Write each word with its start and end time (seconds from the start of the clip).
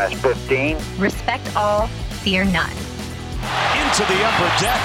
minus 0.00 0.20
15. 0.22 0.78
Respect 0.98 1.56
all, 1.56 1.86
fear 2.24 2.44
none. 2.44 2.70
Into 2.70 4.02
the 4.08 4.18
upper 4.24 4.48
deck. 4.58 4.80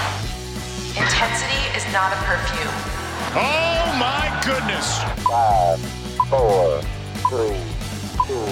Intensity 0.90 1.62
is 1.78 1.86
not 1.94 2.12
a 2.12 2.18
perfume. 2.28 2.76
Oh 3.38 3.96
my 3.98 4.42
goodness. 4.44 5.02
Five, 5.24 5.80
four, 6.30 6.82
three, 7.30 7.62
two, 8.28 8.46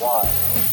one. 0.00 0.71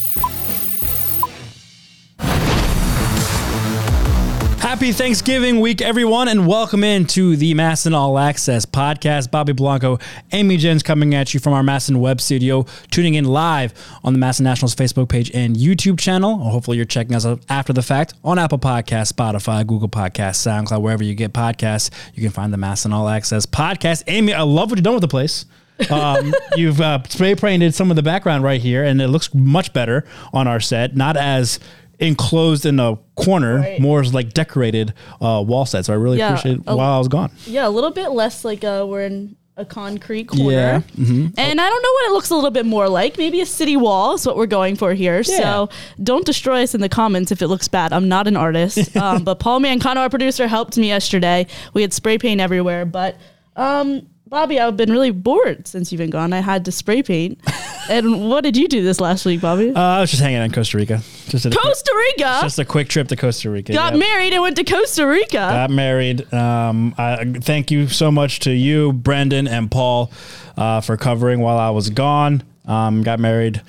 Happy 4.69 4.91
Thanksgiving 4.91 5.61
week, 5.61 5.81
everyone, 5.81 6.27
and 6.27 6.45
welcome 6.45 6.83
into 6.83 7.35
the 7.35 7.55
MASN 7.55 7.95
All 7.95 8.19
Access 8.19 8.67
podcast. 8.67 9.31
Bobby 9.31 9.51
Blanco, 9.51 9.97
Amy 10.31 10.57
Jens 10.57 10.83
coming 10.83 11.15
at 11.15 11.33
you 11.33 11.39
from 11.39 11.53
our 11.53 11.63
MASN 11.63 11.97
web 11.97 12.21
studio, 12.21 12.67
tuning 12.91 13.15
in 13.15 13.25
live 13.25 13.73
on 14.03 14.13
the 14.13 14.19
MASN 14.19 14.41
Nationals 14.41 14.75
Facebook 14.75 15.09
page 15.09 15.31
and 15.33 15.55
YouTube 15.55 15.99
channel. 15.99 16.37
Hopefully, 16.37 16.77
you're 16.77 16.85
checking 16.85 17.15
us 17.15 17.25
out 17.25 17.43
after 17.49 17.73
the 17.73 17.81
fact 17.81 18.13
on 18.23 18.37
Apple 18.37 18.59
Podcasts, 18.59 19.11
Spotify, 19.11 19.65
Google 19.65 19.89
Podcasts, 19.89 20.47
SoundCloud, 20.47 20.83
wherever 20.83 21.03
you 21.03 21.15
get 21.15 21.33
podcasts. 21.33 21.89
You 22.13 22.21
can 22.21 22.31
find 22.31 22.53
the 22.53 22.57
MASN 22.57 22.93
All 22.93 23.09
Access 23.09 23.47
podcast. 23.47 24.03
Amy, 24.05 24.35
I 24.35 24.43
love 24.43 24.69
what 24.69 24.77
you've 24.77 24.83
done 24.83 24.93
with 24.93 25.01
the 25.01 25.07
place. 25.07 25.45
um, 25.89 26.31
you've 26.55 26.79
uh, 26.79 27.01
spray 27.09 27.33
painted 27.33 27.73
some 27.73 27.89
of 27.89 27.95
the 27.95 28.03
background 28.03 28.43
right 28.43 28.61
here, 28.61 28.83
and 28.83 29.01
it 29.01 29.07
looks 29.07 29.33
much 29.33 29.73
better 29.73 30.05
on 30.31 30.47
our 30.47 30.59
set. 30.59 30.95
Not 30.95 31.17
as 31.17 31.59
enclosed 31.99 32.65
in 32.65 32.79
a 32.79 32.97
corner, 33.15 33.57
Right. 33.59 33.79
more 33.79 34.03
like 34.03 34.33
decorated 34.33 34.93
uh, 35.21 35.43
wall 35.45 35.65
set. 35.65 35.85
So 35.85 35.93
I 35.93 35.97
really 35.97 36.17
Yeah, 36.17 36.33
appreciate 36.33 36.65
while 36.65 36.79
I 36.79 36.97
was 36.97 37.07
gone. 37.07 37.31
Yeah, 37.45 37.67
a 37.67 37.69
little 37.69 37.91
bit 37.91 38.09
less 38.11 38.45
like 38.45 38.63
uh, 38.63 38.85
we're 38.87 39.05
in 39.05 39.35
a 39.57 39.65
concrete 39.65 40.29
corner. 40.29 40.51
Yeah, 40.51 40.79
mm-hmm. 40.97 41.27
And 41.37 41.59
I 41.61 41.69
don't 41.69 41.83
know 41.83 41.91
what 41.91 42.09
it 42.09 42.13
looks 42.13 42.29
a 42.29 42.35
little 42.35 42.49
bit 42.51 42.65
more 42.65 42.87
like. 42.87 43.17
Maybe 43.17 43.41
a 43.41 43.45
city 43.45 43.75
wall 43.75 44.13
is 44.15 44.25
what 44.25 44.37
we're 44.37 44.45
going 44.47 44.77
for 44.77 44.93
here. 44.93 45.17
Yeah. 45.17 45.37
So 45.37 45.69
don't 46.01 46.25
destroy 46.25 46.63
us 46.63 46.73
in 46.73 46.79
the 46.79 46.87
comments 46.87 47.31
if 47.33 47.41
it 47.41 47.47
looks 47.49 47.67
bad. 47.67 47.91
I'm 47.91 48.07
not 48.07 48.25
an 48.27 48.37
artist. 48.37 48.95
um, 48.97 49.25
but 49.25 49.39
Paul 49.39 49.59
Mancano, 49.59 49.97
our 49.97 50.09
producer, 50.09 50.47
helped 50.47 50.77
me 50.77 50.87
yesterday. 50.87 51.45
We 51.73 51.81
had 51.81 51.91
spray 51.91 52.17
paint 52.17 52.39
everywhere. 52.39 52.85
But 52.85 53.17
um, 53.57 54.07
Bobby, 54.29 54.59
I've 54.59 54.77
been 54.77 54.91
really 54.91 55.09
bored 55.09 55.67
since 55.67 55.91
you've 55.91 55.97
been 55.97 56.11
gone. 56.11 56.33
I 56.33 56.39
had 56.41 56.65
to 56.65 56.71
spray 56.71 57.01
paint. 57.01 57.39
and 57.89 58.29
what 58.29 58.43
did 58.43 58.55
you 58.55 58.67
do 58.67 58.83
this 58.83 59.01
last 59.01 59.25
week, 59.25 59.41
Bobby? 59.41 59.73
Uh, 59.73 59.79
I 59.79 60.01
was 60.01 60.11
just 60.11 60.21
hanging 60.21 60.37
out 60.37 60.43
in 60.43 60.51
Costa 60.51 60.77
Rica. 60.77 61.01
Just 61.29 61.47
a, 61.47 61.49
Costa 61.49 61.91
Rica. 61.95 62.37
just 62.41 62.59
a 62.59 62.65
quick 62.65 62.89
trip 62.89 63.07
to 63.07 63.15
Costa 63.15 63.49
Rica. 63.49 63.73
got 63.73 63.93
Yep. 63.93 63.99
married 63.99 64.33
and 64.33 64.43
went 64.43 64.55
to 64.57 64.63
Costa 64.63 65.07
Rica. 65.07 65.31
Got 65.31 65.71
married. 65.71 66.31
Um, 66.31 66.93
I, 66.95 67.25
thank 67.25 67.71
you 67.71 67.87
so 67.87 68.11
much 68.11 68.41
to 68.41 68.51
you, 68.51 68.93
Brendan 68.93 69.47
and 69.47 69.71
Paul, 69.71 70.11
uh, 70.55 70.81
for 70.81 70.95
covering 70.95 71.39
while 71.39 71.57
I 71.57 71.71
was 71.71 71.89
gone. 71.89 72.43
Um, 72.65 73.01
got 73.01 73.19
married 73.19 73.63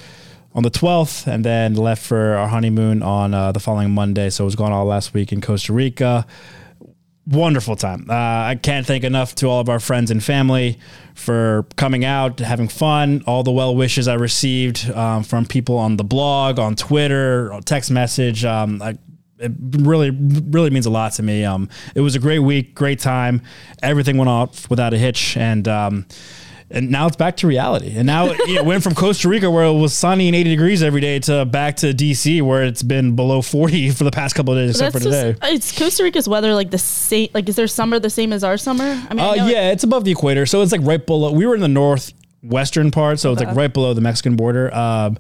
on 0.55 0.63
the 0.63 0.71
12th 0.71 1.27
and 1.27 1.43
then 1.43 1.73
left 1.75 2.03
for 2.05 2.35
our 2.35 2.49
honeymoon 2.49 3.03
on 3.03 3.33
uh, 3.33 3.51
the 3.53 3.61
following 3.61 3.93
Monday. 3.93 4.29
So 4.29 4.45
I 4.45 4.47
was 4.47 4.57
gone 4.57 4.73
all 4.73 4.85
last 4.85 5.15
week 5.15 5.33
in 5.33 5.41
Costa 5.41 5.73
Rica. 5.73 6.27
Wonderful 7.31 7.77
time. 7.77 8.07
Uh, 8.11 8.15
I 8.15 8.59
can't 8.61 8.85
thank 8.85 9.05
enough 9.05 9.37
to 9.37 9.47
all 9.47 9.61
of 9.61 9.69
our 9.69 9.79
friends 9.79 10.11
and 10.11 10.23
family 10.23 10.81
for 11.15 11.65
coming 11.77 12.05
out, 12.05 12.41
having 12.41 12.67
fun, 12.67 13.23
all 13.25 13.45
the 13.45 13.53
well 13.53 13.77
wishes 13.77 14.09
I 14.09 14.15
received 14.15 14.91
um, 14.91 15.23
from 15.23 15.47
people 15.47 15.79
on 15.79 15.97
the 15.97 16.03
blog, 16.03 16.59
on 16.59 16.75
Twitter, 16.75 17.57
text 17.65 17.89
message. 17.89 18.45
Um, 18.45 18.83
I, 18.83 18.99
it 19.39 19.53
really, 19.61 20.11
really 20.11 20.71
means 20.71 20.87
a 20.87 20.91
lot 20.91 21.13
to 21.15 21.23
me. 21.23 21.45
Um, 21.45 21.69
it 21.95 22.01
was 22.01 22.17
a 22.17 22.19
great 22.19 22.41
week, 22.41 22.75
great 22.75 22.99
time. 22.99 23.43
Everything 23.81 24.17
went 24.17 24.29
off 24.29 24.69
without 24.69 24.93
a 24.93 24.99
hitch, 24.99 25.37
and 25.37 25.69
um, 25.69 26.07
and 26.71 26.91
now 26.91 27.07
it's 27.07 27.17
back 27.17 27.37
to 27.39 27.47
reality. 27.47 27.95
And 27.97 28.07
now 28.07 28.27
it 28.31 28.65
went 28.65 28.83
from 28.83 28.95
Costa 28.95 29.29
Rica, 29.29 29.51
where 29.51 29.65
it 29.65 29.73
was 29.73 29.93
sunny 29.93 30.29
and 30.29 30.37
80 30.37 30.51
degrees 30.51 30.83
every 30.83 31.01
day, 31.01 31.19
to 31.21 31.45
back 31.45 31.77
to 31.79 31.93
DC, 31.93 32.43
where 32.43 32.63
it's 32.63 32.83
been 32.83 33.17
below 33.17 33.43
40 33.43 33.91
for 33.93 34.05
the 34.05 34.11
past 34.11 34.35
couple 34.35 34.55
of 34.55 34.59
days, 34.61 34.71
except 34.71 34.93
for 34.93 35.01
today. 35.01 35.33
just, 35.41 35.53
it's 35.53 35.79
Costa 35.79 36.05
Rica's 36.05 36.29
weather 36.29 36.55
like 36.55 36.71
the 36.71 36.79
same. 36.79 37.29
Like, 37.35 37.49
is 37.49 37.57
their 37.57 37.67
summer 37.67 37.99
the 37.99 38.11
same 38.11 38.33
as 38.33 38.45
our 38.45 38.57
summer? 38.57 38.85
I 38.85 39.15
mean, 39.15 39.21
I 39.21 39.29
Uh, 39.29 39.33
it- 39.47 39.51
yeah, 39.53 39.71
it's 39.73 39.85
above 39.85 40.05
the 40.05 40.13
equator, 40.13 40.47
so 40.47 40.63
it's 40.63 40.73
like 40.73 40.83
right 40.85 41.05
below. 41.05 41.33
We 41.33 41.45
were 41.47 41.55
in 41.55 41.61
the 41.61 41.69
northwestern 41.69 42.91
part, 42.91 43.19
so 43.19 43.33
it's 43.33 43.43
like 43.43 43.55
right 43.57 43.73
below 43.73 43.95
the 43.95 44.01
Mexican 44.01 44.37
border. 44.37 44.73
Um, 44.75 45.19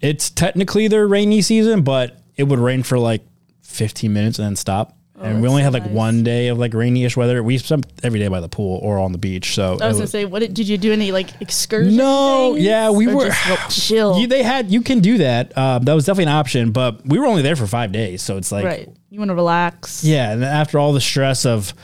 it's 0.00 0.30
technically 0.30 0.88
their 0.88 1.06
rainy 1.06 1.42
season, 1.42 1.82
but 1.82 2.18
it 2.36 2.44
would 2.44 2.58
rain 2.58 2.82
for 2.82 2.98
like 2.98 3.22
15 3.62 4.12
minutes 4.12 4.38
and 4.38 4.46
then 4.46 4.56
stop. 4.56 4.96
And 5.22 5.40
we 5.42 5.48
Oh, 5.48 5.50
only 5.50 5.62
so 5.62 5.64
had 5.64 5.72
like 5.72 5.84
nice. 5.86 5.92
one 5.92 6.24
day 6.24 6.48
of 6.48 6.58
like 6.58 6.72
rainyish 6.72 7.16
weather. 7.16 7.42
We 7.42 7.58
spent 7.58 7.86
every 8.02 8.18
day 8.18 8.28
by 8.28 8.40
the 8.40 8.48
pool 8.48 8.78
or 8.82 8.98
on 8.98 9.12
the 9.12 9.18
beach. 9.18 9.54
So 9.54 9.78
I 9.80 9.86
was 9.88 9.96
it 9.96 10.00
gonna 10.00 10.06
say, 10.08 10.24
what 10.24 10.40
did, 10.40 10.54
did 10.54 10.68
you 10.68 10.78
do? 10.78 10.92
Any 10.92 11.12
like 11.12 11.40
excursion? 11.40 11.96
No, 11.96 12.54
things? 12.54 12.64
yeah, 12.66 12.90
we 12.90 13.06
Or 13.08 13.16
were 13.16 13.26
just, 13.28 13.70
chill. 13.88 14.18
You, 14.18 14.26
they 14.26 14.42
had 14.42 14.70
you 14.70 14.82
can 14.82 15.00
do 15.00 15.18
that. 15.18 15.52
Uh, 15.56 15.78
that 15.80 15.92
was 15.94 16.04
definitely 16.06 16.24
an 16.24 16.36
option, 16.38 16.72
but 16.72 17.04
we 17.06 17.18
were 17.18 17.26
only 17.26 17.42
there 17.42 17.56
for 17.56 17.66
five 17.66 17.92
days, 17.92 18.22
so 18.22 18.36
it's 18.36 18.50
like 18.52 18.64
right. 18.64 18.88
You 19.10 19.18
want 19.18 19.28
to 19.30 19.34
relax. 19.34 20.02
yeah. 20.04 20.32
And 20.32 20.42
after 20.44 20.78
all 20.78 20.92
the 20.94 21.00
stress 21.00 21.44
of, 21.44 21.74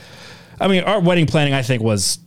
I 0.59 0.67
mean, 0.67 0.83
our 0.83 0.99
wedding 0.99 1.27
planning 1.27 1.53
I 1.53 1.61
think 1.61 1.83
was 1.83 2.17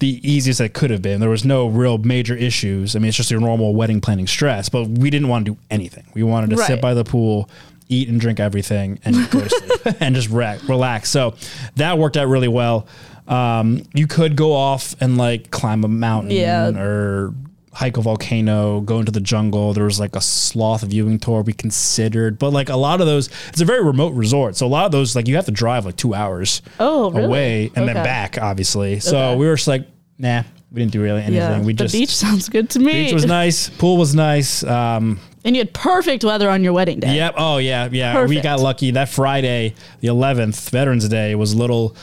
the 0.00 0.20
easiest 0.28 0.60
it 0.60 0.74
could 0.74 0.90
have 0.90 1.02
been. 1.02 1.20
There 1.20 1.30
was 1.30 1.44
no 1.44 1.68
real 1.68 1.98
major 1.98 2.34
issues. 2.34 2.96
I 2.96 2.98
mean, 2.98 3.08
it's 3.08 3.16
just 3.16 3.30
your 3.30 3.40
normal 3.40 3.74
wedding 3.74 4.00
planning 4.00 4.26
stress, 4.26 4.68
but 4.68 4.86
we 4.88 5.08
didn't 5.10 5.28
want 5.28 5.46
to 5.46 5.52
do 5.52 5.58
anything. 5.70 6.04
We 6.14 6.22
wanted 6.24 6.50
to 6.50 6.56
sit 6.58 6.80
by 6.80 6.94
the 6.94 7.04
pool. 7.04 7.48
Eat 7.90 8.08
and 8.08 8.18
drink 8.18 8.40
everything 8.40 8.98
and 9.04 9.14
go 9.30 9.42
to 9.42 9.48
sleep 9.50 9.96
and 10.00 10.14
just 10.14 10.30
re- 10.30 10.58
relax. 10.66 11.10
So 11.10 11.34
that 11.76 11.98
worked 11.98 12.16
out 12.16 12.28
really 12.28 12.48
well. 12.48 12.86
Um, 13.28 13.82
you 13.92 14.06
could 14.06 14.36
go 14.36 14.52
off 14.54 14.94
and 15.02 15.18
like 15.18 15.50
climb 15.50 15.84
a 15.84 15.88
mountain 15.88 16.30
Yeah. 16.30 16.70
or 16.70 17.34
hike 17.74 17.96
a 17.96 18.00
volcano, 18.00 18.80
go 18.80 19.00
into 19.00 19.10
the 19.12 19.20
jungle. 19.20 19.72
There 19.74 19.84
was 19.84 19.98
like 19.98 20.14
a 20.16 20.20
sloth 20.20 20.82
viewing 20.82 21.18
tour 21.18 21.42
we 21.42 21.52
considered, 21.52 22.38
but 22.38 22.50
like 22.52 22.68
a 22.68 22.76
lot 22.76 23.00
of 23.00 23.06
those, 23.06 23.28
it's 23.48 23.60
a 23.60 23.64
very 23.64 23.82
remote 23.84 24.14
resort. 24.14 24.56
So 24.56 24.66
a 24.66 24.68
lot 24.68 24.86
of 24.86 24.92
those, 24.92 25.16
like 25.16 25.26
you 25.28 25.34
have 25.36 25.46
to 25.46 25.50
drive 25.52 25.84
like 25.84 25.96
two 25.96 26.14
hours 26.14 26.62
Oh, 26.78 27.10
really? 27.10 27.24
away 27.24 27.70
and 27.74 27.88
then 27.88 27.96
back, 27.96 28.38
obviously. 28.40 29.00
So 29.00 29.16
Okay. 29.18 29.38
we 29.38 29.46
were 29.46 29.56
just 29.56 29.66
like, 29.68 29.86
nah, 30.18 30.44
we 30.70 30.80
didn't 30.80 30.92
do 30.92 31.02
really 31.02 31.20
anything. 31.22 31.34
Yeah. 31.36 31.60
we 31.62 31.72
the 31.72 31.84
just 31.84 31.94
beach 31.94 32.14
sounds 32.14 32.48
good 32.48 32.70
to 32.70 32.78
me. 32.78 33.04
beach 33.04 33.12
was 33.12 33.26
nice, 33.26 33.68
pool 33.70 33.96
was 33.96 34.14
nice. 34.14 34.62
Um, 34.62 35.18
And 35.44 35.56
you 35.56 35.60
had 35.60 35.74
perfect 35.74 36.24
weather 36.24 36.48
on 36.48 36.62
your 36.62 36.72
wedding 36.72 37.00
day. 37.00 37.16
Yep. 37.16 37.34
Oh 37.36 37.58
yeah, 37.58 37.88
yeah. 37.90 38.24
We 38.24 38.40
got 38.40 38.60
lucky. 38.60 38.92
That 38.92 39.08
Friday, 39.08 39.74
the 40.00 40.08
11th, 40.08 40.70
Veterans 40.70 41.08
Day, 41.08 41.34
was 41.34 41.52
a 41.52 41.56
little 41.58 41.96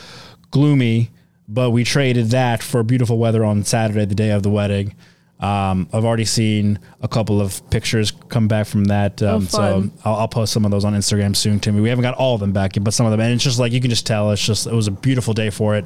gloomy, 0.50 1.10
but 1.48 1.70
we 1.70 1.82
traded 1.84 2.30
that 2.30 2.62
for 2.62 2.82
beautiful 2.82 3.18
weather 3.18 3.44
on 3.44 3.64
Saturday, 3.64 4.04
the 4.04 4.14
day 4.14 4.30
of 4.30 4.42
the 4.42 4.50
wedding. 4.50 4.94
Um, 5.42 5.88
I've 5.92 6.04
already 6.04 6.24
seen 6.24 6.78
a 7.02 7.08
couple 7.08 7.40
of 7.40 7.68
pictures 7.68 8.12
come 8.28 8.46
back 8.46 8.66
from 8.68 8.84
that, 8.84 9.20
um, 9.22 9.46
so 9.46 9.58
Oh, 9.60 9.80
fun. 9.80 9.92
I'll, 10.04 10.14
I'll 10.14 10.28
post 10.28 10.52
some 10.52 10.64
of 10.64 10.70
those 10.70 10.84
on 10.84 10.94
Instagram 10.94 11.34
soon. 11.34 11.58
To 11.60 11.72
me, 11.72 11.80
we 11.80 11.88
haven't 11.88 12.02
got 12.04 12.14
all 12.14 12.34
of 12.34 12.40
them 12.40 12.52
back 12.52 12.76
yet, 12.76 12.84
but 12.84 12.94
some 12.94 13.06
of 13.06 13.10
them, 13.10 13.20
and 13.20 13.32
it's 13.32 13.42
just 13.42 13.58
like 13.58 13.72
you 13.72 13.80
can 13.80 13.90
just 13.90 14.06
tell. 14.06 14.30
It's 14.30 14.44
just 14.46 14.66
it 14.68 14.72
was 14.72 14.86
a 14.86 14.92
beautiful 14.92 15.34
day 15.34 15.50
for 15.50 15.74
it. 15.74 15.84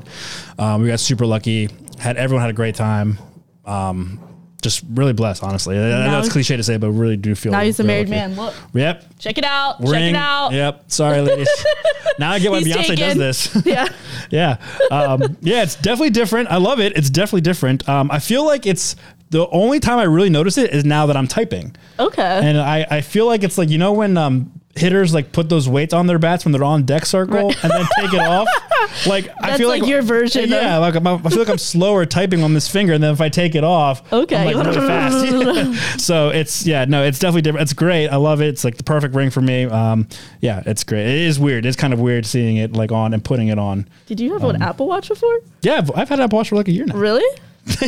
Um, 0.58 0.82
we 0.82 0.88
got 0.88 1.00
super 1.00 1.24
lucky. 1.24 1.70
Had 1.98 2.18
everyone 2.18 2.42
had 2.42 2.50
a 2.50 2.54
great 2.54 2.74
time. 2.74 3.18
Um, 3.64 4.20
just 4.62 4.82
really 4.94 5.12
blessed, 5.12 5.42
honestly. 5.44 5.78
I 5.78 6.10
know 6.10 6.18
it's 6.18 6.28
cliche 6.30 6.56
to 6.56 6.62
say, 6.62 6.76
but 6.76 6.90
really 6.90 7.16
do 7.16 7.34
feel. 7.34 7.52
Now 7.52 7.60
he's 7.60 7.78
a 7.78 7.84
married 7.84 8.08
lucky. 8.08 8.20
man. 8.28 8.36
Look, 8.36 8.54
Yep. 8.74 9.04
check 9.18 9.38
it 9.38 9.44
out. 9.44 9.80
Check 9.80 9.90
Ring. 9.90 10.14
it 10.14 10.18
out. 10.18 10.52
Yep. 10.52 10.84
Sorry, 10.88 11.20
ladies. 11.20 11.48
now 12.18 12.32
I 12.32 12.38
get 12.40 12.50
why 12.50 12.60
He's 12.60 12.74
Beyonce 12.74 12.86
taken. 12.96 13.18
does 13.18 13.52
this. 13.52 13.62
Yeah. 13.66 13.86
yeah. 14.30 14.56
Um, 14.90 15.36
yeah, 15.40 15.62
it's 15.62 15.76
definitely 15.76 16.10
different. 16.10 16.50
I 16.50 16.56
love 16.56 16.80
it. 16.80 16.96
It's 16.96 17.10
definitely 17.10 17.42
different. 17.42 17.88
Um, 17.88 18.10
I 18.10 18.18
feel 18.18 18.44
like 18.44 18.66
it's 18.66 18.96
the 19.30 19.48
only 19.48 19.80
time 19.80 19.98
I 19.98 20.04
really 20.04 20.30
notice 20.30 20.56
it 20.58 20.70
is 20.72 20.84
now 20.84 21.06
that 21.06 21.16
I'm 21.16 21.26
typing. 21.26 21.74
Okay. 21.98 22.40
And 22.42 22.58
I, 22.58 22.86
I 22.90 23.00
feel 23.00 23.26
like 23.26 23.42
it's 23.42 23.58
like, 23.58 23.68
you 23.70 23.78
know, 23.78 23.92
when 23.92 24.16
um, 24.16 24.52
hitters 24.76 25.12
like 25.14 25.32
put 25.32 25.48
those 25.48 25.68
weights 25.68 25.92
on 25.94 26.06
their 26.06 26.18
bats 26.18 26.44
when 26.44 26.52
they're 26.52 26.62
on 26.64 26.84
deck 26.84 27.04
circle 27.06 27.50
and 27.62 27.70
then 27.72 27.86
take 27.98 28.12
it 28.12 28.20
off. 28.20 28.48
Like, 29.06 29.28
I 29.42 29.58
feel 29.58 29.68
like 29.68 29.84
your 29.86 30.00
version 30.00 30.44
of- 30.44 30.50
Yeah. 30.50 30.78
Like 30.78 30.94
I'm, 30.94 31.06
I 31.06 31.18
feel 31.18 31.40
like 31.40 31.50
I'm 31.50 31.58
slower 31.58 32.06
typing 32.06 32.42
on 32.42 32.54
this 32.54 32.66
finger. 32.68 32.94
And 32.94 33.02
then 33.02 33.12
if 33.12 33.20
I 33.20 33.28
take 33.28 33.54
it 33.54 33.62
off, 33.64 34.10
Okay. 34.10 34.36
I'm 34.36 34.56
like 34.56 34.66
really 34.66 34.86
fast. 34.86 36.00
so 36.00 36.30
it's, 36.30 36.64
yeah, 36.66 36.86
no, 36.86 37.02
it's 37.02 37.18
definitely 37.18 37.42
different. 37.42 37.62
It's 37.64 37.72
great. 37.74 38.08
I 38.08 38.16
love 38.16 38.40
it. 38.40 38.46
It's 38.48 38.64
like 38.64 38.76
the 38.78 38.84
perfect 38.84 39.14
ring 39.14 39.28
for 39.30 39.42
me. 39.42 39.64
Um, 39.64 40.08
yeah, 40.40 40.62
it's 40.64 40.82
great. 40.82 41.06
It 41.06 41.20
is 41.26 41.38
weird. 41.38 41.66
It's 41.66 41.76
kind 41.76 41.92
of 41.92 42.00
weird 42.00 42.24
seeing 42.24 42.56
it 42.56 42.72
like 42.72 42.90
on 42.90 43.12
and 43.12 43.22
putting 43.22 43.48
it 43.48 43.58
on. 43.58 43.86
Did 44.06 44.18
you 44.18 44.32
have 44.32 44.44
Um, 44.44 44.54
an 44.54 44.62
Apple 44.62 44.86
Watch 44.86 45.08
before? 45.08 45.40
Yeah, 45.62 45.74
I've, 45.78 45.90
I've 45.94 46.08
had 46.08 46.20
Apple 46.20 46.38
Watch 46.38 46.48
for 46.48 46.56
like 46.56 46.68
a 46.68 46.72
year 46.72 46.86
now. 46.86 46.96
Really? 46.96 47.24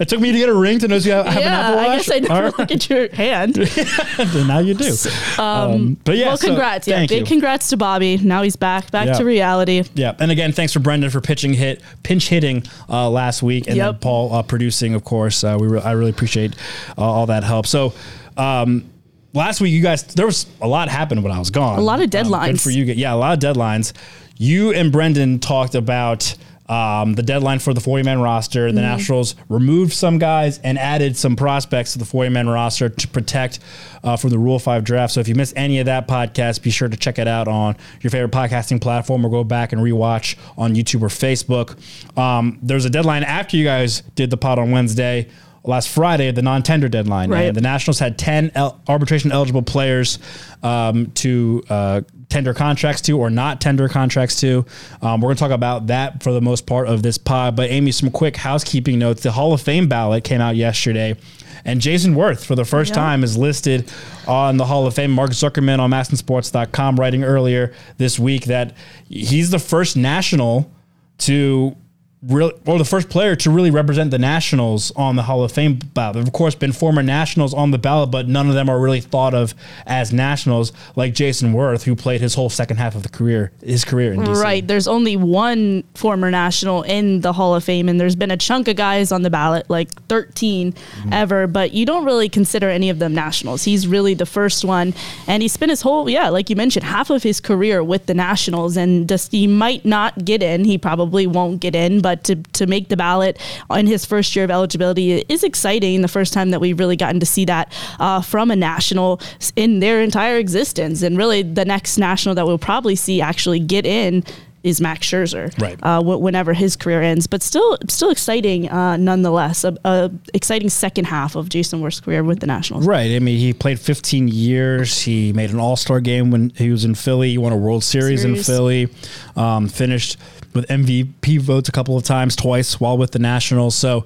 it 0.00 0.08
took 0.08 0.18
me 0.20 0.32
to 0.32 0.38
get 0.38 0.48
a 0.48 0.54
ring 0.54 0.78
to 0.78 0.88
know 0.88 0.96
you 0.96 1.12
have, 1.12 1.26
have 1.26 1.36
an 1.36 1.42
yeah, 1.42 1.60
Apple 1.60 1.76
Watch. 1.76 1.88
I 1.88 1.96
guess 1.96 2.10
I 2.10 2.18
never 2.20 2.46
All 2.46 2.52
look 2.58 2.70
at 2.70 2.88
your 2.88 3.14
hand. 3.14 3.58
right, 4.18 4.46
now 4.46 4.58
you 4.60 4.74
do. 4.74 4.94
Um, 5.38 5.98
but 6.04 6.16
yeah, 6.16 6.28
well, 6.28 6.36
so 6.36 6.46
congrats. 6.48 6.86
yeah, 6.88 6.96
thank 6.96 7.10
big 7.10 7.20
you. 7.20 7.26
congrats 7.26 7.68
to 7.68 7.76
Bobby. 7.76 8.16
Now 8.18 8.42
he's 8.42 8.56
back, 8.56 8.90
back 8.90 9.06
Yeah. 9.08 9.12
to 9.14 9.24
reality. 9.24 9.84
Yeah, 9.94 10.14
and 10.18 10.30
again, 10.30 10.52
thanks 10.52 10.72
for 10.72 10.80
Brendan 10.80 11.10
for 11.10 11.20
pitching 11.20 11.52
hit, 11.54 11.82
pinch 12.02 12.28
hitting 12.28 12.62
uh, 12.88 13.08
last 13.10 13.42
week, 13.42 13.68
and 13.68 13.78
then 13.78 13.94
Paul 13.98 14.32
uh, 14.34 14.42
producing, 14.42 14.94
of 14.94 15.04
course. 15.04 15.44
Uh, 15.44 15.56
we 15.60 15.66
re- 15.66 15.80
I 15.82 15.92
really 15.92 16.10
appreciate 16.10 16.54
uh, 16.96 17.02
all 17.02 17.26
that 17.26 17.44
help. 17.44 17.66
So. 17.66 17.92
Um, 18.36 18.84
Last 19.32 19.60
week, 19.60 19.72
you 19.72 19.80
guys, 19.80 20.02
there 20.02 20.26
was 20.26 20.46
a 20.60 20.66
lot 20.66 20.88
happened 20.88 21.22
when 21.22 21.30
I 21.30 21.38
was 21.38 21.50
gone. 21.50 21.78
A 21.78 21.82
lot 21.82 22.00
of 22.00 22.06
Um, 22.06 22.10
good 22.10 22.26
deadlines. 22.26 22.60
for 22.64 22.70
you. 22.70 22.82
Yeah, 22.86 23.14
a 23.14 23.16
lot 23.16 23.32
of 23.32 23.38
deadlines. 23.38 23.92
You 24.38 24.72
and 24.72 24.90
Brendan 24.90 25.38
talked 25.38 25.76
about 25.76 26.34
um, 26.70 27.14
the 27.14 27.22
deadline 27.22 27.58
for 27.58 27.74
the 27.74 27.80
40 27.80 28.04
man 28.04 28.20
roster. 28.20 28.70
The 28.70 28.80
Nationals 28.80 29.34
removed 29.48 29.92
some 29.92 30.18
guys 30.18 30.58
and 30.58 30.78
added 30.78 31.16
some 31.16 31.34
prospects 31.34 31.92
to 31.94 31.98
the 31.98 32.04
40 32.04 32.30
man 32.30 32.48
roster 32.48 32.88
to 32.88 33.08
protect 33.08 33.58
uh, 34.04 34.16
from 34.16 34.30
the 34.30 34.38
Rule 34.38 34.58
5 34.60 34.84
draft. 34.84 35.12
So 35.14 35.20
if 35.20 35.26
you 35.26 35.34
missed 35.34 35.54
any 35.56 35.80
of 35.80 35.86
that 35.86 36.06
podcast, 36.06 36.62
be 36.62 36.70
sure 36.70 36.88
to 36.88 36.96
check 36.96 37.18
it 37.18 37.26
out 37.26 37.48
on 37.48 37.76
your 38.02 38.10
favorite 38.12 38.30
podcasting 38.32 38.80
platform 38.80 39.26
or 39.26 39.30
go 39.30 39.42
back 39.42 39.72
and 39.72 39.82
rewatch 39.82 40.36
on 40.56 40.74
YouTube 40.74 41.02
or 41.02 41.08
Facebook. 41.08 41.76
Um, 42.16 42.58
there's 42.62 42.84
a 42.84 42.90
deadline 42.90 43.24
after 43.24 43.56
you 43.56 43.64
guys 43.64 44.02
did 44.14 44.30
the 44.30 44.36
pod 44.36 44.58
on 44.60 44.70
Wednesday. 44.70 45.26
Last 45.62 45.90
Friday, 45.90 46.30
the 46.30 46.40
non-tender 46.40 46.88
deadline, 46.88 47.28
Right. 47.30 47.42
and 47.42 47.54
the 47.54 47.60
Nationals 47.60 47.98
had 47.98 48.16
ten 48.16 48.50
el- 48.54 48.80
arbitration-eligible 48.88 49.60
players 49.60 50.18
um, 50.62 51.10
to 51.16 51.62
uh, 51.68 52.00
tender 52.30 52.54
contracts 52.54 53.02
to 53.02 53.18
or 53.18 53.28
not 53.28 53.60
tender 53.60 53.88
contracts 53.88 54.40
to. 54.40 54.64
Um, 55.02 55.20
we're 55.20 55.28
going 55.28 55.36
to 55.36 55.40
talk 55.40 55.50
about 55.50 55.88
that 55.88 56.22
for 56.22 56.32
the 56.32 56.40
most 56.40 56.66
part 56.66 56.88
of 56.88 57.02
this 57.02 57.18
pod. 57.18 57.56
But 57.56 57.70
Amy, 57.70 57.92
some 57.92 58.10
quick 58.10 58.36
housekeeping 58.36 58.98
notes. 58.98 59.22
The 59.22 59.32
Hall 59.32 59.52
of 59.52 59.60
Fame 59.60 59.88
ballot 59.88 60.24
came 60.24 60.40
out 60.40 60.56
yesterday. 60.56 61.16
And 61.64 61.80
Jayson 61.80 62.14
Werth, 62.14 62.44
for 62.44 62.54
the 62.54 62.64
first 62.64 62.94
time, 62.94 63.22
is 63.22 63.36
listed 63.36 63.92
on 64.26 64.56
the 64.56 64.64
Hall 64.64 64.86
of 64.86 64.94
Fame. 64.94 65.10
Mark 65.10 65.32
Zuckerman 65.32 65.78
on 65.78 65.90
MASNsports.com 65.90 66.96
writing 66.96 67.22
earlier 67.22 67.74
this 67.98 68.18
week 68.18 68.46
that 68.46 68.74
he's 69.08 69.50
the 69.50 69.58
first 69.58 69.96
national 69.96 70.70
to 71.18 71.76
really, 72.22 72.52
or 72.66 72.78
the 72.78 72.84
first 72.84 73.08
player 73.08 73.34
to 73.36 73.50
really 73.50 73.70
represent 73.70 74.10
the 74.10 74.18
Nationals 74.18 74.90
on 74.96 75.16
the 75.16 75.22
Hall 75.22 75.42
of 75.42 75.52
Fame 75.52 75.78
ballot. 75.94 76.14
There 76.14 76.20
have, 76.20 76.28
of 76.28 76.32
course, 76.34 76.54
been 76.54 76.72
former 76.72 77.02
Nationals 77.02 77.54
on 77.54 77.70
the 77.70 77.78
ballot, 77.78 78.10
but 78.10 78.28
none 78.28 78.48
of 78.48 78.54
them 78.54 78.68
are 78.68 78.78
really 78.80 79.00
thought 79.00 79.32
of 79.34 79.54
as 79.86 80.12
Nationals, 80.12 80.72
like 80.96 81.14
Jayson 81.14 81.52
Werth, 81.54 81.84
who 81.84 81.96
played 81.96 82.20
his 82.20 82.34
whole 82.34 82.50
second 82.50 82.76
half 82.78 82.94
of 82.94 83.02
the 83.02 83.08
career, 83.08 83.52
his 83.62 83.84
career 83.84 84.12
in 84.12 84.20
DC. 84.20 84.42
Right. 84.42 84.66
There's 84.66 84.88
only 84.88 85.16
one 85.16 85.84
former 85.94 86.30
national 86.30 86.82
in 86.82 87.20
the 87.20 87.32
Hall 87.32 87.54
of 87.54 87.64
Fame, 87.64 87.88
and 87.88 88.00
there's 88.00 88.16
been 88.16 88.30
a 88.30 88.36
chunk 88.36 88.68
of 88.68 88.76
guys 88.76 89.12
on 89.12 89.22
the 89.22 89.30
ballot, 89.30 89.68
like 89.70 89.90
13 90.08 90.72
Mm-hmm. 90.72 91.12
ever, 91.12 91.46
but 91.46 91.72
you 91.72 91.86
don't 91.86 92.04
really 92.04 92.28
consider 92.28 92.68
any 92.68 92.90
of 92.90 92.98
them 92.98 93.14
nationals. 93.14 93.62
He's 93.64 93.86
really 93.86 94.14
the 94.14 94.26
first 94.26 94.64
one. 94.64 94.92
And 95.26 95.42
he 95.42 95.48
spent 95.48 95.70
his 95.70 95.80
whole, 95.82 96.10
yeah, 96.10 96.28
like 96.28 96.50
you 96.50 96.56
mentioned, 96.56 96.84
half 96.84 97.10
of 97.10 97.22
his 97.22 97.40
career 97.40 97.82
with 97.84 98.06
the 98.06 98.14
Nationals. 98.14 98.76
And 98.76 99.08
just 99.08 99.30
he 99.32 99.46
might 99.46 99.84
not 99.84 100.24
get 100.24 100.42
in. 100.42 100.64
He 100.64 100.76
probably 100.78 101.26
won't 101.26 101.60
get 101.60 101.74
in, 101.74 102.00
but 102.00 102.09
to, 102.16 102.36
to 102.36 102.66
make 102.66 102.88
the 102.88 102.96
ballot 102.96 103.38
in 103.70 103.86
his 103.86 104.04
first 104.04 104.34
year 104.34 104.44
of 104.44 104.50
eligibility 104.50 105.12
is 105.28 105.44
exciting. 105.44 106.02
The 106.02 106.08
first 106.08 106.32
time 106.32 106.50
that 106.50 106.60
we've 106.60 106.78
really 106.78 106.96
gotten 106.96 107.20
to 107.20 107.26
see 107.26 107.44
that 107.46 107.72
uh, 107.98 108.20
from 108.20 108.50
a 108.50 108.56
national 108.56 109.20
in 109.56 109.80
their 109.80 110.00
entire 110.00 110.36
existence. 110.36 111.02
And 111.02 111.16
really, 111.16 111.42
the 111.42 111.64
next 111.64 111.98
national 111.98 112.34
that 112.36 112.46
we'll 112.46 112.58
probably 112.58 112.96
see 112.96 113.20
actually 113.20 113.60
get 113.60 113.86
in 113.86 114.24
is 114.62 114.80
Max 114.80 115.06
Scherzer, 115.06 115.58
Right. 115.60 115.78
Uh, 115.82 116.02
whenever 116.02 116.52
his 116.52 116.76
career 116.76 117.00
ends, 117.00 117.26
but 117.26 117.42
still, 117.42 117.78
still 117.88 118.10
exciting 118.10 118.68
uh, 118.68 118.96
nonetheless. 118.96 119.64
A, 119.64 119.76
a 119.84 120.10
exciting 120.34 120.68
second 120.68 121.06
half 121.06 121.34
of 121.34 121.48
Jayson 121.48 121.80
Werth's 121.80 122.00
career 122.00 122.22
with 122.22 122.40
the 122.40 122.46
Nationals. 122.46 122.86
Right. 122.86 123.10
I 123.12 123.18
mean, 123.20 123.38
he 123.38 123.52
played 123.52 123.80
15 123.80 124.28
years. 124.28 125.00
He 125.00 125.32
made 125.32 125.50
an 125.50 125.58
All 125.58 125.76
Star 125.76 126.00
game 126.00 126.30
when 126.30 126.50
he 126.50 126.70
was 126.70 126.84
in 126.84 126.94
Philly. 126.94 127.30
He 127.30 127.38
won 127.38 127.52
a 127.52 127.56
World 127.56 127.84
Series, 127.84 128.24
in 128.24 128.36
Philly. 128.36 128.88
Um, 129.34 129.68
finished 129.68 130.18
with 130.54 130.66
MVP 130.68 131.40
votes 131.40 131.68
a 131.68 131.72
couple 131.72 131.96
of 131.96 132.04
times, 132.04 132.36
twice 132.36 132.78
while 132.80 132.96
with 132.98 133.12
the 133.12 133.18
Nationals. 133.18 133.74
So, 133.74 134.04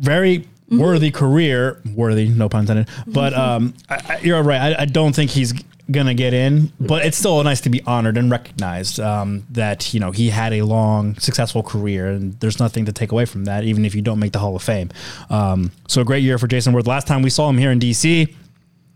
very 0.00 0.46
Mm-hmm. 0.66 0.80
worthy 0.82 1.10
career. 1.12 1.80
Worthy, 1.94 2.28
no 2.28 2.48
pun 2.48 2.62
intended. 2.62 2.88
But 3.06 3.32
um, 3.34 3.72
I, 3.88 4.00
I, 4.08 4.18
you're 4.18 4.42
right. 4.42 4.74
I, 4.76 4.82
I 4.82 4.84
don't 4.86 5.14
think 5.14 5.30
he's 5.30 5.54
gonna 5.92 6.12
get 6.12 6.34
in, 6.34 6.72
but 6.80 7.06
it's 7.06 7.16
still 7.16 7.40
nice 7.44 7.60
to 7.60 7.70
be 7.70 7.80
honored 7.84 8.16
and 8.18 8.32
recognized 8.32 8.98
um, 8.98 9.44
that 9.50 9.94
you 9.94 10.00
know 10.00 10.10
he 10.10 10.28
had 10.28 10.52
a 10.52 10.62
long, 10.62 11.14
successful 11.20 11.62
career, 11.62 12.08
and 12.08 12.32
there's 12.40 12.58
nothing 12.58 12.84
to 12.86 12.92
take 12.92 13.12
away 13.12 13.26
from 13.26 13.44
that, 13.44 13.62
even 13.62 13.84
if 13.84 13.94
you 13.94 14.02
don't 14.02 14.18
make 14.18 14.32
the 14.32 14.40
Hall 14.40 14.56
of 14.56 14.62
Fame. 14.64 14.90
Um, 15.30 15.70
so 15.86 16.00
a 16.00 16.04
great 16.04 16.24
year 16.24 16.36
for 16.36 16.48
Jayson 16.48 16.72
Werth. 16.74 16.88
Last 16.88 17.06
time 17.06 17.22
we 17.22 17.30
saw 17.30 17.48
him 17.48 17.58
here 17.58 17.70
in 17.70 17.78
DC. 17.78 18.34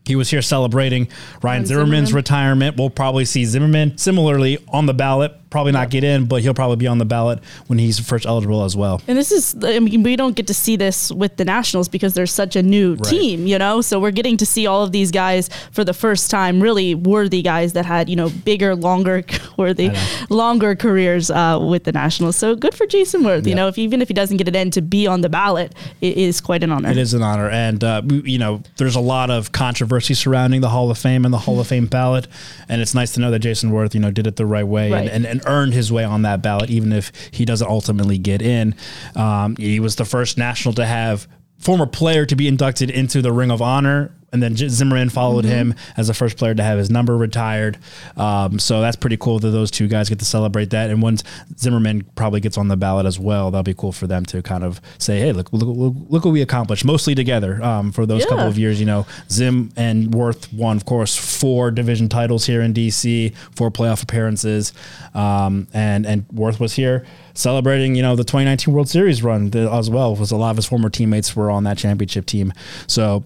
He 0.07 0.17
was 0.17 0.29
here 0.29 0.43
celebrating 0.43 1.07
Ryan 1.41 1.67
Zimmerman's 1.67 2.09
Zimmerman. 2.09 2.17
retirement. 2.17 2.77
We'll 2.79 2.91
probably 2.91 3.25
see 3.27 3.45
Zimmerman 3.45 3.97
similarly 3.97 4.59
on 4.71 4.87
the 4.87 4.95
ballot. 4.95 5.37
Probably 5.51 5.73
not 5.73 5.91
get 5.91 6.05
in, 6.05 6.27
but 6.27 6.43
he'll 6.43 6.55
probably 6.55 6.77
be 6.77 6.87
on 6.87 6.99
the 6.99 7.05
ballot 7.05 7.41
when 7.67 7.79
he's 7.79 7.99
first 7.99 8.25
eligible 8.25 8.63
as 8.65 8.77
well. 8.77 9.03
And 9.09 9.19
this 9.19 9.33
is, 9.33 9.57
I 9.65 9.81
mean, 9.81 10.03
we 10.03 10.15
don't 10.15 10.37
get 10.37 10.47
to 10.47 10.55
see 10.55 10.77
this 10.77 11.11
with 11.11 11.37
the 11.37 11.45
Nationals 11.45 11.89
because 11.89 12.15
they're 12.15 12.27
such 12.27 12.55
a 12.55 12.63
new 12.63 12.97
team, 12.97 13.47
you 13.47 13.59
know? 13.59 13.81
So 13.81 13.99
we're 13.99 14.13
getting 14.13 14.37
to 14.37 14.47
see 14.47 14.67
all 14.67 14.85
of 14.85 14.93
these 14.93 15.11
guys 15.11 15.49
for 15.73 15.83
the 15.85 15.93
first 15.93 16.31
time, 16.31 16.63
really 16.63 16.95
worthy 16.95 17.43
guys 17.43 17.73
that 17.73 17.85
had, 17.85 18.09
you 18.09 18.17
know, 18.17 18.29
bigger, 18.29 18.77
longer, 18.77 19.25
worthy, 19.57 19.91
longer 20.29 20.77
careers 20.77 21.31
uh, 21.31 21.59
with 21.61 21.85
the 21.85 21.93
Nationals. 21.93 22.37
So 22.37 22.55
good 22.55 22.75
for 22.75 22.87
Jayson 22.87 23.23
Werth. 23.23 23.47
You 23.47 23.55
know, 23.55 23.69
if 23.69 23.79
even 23.79 24.03
if 24.03 24.09
he 24.09 24.15
doesn't 24.15 24.37
get 24.37 24.47
it 24.47 24.55
in 24.55 24.71
to 24.73 24.83
be 24.83 25.07
on 25.07 25.21
the 25.23 25.29
ballot, 25.29 25.75
it 26.01 26.17
is 26.17 26.41
quite 26.41 26.63
an 26.63 26.71
honor. 26.71 26.91
It 26.91 26.97
is 26.99 27.15
an 27.15 27.23
honor, 27.23 27.49
and 27.51 27.83
uh, 27.83 28.03
you 28.07 28.39
know, 28.39 28.63
there's 28.77 28.97
a 28.97 29.01
lot 29.01 29.31
of 29.31 29.53
controversy 29.53 30.15
surrounding 30.15 30.61
the 30.61 30.69
Hall 30.69 30.91
of 30.91 30.99
Fame 30.99 31.25
and 31.25 31.35
the 31.35 31.39
Hall 31.39 31.59
of 31.59 31.67
Fame 31.67 31.87
ballot, 31.87 32.29
and 32.69 32.81
it's 32.81 32.95
nice 32.95 33.13
to 33.15 33.21
know 33.21 33.31
that 33.31 33.41
Jayson 33.41 33.71
Werth, 33.71 33.95
you 33.95 34.01
know, 34.01 34.11
did 34.11 34.27
it 34.27 34.37
the 34.37 34.47
right 34.47 34.67
way 34.67 34.91
Right. 34.93 35.09
And, 35.09 35.27
and, 35.27 35.27
and 35.27 35.40
earned 35.47 35.75
his 35.75 35.93
way 35.93 36.05
on 36.05 36.23
that 36.23 36.43
ballot, 36.43 36.71
even 36.71 36.93
if 36.93 37.13
he 37.31 37.45
doesn't 37.45 37.69
ultimately 37.69 38.19
get 38.19 38.43
in. 38.43 38.75
Um, 39.15 39.57
he 39.57 39.81
was 39.81 39.97
the 39.97 40.05
first 40.05 40.39
national 40.39 40.75
to 40.75 40.87
have 40.87 41.29
former 41.59 41.87
player 41.87 42.27
to 42.27 42.37
be 42.37 42.49
inducted 42.49 42.91
into 42.91 43.23
the 43.23 43.33
Ring 43.33 43.51
of 43.51 43.61
Honor. 43.63 44.13
And 44.33 44.43
then 44.43 44.57
Zimmerman 44.57 45.09
followed 45.09 45.45
him 45.45 45.75
as 45.97 46.07
the 46.07 46.15
first 46.15 46.37
player 46.37 46.55
to 46.55 46.63
have 46.63 46.79
his 46.79 46.91
number 46.91 47.17
retired. 47.17 47.79
Um, 48.17 48.59
so 48.59 48.81
that's 48.81 48.97
pretty 48.97 49.17
cool 49.17 49.39
that 49.41 49.51
those 49.51 49.71
two 49.71 49.89
guys 49.89 50.09
get 50.09 50.19
to 50.21 50.25
celebrate 50.25 50.71
that. 50.71 50.91
And 50.91 51.03
once 51.03 51.25
Zimmerman 51.59 52.05
probably 52.15 52.41
gets 52.41 52.57
on 52.57 52.69
the 52.69 52.77
ballot 52.77 53.07
as 53.07 53.19
well, 53.19 53.51
that'll 53.51 53.65
be 53.65 53.75
cool 53.75 53.93
for 53.93 54.07
them 54.07 54.25
to 54.27 54.43
kind 54.43 54.63
of 54.63 54.81
say, 54.99 55.19
"Hey, 55.19 55.33
look, 55.33 55.53
look, 55.53 55.63
look, 55.65 55.95
look 56.09 56.25
what 56.25 56.31
we 56.33 56.43
accomplished, 56.43 56.85
mostly 56.85 57.15
together 57.15 57.63
um, 57.63 57.91
for 57.93 58.07
those 58.07 58.25
couple 58.25 58.47
of 58.47 58.59
years." 58.59 58.79
You 58.79 58.87
know, 58.87 59.07
Zim 59.31 59.73
and 59.77 60.13
Werth 60.13 60.53
won, 60.53 60.77
of 60.77 60.85
course, 60.85 61.17
four 61.17 61.71
division 61.71 62.09
titles 62.09 62.47
here 62.47 62.63
in 62.63 62.73
DC, 62.73 63.35
four 63.55 63.71
playoff 63.71 64.03
appearances, 64.03 64.73
um, 65.15 65.67
and 65.73 66.07
and 66.07 66.27
Werth 66.29 66.61
was 66.61 66.75
here 66.75 67.05
celebrating, 67.35 67.95
you 67.95 68.03
know, 68.03 68.17
the 68.17 68.25
2019 68.25 68.75
World 68.75 68.89
Series 68.89 69.23
run 69.23 69.55
as 69.55 69.89
well. 69.91 70.15
Was 70.15 70.31
a 70.31 70.37
lot 70.37 70.51
of 70.51 70.57
his 70.57 70.67
former 70.67 70.91
teammates 70.91 71.35
were 71.35 71.51
on 71.51 71.65
that 71.65 71.79
championship 71.79 72.27
team, 72.27 72.53
so 72.87 73.25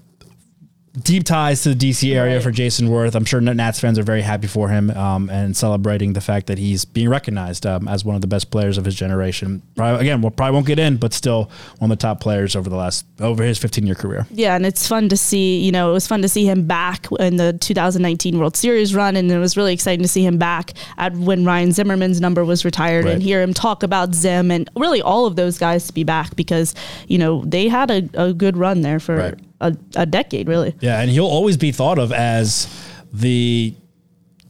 deep 1.02 1.24
ties 1.24 1.62
to 1.62 1.74
the 1.74 1.90
DC 1.90 2.14
area 2.14 2.34
Right. 2.36 2.42
for 2.42 2.52
Jayson 2.52 2.88
Werth. 2.88 3.14
I'm 3.16 3.24
sure 3.24 3.40
Nats 3.40 3.80
fans 3.80 3.98
are 3.98 4.04
very 4.04 4.22
happy 4.22 4.46
for 4.46 4.68
him 4.68 4.90
um, 4.92 5.28
and 5.28 5.56
celebrating 5.56 6.12
the 6.12 6.20
fact 6.20 6.46
that 6.46 6.56
he's 6.58 6.84
being 6.84 7.08
recognized 7.08 7.66
um, 7.66 7.88
as 7.88 8.04
one 8.04 8.14
of 8.14 8.20
the 8.20 8.28
best 8.28 8.50
players 8.52 8.78
of 8.78 8.84
his 8.84 8.94
generation. 8.94 9.62
Probably, 9.76 10.00
again, 10.02 10.22
well, 10.22 10.30
probably 10.30 10.54
won't 10.54 10.66
get 10.66 10.78
in, 10.78 10.96
but 10.96 11.12
still 11.12 11.50
one 11.78 11.90
of 11.90 11.98
the 11.98 12.00
top 12.00 12.20
players 12.20 12.54
over 12.54 12.70
the 12.70 12.76
last 12.76 13.06
over 13.20 13.42
his 13.42 13.58
15 13.58 13.84
year 13.86 13.96
career. 13.96 14.26
Yeah, 14.30 14.54
and 14.54 14.64
it's 14.64 14.86
fun 14.86 15.08
to 15.08 15.16
see. 15.16 15.58
You 15.60 15.72
know, 15.72 15.90
it 15.90 15.92
was 15.92 16.06
fun 16.06 16.22
to 16.22 16.28
see 16.28 16.46
him 16.46 16.66
back 16.66 17.08
in 17.18 17.36
the 17.36 17.52
2019 17.54 18.38
World 18.38 18.56
Series 18.56 18.94
run, 18.94 19.16
and 19.16 19.30
it 19.30 19.38
was 19.38 19.56
really 19.56 19.72
exciting 19.72 20.02
to 20.02 20.08
see 20.08 20.24
him 20.24 20.38
back 20.38 20.74
at 20.96 21.12
when 21.16 21.44
Ryan 21.44 21.72
Zimmerman's 21.72 22.20
number 22.20 22.44
was 22.44 22.64
retired, 22.64 23.04
Right. 23.04 23.14
and 23.14 23.22
hear 23.22 23.42
him 23.42 23.52
talk 23.52 23.82
about 23.82 24.14
Zim 24.14 24.50
and 24.52 24.70
really 24.76 25.02
all 25.02 25.26
of 25.26 25.34
those 25.34 25.58
guys 25.58 25.86
to 25.88 25.92
be 25.92 26.04
back 26.04 26.36
because 26.36 26.74
you 27.08 27.18
know 27.18 27.42
they 27.44 27.68
had 27.68 27.90
a, 27.90 28.08
a 28.14 28.32
good 28.32 28.56
run 28.56 28.82
there 28.82 29.00
for 29.00 29.16
Right. 29.16 29.34
A, 29.60 29.76
a 29.96 30.06
decade, 30.06 30.48
really. 30.48 30.74
Yeah, 30.80 31.00
and 31.00 31.10
he'll 31.10 31.26
always 31.26 31.56
be 31.56 31.72
thought 31.72 31.98
of 31.98 32.12
as 32.12 32.66
the 33.12 33.74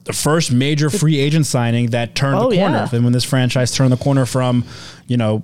the 0.05 0.13
first 0.13 0.53
major 0.53 0.91
free 0.91 1.19
agent 1.19 1.47
signing 1.47 1.91
that 1.91 2.15
turned 2.15 2.37
Oh, 2.37 2.51
the 2.51 2.57
corner. 2.59 2.77
yeah. 2.77 2.89
And 2.93 3.05
when 3.05 3.15
this 3.15 3.25
franchise 3.25 3.75
turned 3.75 3.91
the 3.91 3.97
corner 3.97 4.27
from, 4.27 4.65
you 5.07 5.17
know, 5.17 5.43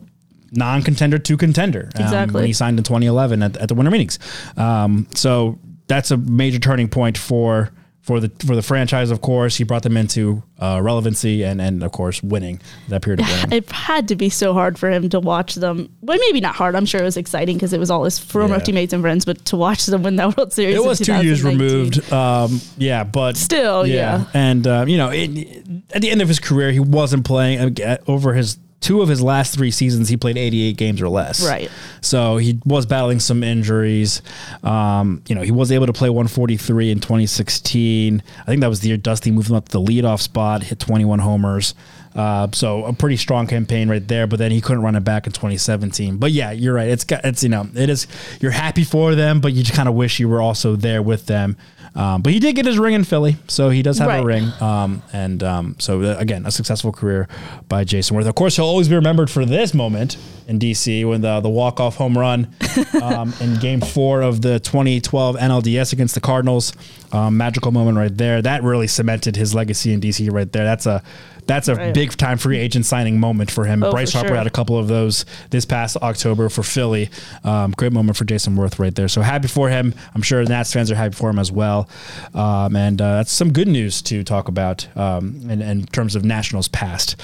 non-contender 0.52 1.18
to 1.18 1.36
contender 1.38 1.88
um, 1.96 2.02
Exactly. 2.02 2.34
when 2.34 2.44
he 2.44 2.52
signed 2.52 2.76
in 2.76 2.84
2011 2.84 3.42
at, 3.42 3.56
at 3.56 3.68
the 3.68 3.74
winter 3.74 3.90
meetings. 3.90 4.18
Um, 4.58 5.06
so 5.14 5.58
that's 5.86 6.10
a 6.10 6.18
major 6.18 6.58
turning 6.58 6.88
point 6.88 7.16
for 7.16 7.70
for 8.10 8.18
the 8.18 8.28
for 8.44 8.56
the 8.56 8.62
franchise. 8.62 9.12
Of 9.12 9.20
course, 9.20 9.54
he 9.54 9.62
brought 9.62 9.84
them 9.84 9.96
into 9.96 10.42
uh, 10.58 10.80
relevancy 10.82 11.44
and 11.44 11.60
and 11.60 11.84
of 11.84 11.92
course 11.92 12.20
winning 12.24 12.60
that 12.88 13.02
period 13.02 13.20
of 13.20 13.26
winning. 13.44 13.52
It 13.52 13.70
had 13.70 14.08
to 14.08 14.16
be 14.16 14.28
so 14.30 14.52
hard 14.52 14.80
for 14.80 14.90
him 14.90 15.08
to 15.10 15.20
watch 15.20 15.54
them. 15.54 15.88
Well, 16.00 16.18
maybe 16.18 16.40
not 16.40 16.56
hard. 16.56 16.74
I'm 16.74 16.86
sure 16.86 17.00
it 17.00 17.04
was 17.04 17.16
exciting 17.16 17.54
because 17.56 17.72
it 17.72 17.78
was 17.78 17.88
all 17.88 18.02
his 18.02 18.18
former 18.18 18.56
Yeah. 18.56 18.62
teammates 18.62 18.92
and 18.92 19.00
friends. 19.00 19.24
But 19.24 19.44
to 19.46 19.56
watch 19.56 19.86
them 19.86 20.02
win 20.02 20.16
that 20.16 20.36
World 20.36 20.52
Series, 20.52 20.74
It 20.74 20.82
was 20.84 20.98
two 20.98 21.22
years 21.22 21.44
removed. 21.44 22.12
Um, 22.12 22.60
yeah, 22.76 23.04
but 23.04 23.36
Still, 23.36 23.86
yeah. 23.86 24.24
And 24.34 24.66
uh, 24.66 24.86
you 24.88 24.96
know, 24.98 25.10
it, 25.12 25.64
at 25.92 26.02
the 26.02 26.10
end 26.10 26.20
of 26.20 26.26
his 26.26 26.40
career, 26.40 26.72
he 26.72 26.80
wasn't 26.80 27.24
playing 27.24 27.80
uh, 27.80 27.98
over 28.08 28.34
his 28.34 28.58
two 28.80 29.02
of 29.02 29.08
his 29.08 29.22
last 29.22 29.54
three 29.54 29.70
seasons. 29.70 30.08
He 30.08 30.16
played 30.16 30.36
88 30.36 30.76
games 30.76 31.02
or 31.02 31.08
less. 31.08 31.46
Right. 31.46 31.70
So 32.00 32.38
he 32.38 32.58
was 32.64 32.86
battling 32.86 33.20
some 33.20 33.42
injuries. 33.42 34.22
Um, 34.62 35.22
you 35.28 35.34
know, 35.34 35.42
he 35.42 35.52
was 35.52 35.70
able 35.70 35.86
to 35.86 35.92
play 35.92 36.08
143 36.08 36.90
in 36.90 37.00
2016. 37.00 38.22
I 38.40 38.44
think 38.44 38.60
that 38.60 38.68
was 38.68 38.80
the 38.80 38.88
year 38.88 38.96
Dusty 38.96 39.30
moved 39.30 39.50
him 39.50 39.56
up 39.56 39.68
to 39.68 39.72
the 39.72 39.80
leadoff 39.80 40.20
spot, 40.20 40.62
hit 40.62 40.78
21 40.78 41.18
homers. 41.18 41.74
Uh, 42.14 42.48
so 42.52 42.84
a 42.86 42.92
pretty 42.92 43.16
strong 43.16 43.46
campaign 43.46 43.88
right 43.88 44.06
there, 44.08 44.26
but 44.26 44.38
then 44.38 44.50
he 44.50 44.60
couldn't 44.60 44.82
run 44.82 44.96
it 44.96 45.04
back 45.04 45.26
in 45.26 45.32
2017. 45.32 46.16
But 46.16 46.32
yeah, 46.32 46.50
you're 46.50 46.74
right. 46.74 46.88
It's 46.88 47.04
got, 47.04 47.24
it's, 47.24 47.42
you 47.42 47.48
know, 47.48 47.68
it 47.74 47.88
is, 47.88 48.08
you're 48.40 48.50
happy 48.50 48.82
for 48.82 49.14
them, 49.14 49.40
but 49.40 49.52
you 49.52 49.62
just 49.62 49.76
kind 49.76 49.88
of 49.88 49.94
wish 49.94 50.18
you 50.18 50.28
were 50.28 50.40
also 50.40 50.74
there 50.74 51.02
with 51.02 51.26
them 51.26 51.56
Um, 51.94 52.22
but 52.22 52.32
he 52.32 52.38
did 52.38 52.54
get 52.54 52.66
his 52.66 52.78
ring 52.78 52.94
in 52.94 53.02
Philly, 53.04 53.36
so 53.48 53.68
he 53.70 53.82
does 53.82 53.98
have 53.98 54.08
Right. 54.08 54.22
a 54.22 54.24
ring. 54.24 54.52
Um, 54.60 55.02
and 55.12 55.42
um, 55.42 55.76
so 55.78 56.00
uh, 56.02 56.16
again, 56.18 56.46
a 56.46 56.50
successful 56.50 56.92
career 56.92 57.26
by 57.68 57.84
Jayson 57.84 58.16
Werth. 58.16 58.28
Of 58.28 58.34
course, 58.36 58.56
he'll 58.56 58.64
always 58.66 58.88
be 58.88 58.94
remembered 58.94 59.28
for 59.30 59.44
this 59.44 59.74
moment 59.74 60.16
in 60.46 60.58
DC 60.58 61.04
when 61.08 61.20
the 61.20 61.40
the 61.40 61.48
walk 61.48 61.80
off 61.80 61.96
home 61.96 62.16
run 62.16 62.48
um, 63.02 63.34
in 63.40 63.56
Game 63.56 63.80
Four 63.80 64.22
of 64.22 64.40
the 64.40 64.60
2012 64.60 65.36
NLDS 65.36 65.92
against 65.92 66.14
the 66.14 66.20
Cardinals. 66.20 66.72
Um, 67.12 67.36
magical 67.36 67.72
moment 67.72 67.96
right 67.98 68.16
there. 68.16 68.40
That 68.40 68.62
really 68.62 68.86
cemented 68.86 69.34
his 69.34 69.52
legacy 69.52 69.92
in 69.92 70.00
DC 70.00 70.30
right 70.32 70.50
there. 70.52 70.62
That's 70.64 70.86
a 70.86 71.02
that's 71.46 71.68
a 71.68 71.74
Right. 71.74 71.94
big 71.94 72.16
time 72.16 72.38
free 72.38 72.58
agent 72.58 72.86
signing 72.86 73.18
moment 73.20 73.50
for 73.50 73.64
him. 73.64 73.82
Oh, 73.82 73.90
Bryce 73.90 74.12
for 74.12 74.18
Harper 74.18 74.28
sure. 74.30 74.36
had 74.36 74.46
a 74.46 74.50
couple 74.50 74.78
of 74.78 74.88
those 74.88 75.24
this 75.50 75.64
past 75.64 75.96
October 75.98 76.48
for 76.48 76.62
Philly. 76.62 77.10
Um, 77.44 77.72
great 77.72 77.92
moment 77.92 78.16
for 78.16 78.24
Jayson 78.24 78.56
Werth 78.56 78.78
right 78.78 78.94
there. 78.94 79.08
So 79.08 79.22
happy 79.22 79.48
for 79.48 79.68
him. 79.68 79.94
I'm 80.14 80.22
sure 80.22 80.42
Nats 80.44 80.72
fans 80.72 80.90
are 80.90 80.94
happy 80.96 81.14
for 81.14 81.30
him 81.30 81.38
as 81.38 81.50
well. 81.52 81.88
Um, 82.34 82.76
and 82.76 83.00
uh, 83.00 83.16
that's 83.16 83.32
some 83.32 83.52
good 83.52 83.68
news 83.68 84.02
to 84.02 84.22
talk 84.24 84.48
about 84.48 84.86
um, 84.96 85.40
in, 85.50 85.62
in 85.62 85.86
terms 85.86 86.14
of 86.16 86.24
Nationals 86.24 86.68
past. 86.68 87.16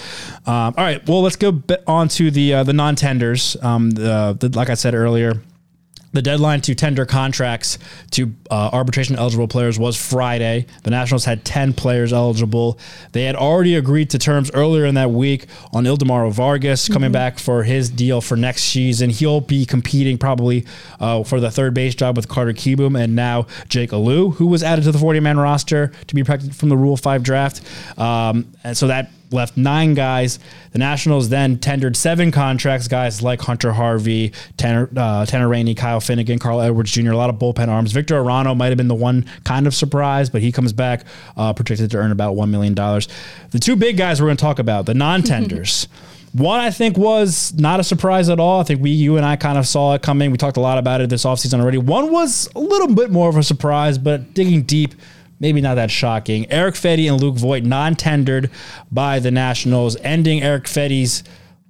Um, 0.47 0.75
all 0.77 0.85
right, 0.85 1.07
well 1.09 1.23
let's 1.23 1.37
go 1.37 1.63
on 1.87 2.09
to 2.09 2.31
the 2.31 2.55
uh, 2.55 2.63
the 2.65 2.73
non 2.73 2.97
tenders. 2.97 3.57
Um, 3.63 3.91
the, 3.91 4.37
the, 4.39 4.49
like 4.57 4.71
I 4.71 4.75
said 4.75 4.95
earlier. 4.95 5.35
The 6.17 6.23
deadline 6.23 6.63
to 6.63 6.75
tender 6.75 7.05
contracts 7.05 7.79
to 8.13 8.33
uh, 8.51 8.71
arbitration 8.73 9.17
eligible 9.17 9.49
players 9.49 9.79
was 9.79 9.99
Friday. 9.99 10.65
The 10.83 10.89
Nationals 10.89 11.27
had 11.27 11.45
10 11.45 11.75
players 11.75 12.11
eligible. 12.11 12.79
They 13.13 13.25
had 13.25 13.37
already 13.37 13.75
agreed 13.75 14.09
to 14.11 14.19
terms 14.19 14.51
earlier 14.55 14.87
in 14.87 14.95
that 14.95 15.11
week 15.11 15.45
on 15.75 15.85
Ildemaro 15.85 16.33
Vargas 16.33 16.89
coming 16.89 17.13
back 17.13 17.39
for 17.39 17.65
his 17.65 17.91
deal 17.91 18.23
for 18.23 18.35
next 18.35 18.65
season. 18.65 19.11
He'll 19.11 19.43
be 19.43 19.67
competing 19.67 20.17
probably 20.17 20.65
uh, 21.01 21.23
for 21.23 21.39
the 21.39 21.51
third 21.51 21.75
base 21.75 21.95
job 21.95 22.17
with 22.17 22.29
Carter 22.29 22.55
Kieboom 22.55 22.99
and 22.99 23.15
now 23.15 23.47
Jake 23.69 23.93
Alu, 23.93 24.31
who 24.31 24.47
was 24.47 24.63
added 24.63 24.87
to 24.87 24.93
the 24.93 24.99
40 24.99 25.21
man 25.21 25.39
roster 25.39 25.93
to 26.07 26.15
be 26.15 26.25
protected 26.25 26.57
from 26.57 26.71
the 26.71 26.79
Rule 26.79 26.97
5 26.97 27.23
draft. 27.23 27.61
Um, 27.99 28.51
and 28.65 28.75
so 28.75 28.87
that 28.87 29.11
left 29.31 29.57
nine 29.57 29.95
guys. 29.95 30.39
The 30.73 30.79
Nationals 30.79 31.29
then 31.29 31.59
tendered 31.59 31.97
seven 31.97 32.31
contracts, 32.31 32.89
guys 32.89 33.23
like 33.23 33.41
Hunter 33.41 33.73
Harvey, 33.73 34.33
Tanner, 34.57 34.89
uh, 34.97 35.27
Tanner 35.27 35.49
Rainey, 35.49 35.75
Kyle 35.75 36.01
Finnegan, 36.01 36.39
Carl 36.39 36.61
Edwards 36.61 36.93
Jr., 36.93 37.13
a 37.13 37.17
lot 37.17 37.31
of 37.31 37.37
bullpen 37.37 37.69
arms. 37.69 37.93
Victor 37.93 38.17
Arano 38.17 38.57
might 38.57 38.69
have 38.69 38.77
been 38.77 38.89
the 38.89 38.95
one 38.95 39.25
kind 39.45 39.67
of 39.67 39.75
surprise, 39.75 40.31
but 40.31 40.43
he 40.43 40.53
comes 40.53 40.73
back 40.73 41.05
uh, 41.37 41.53
projected 41.53 41.91
to 41.91 41.99
earn 41.99 42.13
about 42.13 42.37
$1 42.37 42.49
million. 42.51 42.75
The 42.75 43.59
two 43.61 43.77
big 43.77 43.97
guys 43.97 44.21
we're 44.21 44.29
going 44.29 44.37
to 44.37 44.43
talk 44.43 44.59
about, 44.59 44.87
the 44.87 44.95
non 44.95 45.23
tenders. 45.23 45.89
One 46.37 46.61
I 46.61 46.71
think 46.71 46.99
was 46.99 47.55
not 47.55 47.81
a 47.81 47.85
surprise 47.85 48.29
at 48.29 48.39
all. 48.39 48.61
I 48.61 48.65
think 48.65 48.83
we, 48.83 48.91
you 48.91 49.17
and 49.17 49.25
I 49.25 49.37
kind 49.37 49.57
of 49.57 49.67
saw 49.67 49.95
it 49.95 50.03
coming. 50.03 50.31
We 50.31 50.37
talked 50.37 50.59
a 50.59 50.61
lot 50.61 50.77
about 50.77 51.01
it 51.01 51.09
this 51.09 51.25
offseason 51.25 51.61
already. 51.61 51.79
One 51.79 52.13
was 52.13 52.51
a 52.55 52.61
little 52.61 52.95
bit 52.95 53.11
more 53.11 53.31
of 53.31 53.39
a 53.39 53.43
surprise, 53.43 53.97
but 53.97 54.35
digging 54.35 54.63
deep, 54.63 54.95
maybe 55.41 55.61
not 55.61 55.75
that 55.77 55.91
shocking. 55.91 56.51
Eric 56.51 56.75
Fedde 56.75 57.11
and 57.11 57.21
Luke 57.21 57.37
Voit 57.37 57.65
non-tendered 57.65 58.51
by 58.91 59.19
the 59.19 59.31
Nationals, 59.31 59.97
ending 60.03 60.43
Eric 60.43 60.65
Fedde's 60.65 61.23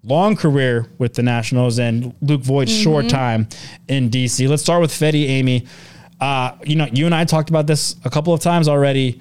long 0.05 0.37
career 0.37 0.87
with 0.99 1.15
the 1.15 1.23
Nationals 1.23 1.79
and 1.79 2.15
Luke 2.21 2.43
Voit's 2.43 2.73
short 2.73 3.09
time 3.09 3.49
in 3.89 4.09
DC. 4.09 4.49
Let's 4.49 4.63
start 4.63 4.81
with 4.81 4.93
Fedde, 4.93 5.29
Amy. 5.29 5.67
Uh, 6.21 6.53
you 6.65 6.77
know, 6.77 6.87
you 6.93 7.07
and 7.07 7.15
I 7.15 7.25
talked 7.25 7.51
about 7.51 7.67
this 7.67 7.97
a 8.05 8.11
couple 8.11 8.33
of 8.33 8.41
times 8.41 8.69
already. 8.69 9.21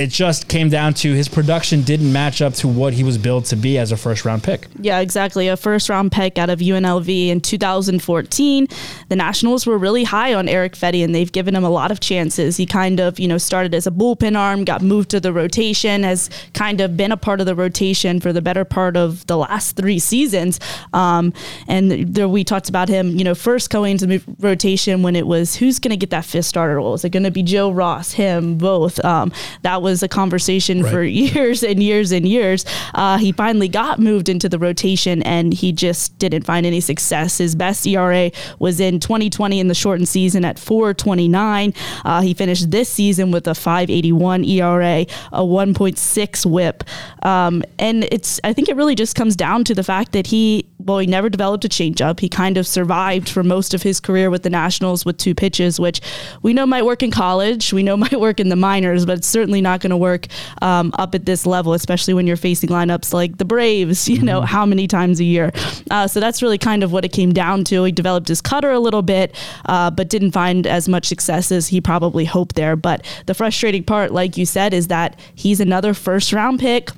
It 0.00 0.08
just 0.08 0.48
came 0.48 0.70
down 0.70 0.94
to 0.94 1.12
his 1.12 1.28
production 1.28 1.82
didn't 1.82 2.10
match 2.10 2.40
up 2.40 2.54
to 2.54 2.68
what 2.68 2.94
he 2.94 3.04
was 3.04 3.18
billed 3.18 3.44
to 3.46 3.56
be 3.56 3.76
as 3.76 3.92
a 3.92 3.98
first 3.98 4.24
round 4.24 4.42
pick. 4.42 4.66
Yeah, 4.80 5.00
exactly. 5.00 5.48
A 5.48 5.58
first 5.58 5.90
round 5.90 6.10
pick 6.10 6.38
out 6.38 6.48
of 6.48 6.60
UNLV 6.60 7.28
in 7.28 7.42
2014. 7.42 8.66
The 9.10 9.16
Nationals 9.16 9.66
were 9.66 9.76
really 9.76 10.04
high 10.04 10.32
on 10.32 10.48
Eric 10.48 10.72
Fedde 10.72 11.04
and 11.04 11.14
they've 11.14 11.30
given 11.30 11.54
him 11.54 11.64
a 11.64 11.68
lot 11.68 11.90
of 11.90 12.00
chances. 12.00 12.56
He 12.56 12.64
kind 12.64 12.98
of, 12.98 13.20
you 13.20 13.28
know, 13.28 13.36
started 13.36 13.74
as 13.74 13.86
a 13.86 13.90
bullpen 13.90 14.38
arm, 14.38 14.64
got 14.64 14.80
moved 14.80 15.10
to 15.10 15.20
the 15.20 15.34
rotation, 15.34 16.02
has 16.02 16.30
kind 16.54 16.80
of 16.80 16.96
been 16.96 17.12
a 17.12 17.18
part 17.18 17.40
of 17.40 17.44
the 17.44 17.54
rotation 17.54 18.20
for 18.20 18.32
the 18.32 18.40
better 18.40 18.64
part 18.64 18.96
of 18.96 19.26
the 19.26 19.36
last 19.36 19.76
three 19.76 19.98
seasons. 19.98 20.60
Um, 20.94 21.34
and 21.68 22.14
there 22.14 22.26
we 22.26 22.42
talked 22.42 22.70
about 22.70 22.88
him, 22.88 23.18
you 23.18 23.24
know, 23.24 23.34
first 23.34 23.68
going 23.68 23.92
into 23.92 24.06
the 24.06 24.22
rotation 24.38 25.02
when 25.02 25.14
it 25.14 25.26
was 25.26 25.56
who's 25.56 25.78
going 25.78 25.90
to 25.90 25.98
get 25.98 26.08
that 26.08 26.24
fifth 26.24 26.46
starter 26.46 26.76
role? 26.76 26.94
Is 26.94 27.04
it 27.04 27.10
going 27.10 27.24
to 27.24 27.30
be 27.30 27.42
Joe 27.42 27.70
Ross, 27.70 28.12
him, 28.12 28.56
both? 28.56 28.98
Um, 29.04 29.30
that 29.60 29.82
was 29.82 29.89
a 30.02 30.08
conversation 30.08 30.84
for 30.84 31.02
years 31.04 31.62
and 31.62 31.82
years 31.82 32.12
and 32.12 32.26
years. 32.26 32.64
Uh, 32.94 33.18
he 33.18 33.32
finally 33.32 33.68
got 33.68 33.98
moved 33.98 34.28
into 34.28 34.48
the 34.48 34.58
rotation 34.58 35.22
and 35.22 35.52
he 35.52 35.72
just 35.72 36.16
didn't 36.18 36.42
find 36.42 36.66
any 36.66 36.80
success. 36.80 37.38
His 37.38 37.54
best 37.54 37.86
ERA 37.86 38.30
was 38.58 38.80
in 38.80 39.00
2020 39.00 39.60
in 39.60 39.68
the 39.68 39.74
shortened 39.74 40.08
season 40.08 40.44
at 40.44 40.58
429. 40.58 41.74
Uh, 42.04 42.20
he 42.20 42.34
finished 42.34 42.70
this 42.70 42.88
season 42.88 43.30
with 43.30 43.46
a 43.46 43.54
581 43.54 44.44
ERA, 44.44 45.06
a 45.32 45.42
1.6 45.42 46.46
whip. 46.46 46.84
Um, 47.22 47.62
and 47.78 48.04
it's, 48.04 48.40
I 48.44 48.52
think 48.52 48.68
it 48.68 48.76
really 48.76 48.94
just 48.94 49.14
comes 49.16 49.36
down 49.36 49.64
to 49.64 49.74
the 49.74 49.84
fact 49.84 50.12
that 50.12 50.26
he, 50.26 50.68
well, 50.78 50.98
he 50.98 51.06
never 51.06 51.28
developed 51.28 51.64
a 51.64 51.68
changeup. 51.68 52.20
He 52.20 52.28
kind 52.28 52.56
of 52.56 52.66
survived 52.66 53.28
for 53.28 53.42
most 53.42 53.74
of 53.74 53.82
his 53.82 54.00
career 54.00 54.30
with 54.30 54.42
the 54.42 54.50
Nationals 54.50 55.04
with 55.04 55.16
two 55.16 55.34
pitches, 55.34 55.78
which 55.78 56.00
we 56.42 56.52
know 56.52 56.66
might 56.66 56.84
work 56.84 57.02
in 57.02 57.10
college. 57.10 57.72
We 57.72 57.82
know 57.82 57.96
might 58.00 58.18
work 58.18 58.40
in 58.40 58.48
the 58.48 58.56
minors, 58.56 59.06
but 59.06 59.18
it's 59.18 59.28
certainly 59.28 59.60
not 59.60 59.79
going 59.80 59.90
to 59.90 59.96
work 59.96 60.26
um, 60.62 60.92
up 60.98 61.14
at 61.14 61.26
this 61.26 61.46
level, 61.46 61.72
especially 61.72 62.14
when 62.14 62.26
you're 62.26 62.36
facing 62.36 62.70
lineups 62.70 63.12
like 63.12 63.38
the 63.38 63.44
Braves, 63.44 64.08
you 64.08 64.22
know, 64.22 64.42
how 64.42 64.64
many 64.66 64.86
times 64.86 65.20
a 65.20 65.24
year. 65.24 65.52
Uh, 65.90 66.06
so 66.06 66.20
that's 66.20 66.42
really 66.42 66.58
kind 66.58 66.82
of 66.82 66.92
what 66.92 67.04
it 67.04 67.12
came 67.12 67.32
down 67.32 67.64
to. 67.64 67.84
He 67.84 67.92
developed 67.92 68.28
his 68.28 68.40
cutter 68.40 68.70
a 68.70 68.78
little 68.78 69.02
bit, 69.02 69.34
uh, 69.66 69.90
but 69.90 70.08
didn't 70.08 70.32
find 70.32 70.66
as 70.66 70.88
much 70.88 71.06
success 71.06 71.50
as 71.50 71.68
he 71.68 71.80
probably 71.80 72.24
hoped 72.24 72.56
there. 72.56 72.76
But 72.76 73.04
the 73.26 73.34
frustrating 73.34 73.84
part, 73.84 74.12
like 74.12 74.36
you 74.36 74.46
said, 74.46 74.74
is 74.74 74.88
that 74.88 75.18
he's 75.34 75.60
another 75.60 75.94
first 75.94 76.32
round 76.32 76.60
pick, 76.60 76.90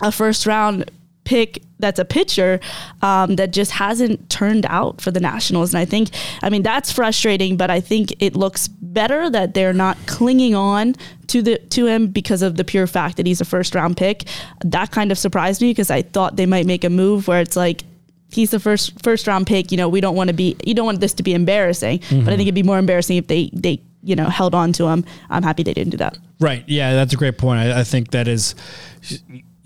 a 0.00 0.12
first 0.12 0.46
round 0.46 0.90
pick 1.24 1.62
that's 1.78 1.98
a 1.98 2.04
pitcher 2.04 2.60
um, 3.02 3.36
that 3.36 3.52
just 3.52 3.72
hasn't 3.72 4.28
turned 4.30 4.66
out 4.66 5.00
for 5.00 5.10
the 5.10 5.20
Nationals. 5.20 5.72
And 5.72 5.80
I 5.80 5.84
think, 5.84 6.10
I 6.42 6.50
mean, 6.50 6.62
that's 6.62 6.92
frustrating, 6.92 7.56
but 7.56 7.70
I 7.70 7.80
think 7.80 8.14
it 8.18 8.36
looks 8.36 8.68
better 8.68 9.30
that 9.30 9.54
they're 9.54 9.72
not 9.72 9.96
clinging 10.06 10.54
on 10.54 10.94
to 11.28 11.42
the 11.42 11.58
to 11.58 11.86
him 11.86 12.08
because 12.08 12.42
of 12.42 12.56
the 12.56 12.64
pure 12.64 12.86
fact 12.86 13.16
that 13.18 13.26
he's 13.26 13.40
a 13.40 13.44
first 13.44 13.74
round 13.74 13.96
pick. 13.96 14.24
That 14.64 14.90
kind 14.90 15.12
of 15.12 15.18
surprised 15.18 15.60
me 15.60 15.70
because 15.70 15.90
I 15.90 16.02
thought 16.02 16.36
they 16.36 16.46
might 16.46 16.66
make 16.66 16.84
a 16.84 16.90
move 16.90 17.28
where 17.28 17.40
it's 17.40 17.56
like 17.56 17.84
he's 18.30 18.50
the 18.50 18.60
first 18.60 19.02
first 19.02 19.26
round 19.26 19.46
pick. 19.46 19.70
You 19.70 19.76
know, 19.76 19.88
we 19.88 20.00
don't 20.00 20.16
want 20.16 20.28
to 20.28 20.34
be 20.34 20.56
you 20.64 20.74
don't 20.74 20.86
want 20.86 21.00
this 21.00 21.14
to 21.14 21.22
be 21.22 21.34
embarrassing, 21.34 22.00
but 22.10 22.32
I 22.32 22.36
think 22.36 22.42
it'd 22.42 22.54
be 22.54 22.62
more 22.62 22.78
embarrassing 22.78 23.18
if 23.18 23.26
they 23.26 23.50
they 23.52 23.80
you 24.02 24.16
know 24.16 24.28
held 24.28 24.54
on 24.54 24.72
to 24.74 24.86
him. 24.86 25.04
I'm 25.30 25.42
happy 25.42 25.62
they 25.62 25.74
didn't 25.74 25.90
do 25.90 25.98
that. 25.98 26.18
Right. 26.40 26.64
Yeah, 26.66 26.94
that's 26.94 27.12
a 27.12 27.16
great 27.16 27.36
point. 27.36 27.60
I, 27.60 27.80
I 27.80 27.84
think 27.84 28.12
that 28.12 28.28
is 28.28 28.54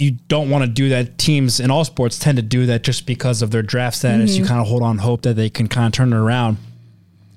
you 0.02 0.12
don't 0.26 0.50
want 0.50 0.64
to 0.64 0.70
do 0.70 0.88
that. 0.88 1.16
Teams 1.16 1.60
in 1.60 1.70
all 1.70 1.84
sports 1.84 2.18
tend 2.18 2.36
to 2.36 2.42
do 2.42 2.66
that 2.66 2.82
just 2.82 3.06
because 3.06 3.40
of 3.40 3.52
their 3.52 3.62
draft 3.62 3.96
status. 3.96 4.36
You 4.36 4.44
kind 4.44 4.60
of 4.60 4.66
hold 4.66 4.82
on 4.82 4.98
hope 4.98 5.22
that 5.22 5.34
they 5.34 5.48
can 5.48 5.68
kind 5.68 5.86
of 5.86 5.92
turn 5.92 6.12
it 6.12 6.16
around. 6.16 6.56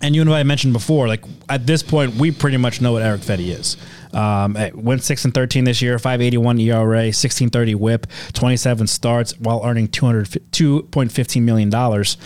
And 0.01 0.15
you 0.15 0.21
and 0.21 0.33
I 0.33 0.43
mentioned 0.43 0.73
before, 0.73 1.07
like 1.07 1.23
at 1.47 1.67
this 1.67 1.83
point, 1.83 2.15
we 2.15 2.31
pretty 2.31 2.57
much 2.57 2.81
know 2.81 2.93
what 2.93 3.03
Eric 3.03 3.21
Fedde 3.21 3.47
is. 3.47 3.77
Um, 4.13 4.57
eh, 4.57 4.71
went 4.73 5.03
six 5.03 5.25
and 5.25 5.33
thirteen 5.33 5.63
this 5.63 5.81
year, 5.81 5.97
five 5.99 6.21
eighty 6.21 6.37
one 6.37 6.59
ERA, 6.59 7.13
sixteen 7.13 7.49
thirty 7.49 7.75
WHIP, 7.75 8.07
twenty 8.33 8.57
seven 8.57 8.87
starts, 8.87 9.37
while 9.39 9.61
earning 9.63 9.87
two 9.87 10.05
hundred 10.05 10.41
two 10.51 10.83
point 10.83 11.11
fifteen 11.11 11.45
million 11.45 11.69
dollars. 11.69 12.17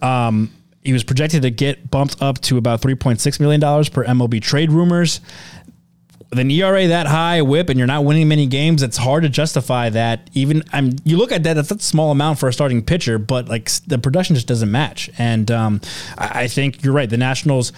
Um, 0.00 0.52
he 0.82 0.92
was 0.92 1.04
projected 1.04 1.42
to 1.42 1.50
get 1.50 1.90
bumped 1.90 2.22
up 2.22 2.40
to 2.42 2.56
about 2.56 2.80
three 2.80 2.94
point 2.94 3.20
six 3.20 3.40
million 3.40 3.60
dollars 3.60 3.88
per 3.88 4.04
MLB 4.04 4.40
trade 4.40 4.72
rumors 4.72 5.20
with 6.30 6.38
an 6.38 6.50
ERA 6.50 6.88
that 6.88 7.06
high, 7.06 7.40
whip, 7.40 7.70
and 7.70 7.78
you're 7.78 7.86
not 7.86 8.04
winning 8.04 8.28
many 8.28 8.46
games, 8.46 8.82
it's 8.82 8.98
hard 8.98 9.22
to 9.22 9.28
justify 9.28 9.88
that. 9.90 10.28
Even 10.34 10.62
I 10.72 10.82
mean, 10.82 10.98
you 11.04 11.16
look 11.16 11.32
at 11.32 11.42
that, 11.44 11.54
that's 11.54 11.70
a 11.70 11.78
small 11.78 12.10
amount 12.10 12.38
for 12.38 12.48
a 12.48 12.52
starting 12.52 12.82
pitcher, 12.82 13.18
but 13.18 13.48
like 13.48 13.70
the 13.86 13.98
production 13.98 14.34
just 14.34 14.46
doesn't 14.46 14.70
match. 14.70 15.08
And 15.18 15.50
um, 15.50 15.80
I, 16.18 16.42
I 16.42 16.48
think 16.48 16.84
you're 16.84 16.92
right. 16.92 17.08
The 17.08 17.16
Nationals, 17.16 17.72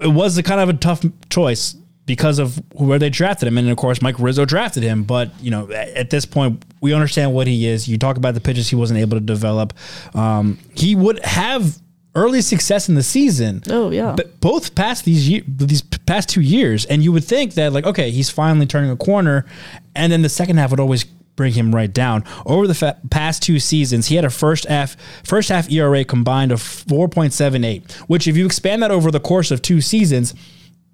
it 0.00 0.08
was 0.08 0.36
a 0.38 0.42
kind 0.42 0.60
of 0.60 0.68
a 0.68 0.74
tough 0.74 1.04
choice 1.30 1.76
because 2.06 2.38
of 2.38 2.60
where 2.72 2.98
they 2.98 3.10
drafted 3.10 3.46
him, 3.46 3.58
and 3.58 3.70
of 3.70 3.76
course 3.76 4.02
Mike 4.02 4.18
Rizzo 4.18 4.44
drafted 4.44 4.82
him. 4.82 5.04
But 5.04 5.30
you 5.40 5.52
know, 5.52 5.70
at, 5.70 5.88
at 5.90 6.10
this 6.10 6.26
point, 6.26 6.64
we 6.80 6.92
understand 6.92 7.32
what 7.32 7.46
he 7.46 7.66
is. 7.66 7.86
You 7.86 7.96
talk 7.96 8.16
about 8.16 8.34
the 8.34 8.40
pitches 8.40 8.68
he 8.68 8.76
wasn't 8.76 8.98
able 8.98 9.16
to 9.16 9.24
develop. 9.24 9.72
Um, 10.14 10.58
he 10.74 10.96
would 10.96 11.24
have 11.24 11.78
early 12.14 12.40
success 12.40 12.88
in 12.88 12.94
the 12.94 13.02
season. 13.02 13.62
Oh, 13.68 13.90
yeah. 13.90 14.14
But 14.16 14.40
both 14.40 14.74
past 14.74 15.04
these 15.04 15.28
year, 15.28 15.42
these 15.46 15.82
past 15.82 16.28
two 16.28 16.40
years, 16.40 16.84
and 16.84 17.02
you 17.02 17.12
would 17.12 17.24
think 17.24 17.54
that 17.54 17.72
like 17.72 17.86
okay, 17.86 18.10
he's 18.10 18.30
finally 18.30 18.66
turning 18.66 18.90
a 18.90 18.96
corner, 18.96 19.46
and 19.94 20.12
then 20.12 20.22
the 20.22 20.28
second 20.28 20.56
half 20.58 20.70
would 20.70 20.80
always 20.80 21.04
bring 21.36 21.52
him 21.52 21.74
right 21.74 21.92
down. 21.92 22.24
Over 22.46 22.66
the 22.66 22.74
fa- 22.74 22.98
past 23.10 23.42
two 23.42 23.58
seasons, 23.58 24.06
he 24.06 24.16
had 24.16 24.24
a 24.24 24.30
first 24.30 24.66
half 24.66 24.96
first 25.24 25.48
half 25.48 25.70
ERA 25.70 26.04
combined 26.04 26.52
of 26.52 26.60
4.78, 26.60 27.92
which 28.08 28.28
if 28.28 28.36
you 28.36 28.46
expand 28.46 28.82
that 28.82 28.90
over 28.90 29.10
the 29.10 29.20
course 29.20 29.50
of 29.50 29.62
two 29.62 29.80
seasons, 29.80 30.34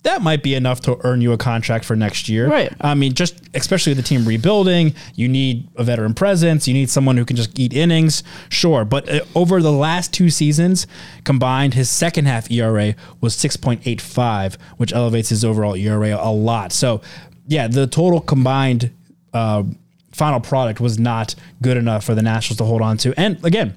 that 0.02 0.22
might 0.22 0.42
be 0.42 0.54
enough 0.54 0.80
to 0.82 0.98
earn 1.04 1.20
you 1.20 1.32
a 1.32 1.36
contract 1.36 1.84
for 1.84 1.94
next 1.94 2.28
year. 2.28 2.48
Right. 2.48 2.72
I 2.80 2.94
mean, 2.94 3.12
just 3.12 3.42
especially 3.54 3.90
with 3.90 3.98
the 3.98 4.02
team 4.02 4.24
rebuilding, 4.24 4.94
you 5.14 5.28
need 5.28 5.68
a 5.76 5.84
veteran 5.84 6.14
presence. 6.14 6.66
You 6.66 6.72
need 6.72 6.88
someone 6.88 7.18
who 7.18 7.24
can 7.26 7.36
just 7.36 7.58
eat 7.58 7.74
innings. 7.74 8.22
Sure. 8.48 8.86
But 8.86 9.08
uh, 9.10 9.20
over 9.34 9.60
the 9.60 9.72
last 9.72 10.14
two 10.14 10.30
seasons 10.30 10.86
combined, 11.24 11.74
his 11.74 11.90
second 11.90 12.26
half 12.26 12.50
ERA 12.50 12.94
was 13.20 13.36
6.85, 13.36 14.56
which 14.78 14.92
elevates 14.92 15.28
his 15.28 15.44
overall 15.44 15.76
ERA 15.76 16.16
a 16.18 16.32
lot. 16.32 16.72
So, 16.72 17.02
yeah, 17.46 17.68
the 17.68 17.86
total 17.86 18.20
combined 18.20 18.92
uh, 19.34 19.64
final 20.12 20.40
product 20.40 20.80
was 20.80 20.98
not 20.98 21.34
good 21.60 21.76
enough 21.76 22.04
for 22.04 22.14
the 22.14 22.22
Nationals 22.22 22.56
to 22.58 22.64
hold 22.64 22.80
on 22.80 22.96
to. 22.98 23.12
And 23.20 23.44
again, 23.44 23.74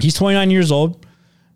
he's 0.00 0.14
29 0.14 0.50
years 0.50 0.72
old. 0.72 1.04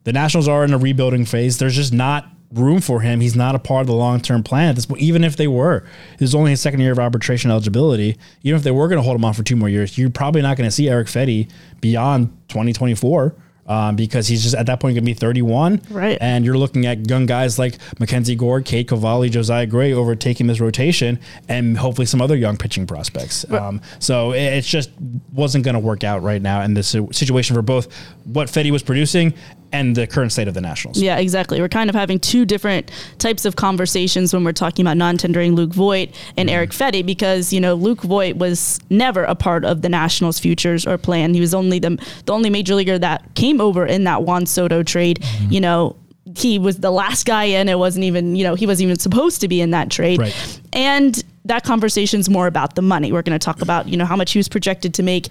The 0.05 0.13
Nationals 0.13 0.47
are 0.47 0.63
in 0.65 0.75
a 0.75 0.79
rebuilding 0.79 1.25
phase. 1.25 1.57
There's 1.57 1.75
just 1.75 1.95
not 1.95 2.29
room 2.53 2.81
for 2.81 3.01
him. 3.01 3.21
He's 3.21 3.37
not 3.37 3.55
a 3.55 3.59
part 3.59 3.83
of 3.83 3.87
the 3.87 3.95
long 3.95 4.21
term 4.21 4.43
plan 4.43 4.69
at 4.69 4.77
this 4.77 4.87
point. 4.87 5.03
Even 5.03 5.25
if 5.25 5.37
they 5.37 5.49
were, 5.49 5.85
this 6.19 6.29
is 6.29 6.35
only 6.35 6.53
his 6.53 6.61
second 6.61 6.81
year 6.81 6.93
of 6.93 6.99
arbitration 6.99 7.51
eligibility. 7.51 8.17
Even 8.43 8.57
if 8.57 8.63
they 8.63 8.71
were 8.71 8.89
going 8.89 8.99
to 8.99 9.03
hold 9.03 9.17
him 9.17 9.25
on 9.25 9.35
for 9.35 9.43
two 9.43 9.57
more 9.57 9.69
years, 9.69 9.99
you're 9.99 10.11
probably 10.11 10.43
not 10.43 10.57
going 10.57 10.67
to 10.69 10.75
see 10.75 10.89
Eric 10.89 11.09
Fedde 11.09 11.51
beyond 11.81 12.29
2024. 12.49 13.35
Um, 13.67 13.97
because 13.97 14.29
he's 14.29 14.43
just 14.43 14.55
at 14.55 14.67
that 14.67 14.79
point 14.79 14.95
going 14.95 15.05
to 15.05 15.11
be 15.11 15.15
31. 15.15 15.81
Right. 15.89 16.19
And 16.21 16.45
you're 16.45 16.59
looking 16.59 16.85
at 16.85 17.09
young 17.09 17.25
guys 17.25 17.59
like 17.59 17.79
MacKenzie 17.99 18.37
Gore, 18.37 18.61
Cade 18.61 18.89
Cavalli, 18.89 19.31
Josiah 19.31 19.67
Gray 19.67 19.95
overtaking 19.95 20.47
this 20.49 20.61
rotation, 20.61 21.19
and 21.49 21.79
hopefully 21.79 22.05
some 22.05 22.21
other 22.21 22.37
young 22.37 22.59
pitching 22.59 22.87
prospects. 22.87 23.51
Um, 23.51 23.81
so 24.01 24.33
it, 24.33 24.43
it 24.43 24.65
just 24.65 24.91
wasn't 25.33 25.65
going 25.65 25.75
to 25.75 25.81
work 25.81 26.05
out 26.05 26.23
right 26.23 26.43
now 26.43 26.61
in 26.61 26.75
this 26.75 26.89
situation 26.89 27.57
for 27.57 27.63
both 27.63 27.91
what 28.25 28.49
Fedde 28.49 28.71
was 28.71 28.83
producing 28.83 29.33
and 29.75 29.97
the 29.97 30.07
current 30.07 30.31
state 30.31 30.47
of 30.47 30.55
the 30.55 30.61
Nationals. 30.61 31.03
Yeah, 31.03 31.19
exactly. 31.19 31.61
We're 31.61 31.69
kind 31.69 31.91
of 31.91 31.97
having 31.97 32.21
two 32.21 32.45
different 32.45 32.93
types 33.19 33.45
of 33.45 33.57
conversations 33.57 34.33
when 34.33 34.45
we're 34.45 34.53
talking 34.53 34.85
about 34.87 34.97
non-tendering 34.97 35.57
Luke 35.57 35.73
Voit 35.73 36.11
and 36.37 36.49
Eric 36.49 36.71
Fedde 36.71 37.05
because 37.05 37.53
you 37.53 37.61
know 37.61 37.75
Luke 37.75 38.03
Voit 38.03 38.37
was 38.37 38.79
never 38.89 39.25
a 39.25 39.35
part 39.35 39.65
of 39.65 39.83
the 39.83 39.89
Nationals' 39.89 40.39
futures 40.39 40.87
or 40.87 40.97
plan. 40.97 41.35
He 41.35 41.41
was 41.41 41.55
only 41.55 41.81
the 41.81 42.01
the 42.25 42.33
only 42.33 42.51
major 42.51 42.77
leaguer 42.77 42.99
that 43.01 43.35
came 43.35 43.54
over 43.61 43.87
in 43.87 44.05
that 44.05 44.23
Juan 44.23 44.47
Soto 44.47 44.83
trade. 44.83 45.21
Mm-hmm. 45.21 45.53
You 45.53 45.61
know. 45.61 45.97
He 46.37 46.59
was 46.59 46.79
the 46.79 46.91
last 46.91 47.27
guy 47.27 47.45
in. 47.45 47.69
It 47.69 47.79
wasn't 47.79 48.07
even, 48.07 48.35
you 48.35 48.45
know, 48.45 48.55
he 48.55 48.67
wasn't 48.67 48.87
even 48.87 48.99
supposed 48.99 49.43
to 49.43 49.47
be 49.47 49.61
in 49.61 49.73
that 49.73 49.91
trade. 49.91 50.19
Right. 50.19 50.61
And 50.73 51.23
that 51.45 51.65
conversation's 51.65 52.31
more 52.31 52.47
about 52.47 52.77
the 52.77 52.83
money. 52.83 53.13
We're 53.13 53.23
going 53.23 53.39
to 53.39 53.45
talk 53.45 53.61
about, 53.61 53.89
you 53.89 53.97
know, 53.99 54.07
how 54.07 54.17
much 54.17 54.33
he 54.33 54.39
was 54.39 54.49
projected 54.49 54.95
to 54.95 55.03
make 55.03 55.29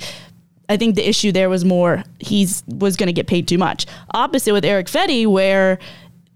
I 0.70 0.78
think 0.78 0.96
the 0.96 1.08
issue 1.08 1.32
there 1.32 1.50
was 1.50 1.66
more 1.66 2.04
he's 2.20 2.64
was 2.68 2.96
going 2.96 3.08
to 3.08 3.14
get 3.14 3.28
paid 3.28 3.48
too 3.48 3.58
much. 3.58 3.86
Opposite 4.14 4.54
with 4.54 4.64
Eric 4.64 4.88
Fedde, 4.88 5.28
where 5.28 5.78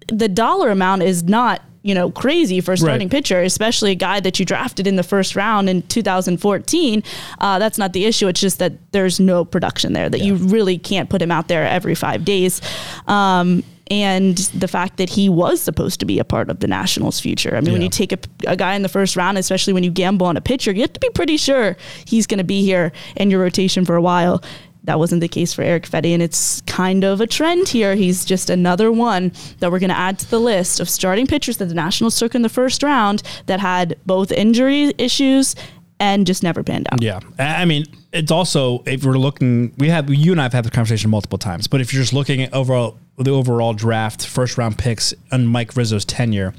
the 0.08 0.28
dollar 0.28 0.70
amount 0.70 1.04
is 1.04 1.24
not 1.24 1.62
you 1.84 1.94
know 1.94 2.12
crazy 2.12 2.60
for 2.60 2.74
a 2.74 2.78
starting 2.78 3.08
Right. 3.08 3.12
pitcher, 3.12 3.42
especially 3.42 3.92
a 3.92 3.96
guy 3.96 4.20
that 4.20 4.40
you 4.40 4.46
drafted 4.46 4.88
in 4.88 4.96
the 4.98 5.04
first 5.04 5.36
round 5.36 5.70
in 5.70 5.82
2014. 5.84 7.04
Uh, 7.40 7.60
that's 7.60 7.78
not 7.78 7.94
the 7.94 8.06
issue. 8.06 8.28
It's 8.28 8.42
just 8.42 8.60
that 8.60 8.74
there's 8.92 9.20
no 9.20 9.46
production 9.46 9.94
there. 9.94 10.10
That 10.10 10.20
you 10.22 10.36
really 10.36 10.78
can't 10.78 11.10
put 11.10 11.22
him 11.22 11.32
out 11.32 11.48
there 11.48 11.66
every 11.66 11.96
five 11.96 12.26
days. 12.26 12.62
Um, 13.08 13.64
and 13.90 14.38
the 14.54 14.68
fact 14.68 14.98
that 14.98 15.10
he 15.10 15.30
was 15.30 15.62
supposed 15.62 16.02
to 16.02 16.06
be 16.06 16.20
a 16.20 16.26
part 16.26 16.50
of 16.50 16.60
the 16.60 16.68
Nationals' 16.68 17.22
future. 17.22 17.56
I 17.56 17.62
mean, 17.62 17.72
when 17.72 17.82
you 17.82 17.88
take 17.88 18.12
a, 18.12 18.18
a 18.46 18.58
guy 18.58 18.76
in 18.76 18.82
the 18.82 18.90
first 18.90 19.16
round, 19.16 19.38
especially 19.38 19.72
when 19.72 19.84
you 19.86 19.92
gamble 19.92 20.28
on 20.28 20.36
a 20.36 20.42
pitcher, 20.42 20.74
you 20.74 20.82
have 20.82 20.92
to 20.92 21.00
be 21.00 21.10
pretty 21.12 21.38
sure 21.38 21.78
he's 22.04 22.28
going 22.28 22.40
to 22.40 22.44
be 22.44 22.64
here 22.64 22.92
in 23.16 23.32
your 23.32 23.40
rotation 23.40 23.86
for 23.86 23.96
a 23.96 24.02
while. 24.02 24.44
That 24.84 25.00
wasn't 25.00 25.22
the 25.22 25.28
case 25.28 25.54
for 25.54 25.64
Eric 25.64 25.84
Fedde, 25.84 26.14
and 26.14 26.24
it's 26.24 26.62
kind 26.62 27.04
of 27.04 27.20
a 27.20 27.28
trend 27.28 27.68
here. 27.68 27.96
He's 27.96 28.24
just 28.24 28.50
another 28.50 28.92
one 28.92 29.34
that 29.60 29.72
we're 29.72 29.80
going 29.80 29.90
to 29.90 29.98
add 29.98 30.18
to 30.20 30.30
the 30.30 30.40
list 30.40 30.80
of 30.80 30.90
starting 30.90 31.28
pitchers 31.28 31.58
that 31.58 31.66
the 31.66 31.74
Nationals 31.74 32.18
took 32.18 32.36
in 32.36 32.42
the 32.42 32.50
first 32.50 32.84
round 32.84 33.22
that 33.48 33.60
had 33.60 33.98
both 34.06 34.32
injury 34.32 34.94
issues 34.98 35.56
and 36.00 36.28
just 36.28 36.44
never 36.44 36.64
panned 36.64 36.88
out. 36.92 37.02
Yeah, 37.02 37.20
I 37.40 37.66
mean, 37.66 37.86
it's 38.14 38.32
also 38.32 38.84
if 38.86 39.04
we're 39.04 39.18
looking, 39.18 39.74
we 39.78 39.90
have 39.90 40.10
you 40.14 40.32
and 40.32 40.40
I 40.40 40.44
have 40.44 40.54
had 40.54 40.66
the 40.66 40.72
conversation 40.72 41.10
multiple 41.10 41.38
times. 41.38 41.68
But 41.68 41.82
if 41.82 41.94
you're 41.94 42.02
just 42.02 42.14
looking 42.14 42.42
at 42.44 42.54
overall 42.54 42.98
the 43.18 43.32
overall 43.32 43.74
draft, 43.74 44.26
first 44.26 44.58
round 44.58 44.78
picks, 44.78 45.14
and 45.32 45.50
Mike 45.50 45.76
Rizzo's 45.76 46.06
tenure, 46.06 46.54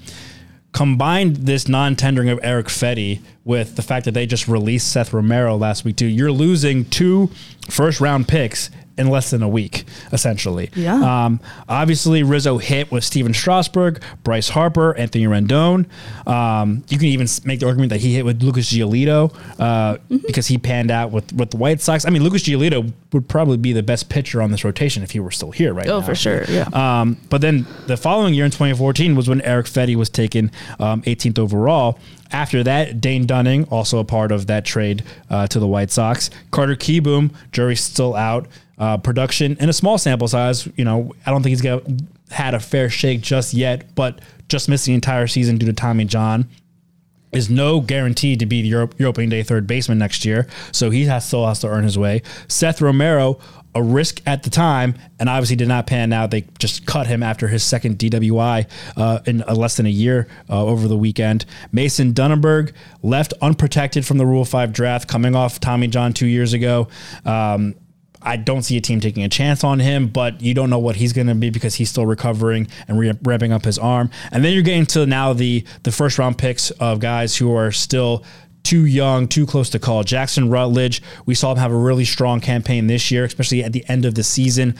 combined 0.72 1.36
this 1.36 1.68
non-tendering 1.68 2.28
of 2.28 2.38
Eric 2.42 2.66
Fedde 2.66 3.20
with 3.44 3.76
the 3.76 3.82
fact 3.82 4.04
that 4.04 4.12
they 4.12 4.26
just 4.26 4.48
released 4.48 4.92
Seth 4.92 5.12
Romero 5.12 5.56
last 5.56 5.84
week 5.84 5.96
too, 5.96 6.06
you're 6.06 6.32
losing 6.32 6.84
two 6.84 7.30
first 7.68 8.00
round 8.00 8.28
picks 8.28 8.70
in 8.98 9.08
less 9.08 9.30
than 9.30 9.42
a 9.42 9.48
week, 9.48 9.84
essentially. 10.12 10.70
Yeah. 10.74 11.24
Um, 11.24 11.40
obviously, 11.68 12.22
Rizzo 12.22 12.58
hit 12.58 12.90
with 12.90 13.04
Stephen 13.04 13.32
Strasburg, 13.32 14.02
Bryce 14.24 14.48
Harper, 14.48 14.94
Anthony 14.96 15.24
Rendon. 15.24 15.86
Um, 16.26 16.84
you 16.88 16.98
can 16.98 17.06
even 17.06 17.26
make 17.44 17.60
the 17.60 17.66
argument 17.66 17.90
that 17.90 18.00
he 18.00 18.14
hit 18.14 18.24
with 18.24 18.42
Lucas 18.42 18.72
Giolito 18.72 19.34
uh, 19.58 19.98
because 20.26 20.48
he 20.48 20.58
panned 20.58 20.90
out 20.90 21.12
with, 21.12 21.32
with 21.32 21.52
the 21.52 21.56
White 21.56 21.80
Sox. 21.80 22.04
I 22.04 22.10
mean, 22.10 22.24
Lucas 22.24 22.42
Giolito 22.42 22.92
would 23.12 23.28
probably 23.28 23.56
be 23.56 23.72
the 23.72 23.82
best 23.82 24.08
pitcher 24.08 24.42
on 24.42 24.50
this 24.50 24.64
rotation 24.64 25.02
if 25.02 25.12
he 25.12 25.20
were 25.20 25.30
still 25.30 25.52
here 25.52 25.72
right 25.72 25.86
now. 25.86 25.94
Oh, 25.94 26.02
for 26.02 26.14
sure. 26.14 26.44
Yeah. 26.48 26.68
Um, 26.72 27.16
but 27.30 27.40
then 27.40 27.66
the 27.86 27.96
following 27.96 28.34
year 28.34 28.44
in 28.44 28.50
2014 28.50 29.14
was 29.14 29.28
when 29.28 29.40
Eric 29.42 29.66
Fedde 29.66 29.96
was 29.96 30.10
taken 30.10 30.50
um, 30.78 31.02
18th 31.02 31.38
overall. 31.38 31.98
After 32.30 32.62
that, 32.62 33.00
Dane 33.00 33.26
Dunning, 33.26 33.64
also 33.64 33.98
a 33.98 34.04
part 34.04 34.32
of 34.32 34.46
that 34.46 34.64
trade 34.64 35.02
uh, 35.30 35.46
to 35.48 35.58
the 35.58 35.66
White 35.66 35.90
Sox. 35.90 36.30
Carter 36.50 36.76
Kieboom, 36.76 37.34
jury's 37.52 37.80
still 37.80 38.14
out. 38.14 38.46
Uh, 38.78 38.96
production 38.96 39.56
in 39.58 39.68
a 39.68 39.72
small 39.72 39.98
sample 39.98 40.28
size, 40.28 40.68
you 40.76 40.84
know, 40.84 41.12
I 41.26 41.30
don't 41.30 41.42
think 41.42 41.50
he's 41.50 41.62
got 41.62 41.82
had 42.30 42.54
a 42.54 42.60
fair 42.60 42.88
shake 42.90 43.22
just 43.22 43.54
yet, 43.54 43.94
but 43.94 44.20
just 44.48 44.68
missed 44.68 44.86
the 44.86 44.94
entire 44.94 45.26
season 45.26 45.58
due 45.58 45.66
to 45.66 45.72
Tommy 45.72 46.04
John 46.04 46.48
is 47.32 47.50
no 47.50 47.80
guarantee 47.80 48.36
to 48.36 48.46
be 48.46 48.62
the 48.62 48.68
your 48.68 48.88
opening 49.00 49.28
day 49.28 49.42
third 49.42 49.66
baseman 49.66 49.98
next 49.98 50.24
year. 50.24 50.46
So 50.72 50.90
he 50.90 51.04
has, 51.06 51.26
still 51.26 51.46
has 51.46 51.60
to 51.60 51.68
earn 51.68 51.84
his 51.84 51.98
way. 51.98 52.22
Seth 52.48 52.80
Romero, 52.80 53.38
a 53.74 53.82
risk 53.82 54.20
at 54.26 54.42
the 54.42 54.50
time, 54.50 54.94
and 55.18 55.28
obviously 55.28 55.56
did 55.56 55.68
not 55.68 55.86
pan 55.86 56.12
out. 56.12 56.30
They 56.30 56.46
just 56.58 56.86
cut 56.86 57.06
him 57.06 57.22
after 57.22 57.48
his 57.48 57.62
second 57.62 57.98
DWI 57.98 58.66
uh, 58.96 59.20
in 59.26 59.42
uh, 59.42 59.54
less 59.54 59.76
than 59.76 59.86
a 59.86 59.90
year 59.90 60.26
uh, 60.48 60.64
over 60.64 60.88
the 60.88 60.96
weekend. 60.96 61.44
Mason 61.70 62.12
Denaburg 62.12 62.72
left 63.02 63.34
unprotected 63.40 64.06
from 64.06 64.18
the 64.18 64.26
Rule 64.26 64.44
5 64.44 64.72
draft, 64.72 65.08
coming 65.08 65.34
off 65.34 65.60
Tommy 65.60 65.86
John 65.86 66.12
two 66.12 66.26
years 66.26 66.52
ago. 66.52 66.88
Um, 67.24 67.74
I 68.20 68.36
don't 68.36 68.62
see 68.62 68.76
a 68.76 68.80
team 68.80 69.00
taking 69.00 69.22
a 69.22 69.28
chance 69.28 69.62
on 69.62 69.78
him, 69.78 70.08
but 70.08 70.40
you 70.40 70.52
don't 70.52 70.70
know 70.70 70.78
what 70.78 70.96
he's 70.96 71.12
going 71.12 71.28
to 71.28 71.34
be 71.34 71.50
because 71.50 71.76
he's 71.76 71.88
still 71.88 72.06
recovering 72.06 72.66
and 72.88 72.98
re- 72.98 73.10
up 73.52 73.64
his 73.64 73.78
arm. 73.78 74.10
And 74.32 74.44
then 74.44 74.52
you're 74.52 74.62
getting 74.62 74.86
to 74.86 75.06
now 75.06 75.32
the 75.32 75.64
the 75.84 75.92
first 75.92 76.18
round 76.18 76.36
picks 76.36 76.70
of 76.72 76.98
guys 76.98 77.36
who 77.36 77.54
are 77.54 77.70
still 77.70 78.24
too 78.68 78.84
young, 78.84 79.26
too 79.26 79.46
close 79.46 79.70
to 79.70 79.78
call. 79.78 80.04
Jackson 80.04 80.50
Rutledge, 80.50 81.00
we 81.24 81.34
saw 81.34 81.52
him 81.52 81.56
have 81.58 81.72
a 81.72 81.76
really 81.76 82.04
strong 82.04 82.38
campaign 82.40 82.86
this 82.86 83.10
year, 83.10 83.24
especially 83.24 83.64
at 83.64 83.72
the 83.72 83.82
end 83.88 84.04
of 84.04 84.14
the 84.14 84.22
season, 84.22 84.74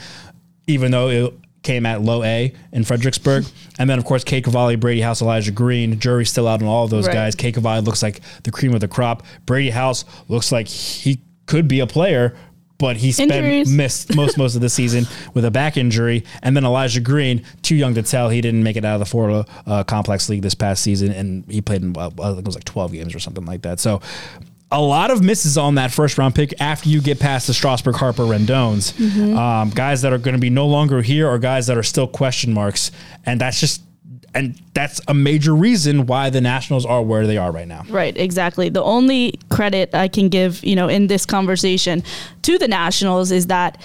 even 0.67 0.91
though 0.91 1.09
it 1.09 1.33
came 1.63 1.85
at 1.87 2.01
low 2.01 2.23
A 2.23 2.53
in 2.71 2.83
Fredericksburg. 2.83 3.45
And 3.79 3.89
then, 3.89 3.97
of 3.97 4.03
course, 4.03 4.25
Cade 4.25 4.43
Cavalli, 4.43 4.75
Brady 4.75 4.99
House, 4.99 5.21
Elijah 5.21 5.51
Green. 5.53 6.01
Jury's 6.01 6.29
still 6.29 6.49
out 6.49 6.61
on 6.61 6.67
all 6.67 6.83
of 6.83 6.89
those 6.89 7.07
Right. 7.07 7.13
guys. 7.13 7.33
Cade 7.35 7.53
Cavalli 7.53 7.79
looks 7.81 8.03
like 8.03 8.19
the 8.43 8.51
cream 8.51 8.73
of 8.73 8.81
the 8.81 8.89
crop. 8.89 9.23
Brady 9.45 9.69
House 9.69 10.03
looks 10.27 10.51
like 10.51 10.67
he 10.67 11.21
could 11.45 11.65
be 11.69 11.79
a 11.79 11.87
player, 11.87 12.35
but 12.79 12.97
he 12.97 13.11
spent 13.11 13.31
Injuries. 13.31 13.71
missed 13.71 14.15
most 14.15 14.37
most 14.37 14.55
of 14.55 14.61
the 14.61 14.69
season 14.69 15.05
with 15.35 15.45
a 15.45 15.51
back 15.51 15.77
injury. 15.77 16.23
And 16.41 16.55
then 16.55 16.65
Elijah 16.65 17.01
Green, 17.01 17.43
too 17.61 17.75
young 17.75 17.93
to 17.93 18.01
tell, 18.01 18.29
he 18.29 18.41
didn't 18.41 18.63
make 18.63 18.77
it 18.77 18.83
out 18.83 18.95
of 18.95 18.99
the 18.99 19.05
Florida 19.05 19.45
uh, 19.67 19.83
Complex 19.83 20.29
League 20.29 20.41
this 20.41 20.55
past 20.55 20.81
season, 20.81 21.11
and 21.11 21.43
he 21.47 21.61
played 21.61 21.83
in 21.83 21.95
uh, 21.95 22.07
I 22.07 22.27
think 22.29 22.39
it 22.39 22.45
was 22.47 22.55
like 22.55 22.65
twelve 22.65 22.91
games 22.91 23.13
or 23.13 23.19
something 23.19 23.45
like 23.45 23.61
that. 23.61 23.79
So. 23.79 24.01
A 24.71 24.79
lot 24.79 25.09
of 25.09 25.23
misses 25.23 25.57
on 25.57 25.73
that 25.75 25.89
first 25.89 26.19
round 26.19 26.35
pick 26.35 26.53
after 26.61 26.89
you 26.89 27.01
get 27.01 27.19
past 27.19 27.47
the 27.47 27.55
Strasburg 27.55 27.95
Harper 27.95 28.21
Rendones. 28.21 28.93
Um, 29.35 29.71
guys 29.71 30.03
that 30.03 30.13
are 30.13 30.19
going 30.19 30.35
to 30.35 30.39
be 30.39 30.51
no 30.51 30.67
longer 30.67 31.01
here 31.01 31.27
or 31.27 31.39
guys 31.39 31.65
that 31.65 31.75
are 31.75 31.81
still 31.81 32.05
question 32.07 32.53
marks. 32.53 32.91
And 33.25 33.41
that's 33.41 33.59
just, 33.59 33.81
and 34.33 34.59
that's 34.73 35.01
a 35.07 35.13
major 35.13 35.55
reason 35.55 36.05
why 36.05 36.29
the 36.29 36.41
Nationals 36.41 36.85
are 36.85 37.01
where 37.01 37.25
they 37.27 37.37
are 37.37 37.51
right 37.51 37.67
now. 37.67 37.83
Right, 37.89 38.15
exactly. 38.17 38.69
The 38.69 38.83
only 38.83 39.39
credit 39.49 39.93
I 39.95 40.07
can 40.07 40.29
give, 40.29 40.63
you 40.63 40.75
know, 40.75 40.87
in 40.87 41.07
this 41.07 41.25
conversation 41.25 42.03
to 42.43 42.57
the 42.57 42.67
Nationals 42.67 43.31
is 43.31 43.47
that 43.47 43.81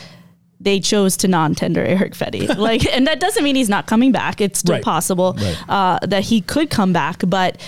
they 0.60 0.80
chose 0.80 1.16
to 1.18 1.28
non-tender 1.28 1.84
Eric 1.84 2.14
Fedde. 2.14 2.56
Like, 2.58 2.86
and 2.94 3.06
that 3.06 3.20
doesn't 3.20 3.42
mean 3.44 3.56
he's 3.56 3.68
not 3.68 3.86
coming 3.86 4.12
back. 4.12 4.40
It's 4.40 4.60
still 4.60 4.74
Right. 4.76 4.84
possible 4.84 5.36
Right. 5.38 5.56
uh, 5.68 5.98
that 6.06 6.24
he 6.24 6.40
could 6.40 6.70
come 6.70 6.92
back, 6.92 7.22
but 7.26 7.60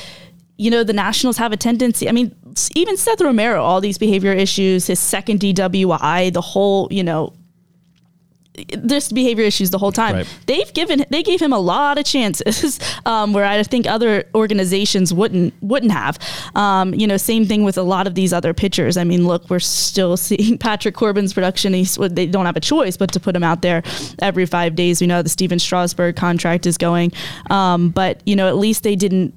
you 0.59 0.71
know, 0.71 0.83
the 0.83 0.95
Nationals 0.95 1.37
have 1.37 1.53
a 1.53 1.57
tendency. 1.59 2.09
I 2.09 2.13
mean, 2.13 2.35
even 2.75 2.97
Seth 2.97 3.21
Romero, 3.21 3.63
all 3.63 3.83
these 3.83 3.99
behavior 3.99 4.33
issues, 4.33 4.87
his 4.87 4.99
second 4.99 5.41
DWI, 5.41 6.33
the 6.33 6.41
whole, 6.41 6.89
you 6.91 7.05
know, 7.05 7.35
this 8.77 9.13
behavior 9.13 9.45
issues 9.45 9.71
the 9.71 9.79
whole 9.79 9.93
time. 9.93 10.17
Right. 10.17 10.39
They've 10.47 10.73
given 10.73 11.05
they 11.11 11.23
gave 11.23 11.41
him 11.41 11.53
a 11.53 11.59
lot 11.59 11.99
of 11.99 12.05
chances, 12.05 12.79
um, 13.07 13.33
where 13.33 13.45
I 13.45 13.63
think 13.63 13.87
other 13.87 14.25
organizations 14.35 15.13
wouldn't 15.13 15.55
wouldn't 15.61 15.93
have. 15.93 16.19
Um, 16.55 16.95
you 16.95 17.07
know, 17.07 17.17
same 17.17 17.47
thing 17.47 17.65
with 17.65 17.79
a 17.79 17.83
lot 17.83 18.07
of 18.07 18.15
these 18.15 18.33
other 18.33 18.55
pitchers. 18.55 18.97
I 18.97 19.05
mean, 19.05 19.27
look, 19.27 19.49
we're 19.51 19.59
still 19.59 20.17
seeing 20.27 20.59
Patrick 20.59 20.95
Corbin's 20.95 21.33
production. 21.33 21.73
He's 21.75 21.97
they 21.97 22.27
don't 22.27 22.47
have 22.47 22.57
a 22.57 22.61
choice 22.61 22.97
but 22.97 23.13
to 23.13 23.21
put 23.21 23.35
him 23.35 23.43
out 23.43 23.63
there 23.63 23.83
every 24.21 24.47
five 24.47 24.75
days. 24.75 25.01
We 25.01 25.07
know 25.07 25.23
the 25.23 25.29
Stephen 25.29 25.59
Strasburg 25.59 26.17
contract 26.17 26.67
is 26.67 26.79
going, 26.79 27.13
um, 27.51 27.91
but 27.91 28.23
you 28.27 28.37
know, 28.37 28.49
at 28.49 28.57
least 28.57 28.83
they 28.83 28.97
didn't 28.97 29.35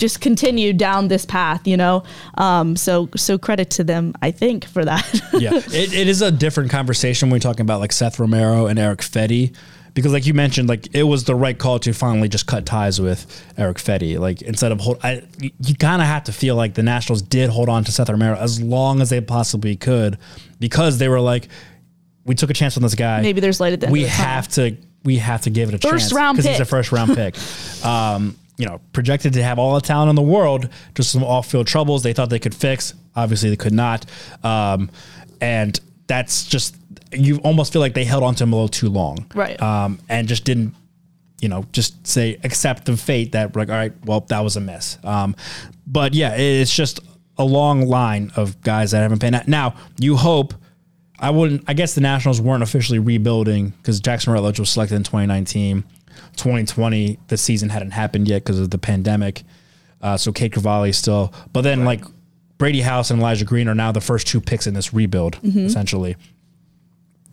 just 0.00 0.20
continue 0.20 0.72
down 0.72 1.06
this 1.08 1.24
path. 1.24 1.66
You 1.68 1.76
know, 1.76 2.02
um, 2.36 2.74
so 2.74 3.08
so 3.16 3.38
credit 3.38 3.70
to 3.70 3.84
them, 3.84 4.14
I 4.20 4.32
think, 4.32 4.64
for 4.64 4.84
that. 4.84 5.06
yeah, 5.34 5.52
it, 5.54 5.92
it 5.94 6.08
is 6.08 6.22
a 6.22 6.32
different 6.32 6.70
conversation 6.70 7.28
when 7.28 7.36
we're 7.36 7.40
talking 7.40 7.62
about 7.62 7.78
like 7.78 7.92
Seth 7.92 8.18
Romero 8.18 8.66
and 8.66 8.78
Eric 8.78 9.00
Fedde. 9.00 9.54
Because, 9.92 10.12
like 10.12 10.24
you 10.24 10.34
mentioned, 10.34 10.68
like 10.68 10.94
it 10.94 11.02
was 11.02 11.24
the 11.24 11.34
right 11.34 11.58
call 11.58 11.80
to 11.80 11.92
finally 11.92 12.28
just 12.28 12.46
cut 12.46 12.64
ties 12.64 13.00
with 13.00 13.26
Eric 13.58 13.78
Fedde. 13.78 14.20
Like 14.20 14.40
instead 14.40 14.70
of 14.70 14.78
hold, 14.80 14.98
I, 15.02 15.24
you- 15.40 15.50
you 15.66 15.74
kind 15.74 16.00
of 16.00 16.06
have 16.06 16.24
to 16.24 16.32
feel 16.32 16.54
like 16.54 16.74
the 16.74 16.84
Nationals 16.84 17.22
did 17.22 17.50
hold 17.50 17.68
on 17.68 17.82
to 17.82 17.90
Seth 17.92 18.08
Romero 18.08 18.36
as 18.36 18.62
long 18.62 19.00
as 19.00 19.10
they 19.10 19.20
possibly 19.20 19.74
could, 19.74 20.16
because 20.60 20.98
they 20.98 21.08
were 21.08 21.20
like, 21.20 21.48
we 22.24 22.36
took 22.36 22.50
a 22.50 22.54
chance 22.54 22.76
on 22.76 22.84
this 22.84 22.94
guy. 22.94 23.20
Maybe 23.20 23.40
there's 23.40 23.58
light 23.58 23.72
at 23.72 23.80
the 23.80 23.86
end 23.86 23.92
we 23.92 24.04
of 24.04 24.10
the 24.10 24.16
tunnel. 24.16 24.30
have 24.32 24.48
to 24.48 24.76
we 25.02 25.16
have 25.16 25.40
to 25.42 25.50
give 25.50 25.70
it 25.70 25.74
a 25.74 25.78
First 25.78 26.02
chance 26.04 26.12
round 26.12 26.36
because 26.36 26.50
he's 26.52 26.60
a 26.60 26.64
first 26.64 26.92
round 26.92 27.14
pick. 27.16 27.34
Um, 27.84 28.36
you 28.60 28.66
know, 28.66 28.78
projected 28.92 29.32
to 29.32 29.42
have 29.42 29.58
all 29.58 29.74
the 29.74 29.80
talent 29.80 30.10
in 30.10 30.16
the 30.16 30.22
world, 30.22 30.68
just 30.94 31.10
some 31.10 31.24
off 31.24 31.50
field 31.50 31.66
troubles 31.66 32.02
they 32.02 32.12
thought 32.12 32.28
they 32.28 32.38
could 32.38 32.54
fix. 32.54 32.92
Obviously, 33.16 33.48
they 33.48 33.56
could 33.56 33.72
not, 33.72 34.04
um, 34.44 34.90
and 35.40 35.80
that's 36.06 36.44
just 36.44 36.76
you 37.10 37.38
almost 37.38 37.72
feel 37.72 37.80
like 37.80 37.94
they 37.94 38.04
held 38.04 38.22
on 38.22 38.34
to 38.34 38.44
him 38.44 38.52
a 38.52 38.56
little 38.56 38.68
too 38.68 38.90
long, 38.90 39.26
Right. 39.34 39.60
Um, 39.60 39.98
and 40.08 40.28
just 40.28 40.44
didn't. 40.44 40.74
You 41.40 41.48
know, 41.48 41.64
just 41.72 42.06
say 42.06 42.38
accept 42.44 42.84
the 42.84 42.98
fate 42.98 43.32
that 43.32 43.56
like, 43.56 43.70
all 43.70 43.74
right, 43.74 43.94
well, 44.04 44.20
that 44.28 44.40
was 44.40 44.56
a 44.56 44.60
miss. 44.60 44.98
Um, 45.02 45.34
but 45.86 46.12
yeah, 46.12 46.34
it's 46.36 46.76
just 46.76 47.00
a 47.38 47.44
long 47.44 47.86
line 47.86 48.30
of 48.36 48.60
guys 48.60 48.90
that 48.90 49.00
haven't 49.00 49.24
out. 49.24 49.48
Now, 49.48 49.74
you 49.98 50.16
hope 50.16 50.52
I 51.20 51.30
wouldn't. 51.30 51.64
I 51.68 51.74
guess 51.74 51.94
the 51.94 52.00
Nationals 52.00 52.40
weren't 52.40 52.62
officially 52.62 52.98
rebuilding 52.98 53.70
because 53.70 54.00
Jackson 54.00 54.32
Rutledge 54.32 54.58
was 54.58 54.70
selected 54.70 54.96
in 54.96 55.02
2019. 55.04 55.84
2020, 56.36 57.18
the 57.28 57.36
season 57.36 57.68
hadn't 57.68 57.90
happened 57.92 58.26
yet 58.26 58.42
because 58.42 58.58
of 58.58 58.70
the 58.70 58.78
pandemic. 58.78 59.42
Uh, 60.00 60.16
so 60.16 60.32
Cade 60.32 60.52
Cavalli 60.52 60.92
still, 60.92 61.32
but 61.52 61.60
then 61.60 61.84
like 61.84 62.02
Brady 62.56 62.80
House 62.80 63.10
and 63.10 63.20
Elijah 63.20 63.44
Green 63.44 63.68
are 63.68 63.74
now 63.74 63.92
the 63.92 64.00
first 64.00 64.26
two 64.26 64.40
picks 64.40 64.66
in 64.66 64.72
this 64.74 64.94
rebuild, 64.94 65.38
essentially. 65.66 66.16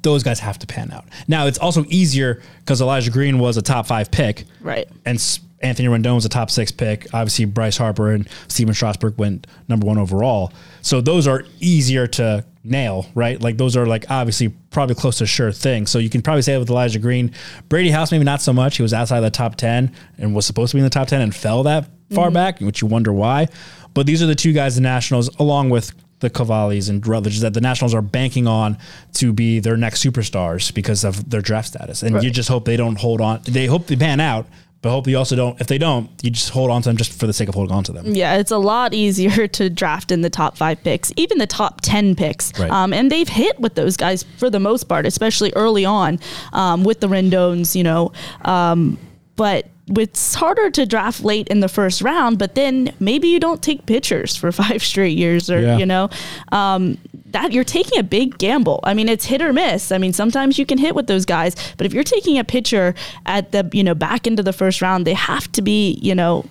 Those 0.02 0.22
guys 0.24 0.40
have 0.42 0.60
to 0.60 0.68
pan 0.68 0.92
out. 0.92 1.06
Now 1.28 1.48
it's 1.48 1.58
also 1.58 1.86
easier 1.88 2.42
because 2.60 2.82
Elijah 2.82 3.12
Green 3.12 3.40
was 3.40 3.58
a 3.58 3.62
top 3.62 3.88
five 3.88 4.12
pick, 4.12 4.44
Right. 4.62 4.88
And 5.06 5.18
Anthony 5.60 5.88
Rendon 5.88 6.16
was 6.16 6.26
a 6.26 6.30
top 6.30 6.52
six 6.52 6.72
pick. 6.72 7.08
Obviously, 7.14 7.46
Bryce 7.46 7.78
Harper 7.78 8.12
and 8.12 8.28
Stephen 8.48 8.74
Strasburg 8.74 9.18
went 9.18 9.48
number 9.68 9.88
one 9.88 9.98
overall. 9.98 10.54
So 10.82 11.02
those 11.02 11.26
are 11.28 11.44
easier 11.60 12.06
to 12.08 12.46
nail, 12.70 13.06
right? 13.16 13.42
Like 13.42 13.58
those 13.58 13.76
are 13.76 13.86
like 13.86 14.06
obviously 14.10 14.50
probably 14.70 14.96
close 14.96 15.18
to 15.20 15.26
sure 15.26 15.52
thing. 15.52 15.88
So 15.88 16.00
you 16.00 16.10
can 16.10 16.22
probably 16.22 16.42
say 16.42 16.58
with 16.58 16.70
Elijah 16.70 17.00
Green, 17.00 17.34
Brady 17.70 17.90
House 17.90 18.12
maybe 18.12 18.24
not 18.24 18.42
so 18.42 18.54
much. 18.54 18.78
He 18.78 18.84
was 18.84 18.94
outside 18.94 19.22
the 19.22 19.30
top 19.30 19.56
ten 19.56 19.94
and 20.18 20.36
was 20.36 20.46
supposed 20.46 20.72
to 20.72 20.76
be 20.76 20.80
in 20.80 20.84
the 20.84 20.90
top 20.90 21.08
ten 21.08 21.22
and 21.22 21.34
fell 21.34 21.64
that 21.64 21.88
far 22.12 22.28
mm-hmm. 22.28 22.34
back, 22.34 22.60
which 22.60 22.82
you 22.82 22.88
wonder 22.88 23.12
why. 23.14 23.48
But 23.94 24.06
these 24.06 24.22
are 24.22 24.28
the 24.28 24.36
two 24.36 24.54
guys 24.54 24.76
the 24.76 24.82
Nationals, 24.82 25.30
along 25.40 25.70
with 25.70 25.92
the 26.20 26.30
Cavallis 26.30 26.90
and 26.90 27.06
Rutledge, 27.06 27.40
that 27.42 27.54
the 27.54 27.62
Nationals 27.62 27.94
are 27.94 28.02
banking 28.02 28.48
on 28.48 28.78
to 29.14 29.34
be 29.34 29.60
their 29.60 29.78
next 29.78 30.04
superstars 30.04 30.74
because 30.74 31.04
of 31.04 31.30
their 31.30 31.42
draft 31.42 31.70
status. 31.70 32.04
And 32.04 32.24
you 32.24 32.32
just 32.32 32.50
hope 32.50 32.66
they 32.66 32.78
don't 32.78 32.98
hold 32.98 33.22
on. 33.22 33.42
They 33.44 33.66
hope 33.66 33.88
they 33.88 33.96
pan 33.96 34.20
out, 34.20 34.48
but 34.82 34.92
hope 34.92 35.08
you 35.08 35.18
also 35.18 35.36
don't. 35.36 35.60
If 35.60 35.68
they 35.68 35.78
don't, 35.78 36.10
you 36.24 36.30
just 36.30 36.50
hold 36.52 36.70
on 36.70 36.82
to 36.84 36.90
them 36.90 36.98
just 36.98 37.12
for 37.20 37.26
the 37.28 37.34
sake 37.34 37.50
of 37.50 37.56
holding 37.56 37.76
on 37.76 37.84
to 37.86 37.92
them. 37.92 38.14
Yeah, 38.14 38.38
it's 38.38 38.52
a 38.52 38.58
lot 38.58 38.94
easier 38.94 39.48
to 39.60 39.70
draft 39.70 40.12
in 40.12 40.22
the 40.22 40.30
top 40.30 40.56
five 40.58 40.82
picks, 40.84 41.12
even 41.16 41.40
the 41.40 41.48
top 41.48 41.82
10 41.82 42.16
picks. 42.16 42.58
Right. 42.60 42.70
Um, 42.70 42.94
and 42.94 43.12
they've 43.12 43.28
hit 43.28 43.60
with 43.60 43.76
those 43.76 43.98
guys 43.98 44.24
for 44.38 44.50
the 44.50 44.60
most 44.60 44.84
part, 44.86 45.06
especially 45.06 45.52
early 45.56 45.84
on 45.86 46.20
um, 46.54 46.84
with 46.84 47.00
the 47.00 47.08
Rendones, 47.08 47.76
you 47.76 47.84
know. 47.84 48.12
Um, 48.46 48.98
but 49.36 49.68
it's 49.98 50.36
harder 50.36 50.70
to 50.72 50.86
draft 50.86 51.24
late 51.24 51.48
in 51.48 51.62
the 51.62 51.70
first 51.70 52.02
round, 52.02 52.38
but 52.38 52.56
then 52.56 52.94
maybe 53.00 53.30
you 53.30 53.40
don't 53.40 53.64
take 53.64 53.86
pitchers 53.86 54.36
for 54.36 54.52
five 54.64 54.84
straight 54.84 55.18
years 55.18 55.50
or, 55.50 55.60
Yeah. 55.62 55.78
you 55.78 55.86
know. 55.86 56.10
Um, 56.52 56.98
that 57.32 57.52
you're 57.52 57.64
taking 57.64 58.00
a 58.00 58.04
big 58.04 58.38
gamble. 58.38 58.80
I 58.84 58.94
mean, 58.94 59.10
it's 59.10 59.26
hit 59.26 59.42
or 59.42 59.54
miss. 59.54 59.92
I 59.92 59.98
mean, 59.98 60.14
sometimes 60.14 60.58
you 60.58 60.66
can 60.66 60.78
hit 60.78 60.96
with 60.96 61.08
those 61.08 61.26
guys, 61.26 61.56
but 61.78 61.86
if 61.86 61.94
you're 61.94 62.04
taking 62.04 62.38
a 62.38 62.44
pitcher 62.44 62.96
at 63.26 63.52
the 63.52 63.70
you 63.74 63.84
know 63.84 63.96
back 63.96 64.28
into 64.28 64.44
the 64.44 64.54
first 64.54 64.82
round, 64.82 65.06
they 65.06 65.14
have 65.14 65.52
to 65.54 65.62
be 65.62 66.00
you 66.02 66.16
know 66.16 66.46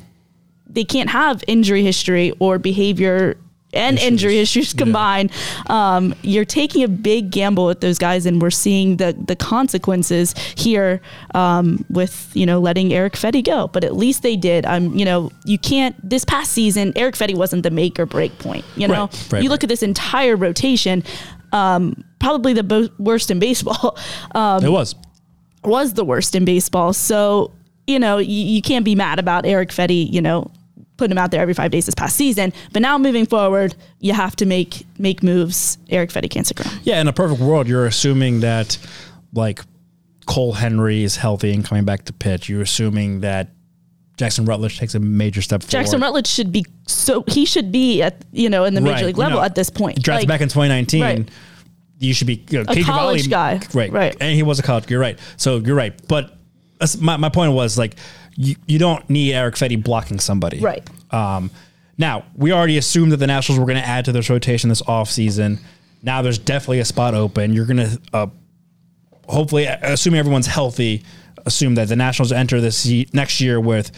they 0.69 0.85
can't 0.85 1.11
have 1.11 1.43
injury 1.47 1.83
history 1.83 2.33
or 2.39 2.59
behavior 2.59 3.37
and 3.77 3.97
Issues. 3.99 4.09
injury 4.09 4.39
issues 4.39 4.75
Yeah. 4.75 4.79
combined. 4.85 5.31
Um, 5.69 6.15
you're 6.23 6.45
taking 6.45 6.83
a 6.83 6.89
big 6.89 7.31
gamble 7.31 7.67
with 7.67 7.81
those 7.81 7.99
guys, 7.99 8.27
and 8.27 8.41
we're 8.43 8.51
seeing 8.51 8.97
the 8.97 9.15
the 9.27 9.37
consequences 9.37 10.35
here 10.57 11.01
um, 11.35 11.85
with 11.91 12.31
you 12.35 12.47
know 12.47 12.59
letting 12.59 12.93
Eric 12.93 13.15
Fedde 13.15 13.45
go. 13.45 13.69
But 13.69 13.85
at 13.85 13.95
least 13.97 14.23
they 14.23 14.37
did. 14.37 14.67
I'm 14.67 14.95
you 14.97 15.05
know 15.05 15.31
you 15.45 15.59
can't. 15.59 15.95
This 16.09 16.25
past 16.25 16.53
season, 16.53 16.93
Eric 16.97 17.15
Fedde 17.15 17.35
wasn't 17.37 17.63
the 17.63 17.71
make 17.71 17.99
or 18.01 18.07
break 18.07 18.39
point. 18.39 18.65
You 18.77 18.89
know, 18.89 19.03
Right, 19.07 19.29
right, 19.33 19.43
you 19.43 19.49
look 19.49 19.59
right. 19.59 19.65
at 19.65 19.69
this 19.69 19.83
entire 19.83 20.37
rotation. 20.37 21.03
Um, 21.53 22.03
probably 22.19 22.53
the 22.55 22.65
bo- 22.65 22.89
worst 22.99 23.31
in 23.31 23.39
baseball. 23.39 23.97
Um, 24.35 24.65
it 24.65 24.71
was. 24.71 24.95
was 25.65 25.95
the 25.95 26.05
worst 26.05 26.35
in 26.35 26.45
baseball. 26.45 26.93
So, 26.93 27.53
you 27.87 27.99
know, 27.99 28.19
you, 28.19 28.45
you 28.45 28.61
can't 28.63 28.85
be 28.85 28.95
mad 28.95 29.19
about 29.19 29.47
Eric 29.47 29.71
Fedde, 29.71 30.13
you 30.13 30.21
know, 30.21 30.51
putting 30.97 31.13
him 31.13 31.19
out 31.19 31.31
there 31.31 31.41
every 31.41 31.55
five 31.55 31.71
days 31.71 31.87
this 31.87 31.95
past 31.95 32.17
season. 32.17 32.53
But 32.73 32.83
now 32.83 32.97
moving 32.99 33.27
forward, 33.27 33.75
you 34.01 34.13
have 34.13 34.35
to 34.37 34.47
make 34.47 34.85
make 34.99 35.23
moves. 35.23 35.79
Eric 35.91 36.11
Fedde 36.11 36.31
can't 36.31 36.47
stick 36.47 36.65
around. 36.65 36.81
Yeah, 36.85 37.01
in 37.01 37.09
a 37.09 37.13
perfect 37.13 37.41
world, 37.41 37.69
you're 37.69 37.87
assuming 37.87 38.41
that 38.41 38.79
like 39.35 39.61
Cole 40.27 40.53
Henry 40.55 41.05
is 41.05 41.17
healthy 41.17 41.53
and 41.53 41.65
coming 41.65 41.85
back 41.85 42.05
to 42.07 42.13
pitch. 42.13 42.49
You're 42.49 42.63
assuming 42.63 43.21
that 43.21 43.51
Jackson 44.17 44.45
Rutledge 44.47 44.79
takes 44.79 44.95
a 44.95 44.99
major 44.99 45.43
step 45.43 45.63
forward. 45.63 45.71
Jackson 45.71 46.01
Rutledge 46.01 46.27
should 46.27 46.51
be 46.51 46.65
so 46.87 47.23
he 47.29 47.45
should 47.45 47.71
be 47.71 48.01
at 48.03 48.25
you 48.33 48.49
know 48.49 48.65
in 48.65 48.75
the 48.75 48.81
major 48.81 48.95
Right, 48.95 49.05
league 49.07 49.17
you 49.17 49.23
level 49.23 49.39
know, 49.39 49.45
at 49.45 49.55
this 49.55 49.69
point. 49.71 50.03
drafted 50.03 50.29
Like, 50.29 50.35
back 50.37 50.41
in 50.43 50.49
2019. 50.49 51.03
Right. 51.03 51.29
You 51.99 52.13
should 52.13 52.27
be 52.27 52.45
you 52.51 52.59
know, 52.59 52.65
A 52.69 52.75
Cade 52.75 52.85
college 52.85 53.29
Cavalli- 53.29 53.59
guy. 53.61 53.67
right? 53.73 53.93
Right. 53.93 54.17
and 54.21 54.35
he 54.35 54.43
was 54.43 54.59
a 54.59 54.63
college. 54.63 54.91
You're 54.91 55.01
right. 55.01 55.19
So 55.37 55.59
you're 55.59 55.77
right. 55.77 55.95
But 56.09 56.37
my 57.01 57.17
my 57.17 57.29
point 57.31 57.53
was 57.53 57.79
like 57.79 57.97
you, 58.37 58.57
you 58.67 58.79
don't 58.79 59.09
need 59.11 59.33
Eric 59.33 59.55
Fedde 59.55 59.83
blocking 59.83 60.21
somebody. 60.21 60.61
Right. 60.61 60.89
Um, 61.13 61.51
now 61.99 62.25
we 62.37 62.53
already 62.53 62.79
assumed 62.79 63.13
that 63.13 63.17
the 63.19 63.27
Nationals 63.27 63.59
were 63.59 63.67
going 63.67 63.79
to 63.79 63.87
add 63.87 64.05
to 64.07 64.13
this 64.13 64.29
rotation 64.31 64.69
this 64.69 64.83
offseason. 64.83 65.59
Now 66.03 66.23
there's 66.23 66.39
definitely 66.39 66.81
a 66.81 66.85
spot 66.85 67.15
open. 67.15 67.53
You're 67.53 67.67
going 67.67 67.79
to 67.79 68.01
uh, 68.13 68.27
hopefully, 69.29 69.65
assuming 69.65 70.21
everyone's 70.21 70.47
healthy, 70.47 71.03
assume 71.45 71.75
that 71.77 71.89
the 71.89 71.97
Nationals 71.97 72.33
enter 72.33 72.61
this 72.61 72.85
ye- 72.87 73.09
next 73.13 73.41
year 73.41 73.61
with 73.61 73.91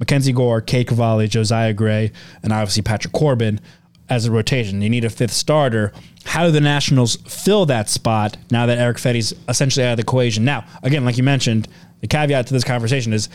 MacKenzie 0.00 0.34
Gore, 0.34 0.60
Cade 0.60 0.88
Cavalli, 0.88 1.28
Josiah 1.28 1.72
Gray, 1.72 2.12
and 2.42 2.52
obviously 2.52 2.82
Patrick 2.82 3.12
Corbin 3.12 3.60
as 4.08 4.26
a 4.26 4.30
rotation. 4.30 4.82
You 4.82 4.90
need 4.90 5.04
a 5.04 5.10
fifth 5.10 5.32
starter. 5.32 5.92
How 6.24 6.46
do 6.46 6.52
the 6.52 6.60
Nationals 6.60 7.16
fill 7.16 7.66
that 7.66 7.88
spot 7.88 8.36
now 8.50 8.66
that 8.66 8.78
Eric 8.78 8.96
Fedde's 8.98 9.34
essentially 9.48 9.84
out 9.84 9.92
of 9.92 9.96
the 9.98 10.02
equation? 10.02 10.44
Now, 10.44 10.64
again, 10.82 11.04
like 11.04 11.16
you 11.16 11.22
mentioned, 11.22 11.68
the 12.00 12.06
caveat 12.06 12.46
to 12.48 12.52
this 12.52 12.64
conversation 12.64 13.12
is 13.12 13.28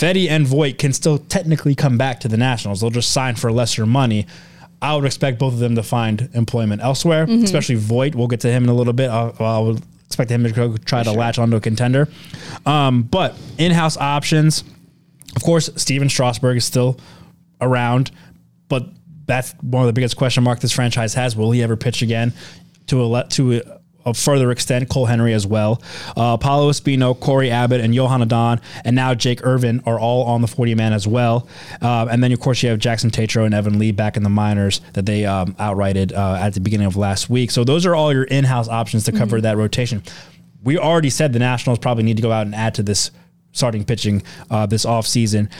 Fedde 0.00 0.30
and 0.30 0.46
Voit 0.46 0.78
can 0.78 0.94
still 0.94 1.18
technically 1.18 1.74
come 1.74 1.98
back 1.98 2.20
to 2.20 2.28
the 2.28 2.38
Nationals. 2.38 2.80
They'll 2.80 2.88
just 2.90 3.12
sign 3.12 3.34
for 3.34 3.52
lesser 3.52 3.84
money. 3.84 4.26
I 4.80 4.96
would 4.96 5.04
expect 5.04 5.38
both 5.38 5.52
of 5.52 5.58
them 5.58 5.74
to 5.74 5.82
find 5.82 6.30
employment 6.32 6.80
elsewhere, 6.80 7.24
especially 7.44 7.74
Voit. 7.74 8.14
We'll 8.14 8.28
get 8.28 8.40
to 8.40 8.50
him 8.50 8.64
in 8.64 8.70
a 8.70 8.74
little 8.74 8.94
bit. 8.94 9.10
I, 9.10 9.30
I 9.38 9.58
would 9.58 9.82
expect 10.06 10.30
him 10.30 10.42
to 10.42 10.78
try 10.78 11.02
to 11.02 11.12
latch 11.12 11.38
onto 11.38 11.56
a 11.56 11.60
contender. 11.60 12.08
Um, 12.64 13.02
but 13.02 13.36
in-house 13.58 13.98
options, 13.98 14.64
of 15.36 15.42
course, 15.42 15.68
Stephen 15.76 16.08
Strasburg 16.08 16.56
is 16.56 16.64
still 16.64 16.98
around, 17.60 18.10
but 18.68 18.88
that's 19.26 19.52
one 19.60 19.82
of 19.82 19.86
the 19.86 19.92
biggest 19.92 20.16
question 20.16 20.42
mark 20.42 20.60
this 20.60 20.72
franchise 20.72 21.12
has. 21.12 21.36
Will 21.36 21.50
he 21.50 21.62
ever 21.62 21.76
pitch 21.76 22.00
again? 22.00 22.32
To 22.86 23.14
a 23.14 23.24
to 23.28 23.58
a, 23.58 23.79
a 24.06 24.14
further 24.14 24.50
extent, 24.50 24.88
Cole 24.88 25.06
Henry 25.06 25.34
as 25.34 25.46
well. 25.46 25.82
Uh, 26.16 26.36
Paolo 26.36 26.70
Espino, 26.70 27.18
Cory 27.18 27.50
Abbott, 27.50 27.80
and 27.80 27.94
Joan 27.94 28.22
Adon, 28.22 28.60
and 28.84 28.96
now 28.96 29.14
Jake 29.14 29.44
Irvin 29.44 29.82
are 29.86 29.98
all 29.98 30.24
on 30.24 30.40
the 30.40 30.48
40 30.48 30.74
man 30.74 30.92
as 30.92 31.06
well. 31.06 31.48
Uh, 31.82 32.06
and 32.10 32.22
then, 32.22 32.32
of 32.32 32.40
course, 32.40 32.62
you 32.62 32.70
have 32.70 32.78
Jackson 32.78 33.10
Tetreault 33.10 33.46
and 33.46 33.54
Evan 33.54 33.78
Lee 33.78 33.92
back 33.92 34.16
in 34.16 34.22
the 34.22 34.30
minors 34.30 34.80
that 34.94 35.06
they 35.06 35.24
um, 35.26 35.54
outrighted 35.54 36.12
uh, 36.12 36.38
at 36.40 36.54
the 36.54 36.60
beginning 36.60 36.86
of 36.86 36.96
last 36.96 37.30
week. 37.30 37.50
So 37.50 37.64
those 37.64 37.86
are 37.86 37.94
all 37.94 38.12
your 38.12 38.24
in 38.24 38.44
house 38.44 38.68
options 38.68 39.04
to 39.04 39.12
cover 39.12 39.40
that 39.40 39.56
rotation. 39.56 40.02
We 40.62 40.78
already 40.78 41.10
said 41.10 41.32
the 41.32 41.38
Nationals 41.38 41.78
probably 41.78 42.04
need 42.04 42.16
to 42.16 42.22
go 42.22 42.32
out 42.32 42.46
and 42.46 42.54
add 42.54 42.74
to 42.76 42.82
this 42.82 43.10
starting 43.52 43.84
pitching 43.84 44.22
uh, 44.50 44.66
this 44.66 44.84
offseason. 44.84 45.50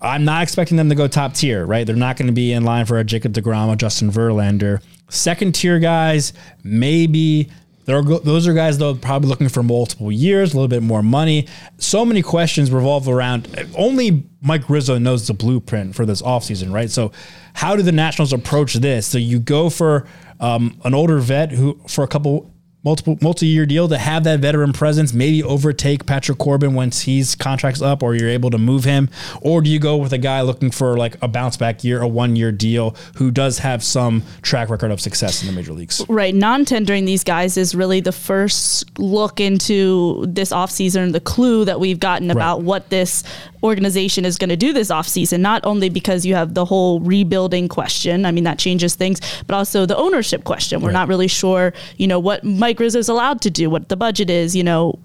I'm 0.00 0.24
not 0.24 0.42
expecting 0.42 0.76
them 0.76 0.88
to 0.88 0.94
go 0.94 1.08
top 1.08 1.34
tier, 1.34 1.66
right? 1.66 1.86
They're 1.86 1.96
not 1.96 2.16
going 2.16 2.28
to 2.28 2.32
be 2.32 2.52
in 2.52 2.64
line 2.64 2.86
for 2.86 2.98
a 2.98 3.04
Jacob 3.04 3.32
DeGrom 3.32 3.68
or 3.68 3.76
Justin 3.76 4.10
Verlander. 4.10 4.82
Second 5.08 5.54
tier 5.54 5.78
guys, 5.78 6.32
maybe 6.62 7.50
are 7.88 8.02
those 8.02 8.46
are 8.46 8.52
guys 8.52 8.76
though 8.76 8.94
probably 8.94 9.28
looking 9.28 9.48
for 9.48 9.62
multiple 9.62 10.12
years, 10.12 10.52
a 10.52 10.56
little 10.56 10.68
bit 10.68 10.82
more 10.82 11.02
money. 11.02 11.46
So 11.78 12.04
many 12.04 12.22
questions 12.22 12.70
revolve 12.70 13.08
around 13.08 13.48
only 13.76 14.24
Mike 14.42 14.68
Rizzo 14.68 14.98
knows 14.98 15.26
the 15.26 15.34
blueprint 15.34 15.94
for 15.94 16.04
this 16.04 16.20
offseason, 16.20 16.72
right? 16.72 16.90
So 16.90 17.12
how 17.54 17.76
do 17.76 17.82
the 17.82 17.92
Nationals 17.92 18.32
approach 18.32 18.74
this? 18.74 19.06
So 19.06 19.18
you 19.18 19.38
go 19.38 19.70
for 19.70 20.06
um, 20.38 20.78
an 20.84 20.94
older 20.94 21.18
vet 21.18 21.50
who 21.50 21.80
for 21.88 22.04
a 22.04 22.08
couple 22.08 22.52
multiple 22.84 23.18
multi-year 23.20 23.66
deal 23.66 23.88
to 23.88 23.98
have 23.98 24.24
that 24.24 24.38
veteran 24.40 24.72
presence, 24.72 25.12
maybe 25.12 25.42
overtake 25.42 26.06
Patrick 26.06 26.38
Corbin 26.38 26.74
once 26.74 27.02
he's 27.02 27.34
contracts 27.34 27.82
up, 27.82 28.02
or 28.02 28.14
you're 28.14 28.28
able 28.30 28.50
to 28.50 28.58
move 28.58 28.84
him, 28.84 29.10
or 29.42 29.60
do 29.60 29.68
you 29.68 29.78
go 29.80 29.96
with 29.96 30.12
a 30.12 30.18
guy 30.18 30.40
looking 30.42 30.70
for 30.70 30.96
like 30.96 31.16
a 31.20 31.26
bounce 31.28 31.56
back 31.56 31.82
year, 31.82 32.00
a 32.00 32.06
one 32.08 32.36
year 32.36 32.52
deal 32.52 32.94
who 33.16 33.30
does 33.30 33.58
have 33.58 33.82
some 33.82 34.22
track 34.42 34.68
record 34.70 34.90
of 34.90 35.00
success 35.00 35.42
in 35.42 35.48
the 35.48 35.52
major 35.52 35.72
leagues? 35.72 36.04
Right. 36.08 36.34
Non 36.34 36.64
tendering 36.64 37.04
these 37.04 37.24
guys 37.24 37.56
is 37.56 37.74
really 37.74 38.00
the 38.00 38.12
first 38.12 38.98
look 38.98 39.40
into 39.40 40.24
this 40.28 40.52
offseason, 40.52 41.12
the 41.12 41.20
clue 41.20 41.64
that 41.64 41.80
we've 41.80 41.98
gotten 42.00 42.30
about 42.30 42.62
what 42.62 42.90
this 42.90 43.24
organization 43.64 44.24
is 44.24 44.38
going 44.38 44.50
to 44.50 44.56
do 44.56 44.72
this 44.72 44.88
offseason, 44.88 45.40
not 45.40 45.64
only 45.64 45.88
because 45.88 46.24
you 46.24 46.32
have 46.36 46.54
the 46.54 46.64
whole 46.64 47.00
rebuilding 47.00 47.66
question. 47.66 48.24
I 48.24 48.30
mean, 48.30 48.44
that 48.44 48.56
changes 48.58 48.94
things, 48.94 49.20
but 49.48 49.54
also 49.56 49.84
the 49.84 49.96
ownership 49.96 50.44
question. 50.44 50.80
We're 50.80 50.88
Right. 50.88 50.92
not 50.92 51.08
really 51.08 51.26
sure, 51.26 51.74
you 51.96 52.06
know, 52.06 52.20
what 52.20 52.44
Mike 52.68 52.80
Rizzo's 52.80 53.08
allowed 53.08 53.40
to 53.40 53.50
do, 53.50 53.70
what 53.70 53.88
the 53.88 53.96
budget 53.96 54.28
is, 54.28 54.54
you 54.54 54.62
know, 54.62 54.98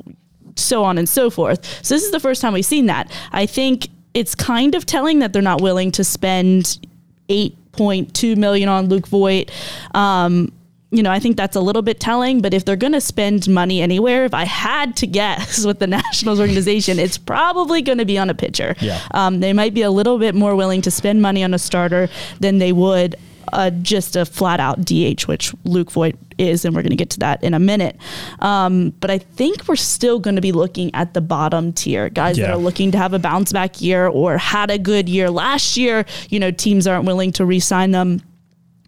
so 0.58 0.84
on 0.84 0.98
and 0.98 1.08
so 1.08 1.30
forth. 1.30 1.64
So 1.82 1.96
this 1.96 2.04
is 2.04 2.12
the 2.12 2.20
first 2.20 2.42
time 2.42 2.52
we've 2.52 2.66
seen 2.66 2.88
that. 2.88 3.10
I 3.32 3.46
think 3.46 3.88
it's 4.14 4.36
kind 4.36 4.76
of 4.76 4.86
telling 4.86 5.20
that 5.20 5.32
they're 5.32 5.42
not 5.42 5.62
willing 5.62 5.90
to 5.94 6.04
spend 6.04 6.86
8.2 7.30 8.36
million 8.36 8.68
on 8.68 8.90
Luke 8.90 9.08
Voit. 9.08 9.50
Um, 9.96 10.52
you 10.92 11.02
know, 11.02 11.10
I 11.10 11.20
think 11.20 11.38
that's 11.38 11.56
a 11.56 11.62
little 11.62 11.82
bit 11.82 12.02
telling, 12.02 12.42
but 12.42 12.54
if 12.54 12.66
they're 12.66 12.76
going 12.76 12.92
to 12.92 13.02
spend 13.02 13.48
money 13.48 13.82
anywhere, 13.82 14.26
if 14.26 14.34
I 14.34 14.44
had 14.44 14.98
to 14.98 15.08
guess 15.08 15.66
with 15.66 15.80
the 15.80 15.88
Nationals 15.88 16.42
organization, 16.42 17.00
it's 17.00 17.18
probably 17.18 17.82
going 17.82 18.00
to 18.00 18.06
be 18.06 18.18
on 18.18 18.30
a 18.30 18.34
pitcher. 18.34 18.76
Yeah. 18.82 19.00
Um, 19.12 19.40
they 19.40 19.54
might 19.54 19.74
be 19.74 19.84
a 19.84 19.90
little 19.90 20.20
bit 20.20 20.36
more 20.36 20.54
willing 20.54 20.82
to 20.82 20.92
spend 20.92 21.22
money 21.22 21.46
on 21.46 21.54
a 21.54 21.60
starter 21.60 22.10
than 22.42 22.58
they 22.58 22.74
would 22.74 23.16
uh, 23.52 23.70
just 23.70 24.16
a 24.16 24.26
flat 24.26 24.60
out 24.60 24.86
DH, 24.86 25.24
which 25.24 25.54
Luke 25.66 25.92
Voit 25.92 26.16
is, 26.38 26.66
and 26.66 26.76
we're 26.76 26.82
going 26.82 26.92
to 26.92 26.96
get 26.96 27.10
to 27.12 27.20
that 27.20 27.44
in 27.44 27.54
a 27.54 27.60
minute. 27.60 27.98
Um, 28.40 28.92
but 29.00 29.12
I 29.12 29.18
think 29.18 29.68
we're 29.68 29.76
still 29.76 30.20
going 30.20 30.36
to 30.36 30.42
be 30.42 30.52
looking 30.52 30.94
at 30.96 31.14
the 31.14 31.22
bottom 31.22 31.74
tier 31.74 32.10
guys 32.10 32.38
that 32.38 32.50
are 32.50 32.58
looking 32.58 32.92
to 32.92 32.98
have 32.98 33.14
a 33.14 33.20
bounce 33.20 33.52
back 33.52 33.82
year 33.82 34.08
or 34.08 34.38
had 34.38 34.72
a 34.72 34.78
good 34.78 35.10
year 35.10 35.30
last 35.30 35.78
year. 35.78 36.06
You 36.30 36.40
know, 36.40 36.52
teams 36.52 36.88
aren't 36.88 37.06
willing 37.06 37.32
to 37.34 37.46
re 37.46 37.60
sign 37.60 37.92
them 37.92 38.22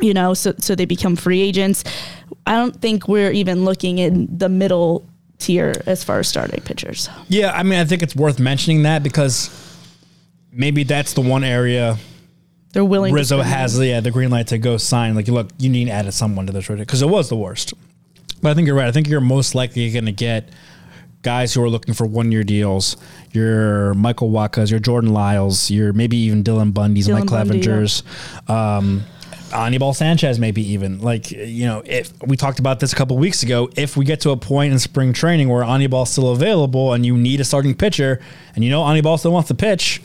you 0.02 0.14
know, 0.14 0.34
so 0.34 0.54
so 0.58 0.76
they 0.76 0.86
become 0.86 1.16
free 1.16 1.42
agents. 1.42 1.84
I 2.46 2.54
don't 2.54 2.80
think 2.82 3.08
we're 3.08 3.32
even 3.32 3.64
looking 3.64 3.98
in 3.98 4.28
the 4.38 4.50
middle 4.50 5.08
tier 5.40 5.74
as 5.86 6.04
far 6.04 6.20
as 6.20 6.28
starting 6.28 6.62
pitchers. 6.62 7.10
Yeah, 7.28 7.52
I 7.52 7.64
mean, 7.64 7.80
I 7.80 7.86
think 7.86 8.04
it's 8.04 8.16
worth 8.16 8.40
mentioning 8.40 8.84
that 8.84 9.04
because 9.04 9.50
maybe 10.52 10.84
that's 10.84 11.14
the 11.14 11.22
one 11.22 11.44
area 11.44 11.98
They're 12.76 12.84
willing. 12.84 13.14
Rizzo 13.14 13.42
has 13.42 13.80
yeah 13.80 14.02
the 14.02 14.12
green 14.12 14.30
light 14.30 14.48
to 14.48 14.58
go 14.58 14.76
sign. 14.76 15.16
Like, 15.16 15.30
look, 15.30 15.50
you 15.58 15.70
need 15.70 15.86
to 15.86 15.92
add 15.92 16.14
someone 16.14 16.46
to 16.48 16.52
this 16.52 16.70
rotation 16.70 16.84
because 16.84 17.02
it 17.02 17.08
was 17.08 17.30
the 17.30 17.38
worst. 17.38 17.74
But 18.42 18.50
I 18.50 18.54
think 18.54 18.68
you're 18.68 18.76
right. 18.76 18.90
I 18.90 18.92
think 18.92 19.08
you're 19.08 19.22
most 19.22 19.56
likely 19.56 19.90
going 19.94 20.08
to 20.08 20.12
get 20.12 20.50
guys 21.22 21.54
who 21.54 21.64
are 21.64 21.70
looking 21.70 21.94
for 21.94 22.06
one 22.06 22.34
year 22.34 22.44
deals. 22.44 22.98
Your 23.32 23.94
Michael 23.94 24.30
Wachas, 24.30 24.72
your 24.72 24.82
Jordan 24.82 25.14
Lyles, 25.14 25.72
your 25.72 25.94
maybe 25.94 26.18
even 26.18 26.44
Dylan 26.44 26.74
Bundy's, 26.74 27.08
Mike 27.08 27.24
Dylan 27.24 27.30
Bundy, 27.30 27.60
yeah. 27.60 27.64
Clevingers, 27.64 28.50
um, 28.50 29.06
Anibal 29.54 29.94
Sanchez, 29.94 30.38
maybe 30.38 30.62
even 30.74 31.00
like 31.00 31.32
you 31.32 31.66
know 31.68 31.82
if 31.86 32.12
we 32.24 32.36
talked 32.36 32.60
about 32.60 32.82
this 32.82 32.92
a 32.92 32.96
couple 32.98 33.18
weeks 33.18 33.42
ago. 33.42 33.70
If 33.78 33.96
we 33.96 34.04
get 34.04 34.20
to 34.22 34.32
a 34.32 34.38
point 34.38 34.74
in 34.74 34.80
spring 34.80 35.14
training 35.14 35.48
where 35.48 35.64
Anibal's 35.64 36.10
still 36.10 36.32
available 36.32 36.92
and 36.92 37.06
you 37.06 37.16
need 37.16 37.40
a 37.40 37.46
starting 37.46 37.74
pitcher, 37.74 38.20
and 38.54 38.66
you 38.66 38.70
know 38.70 38.84
Anibal 38.84 39.18
still 39.18 39.32
wants 39.32 39.48
to 39.48 39.56
pitch. 39.56 40.02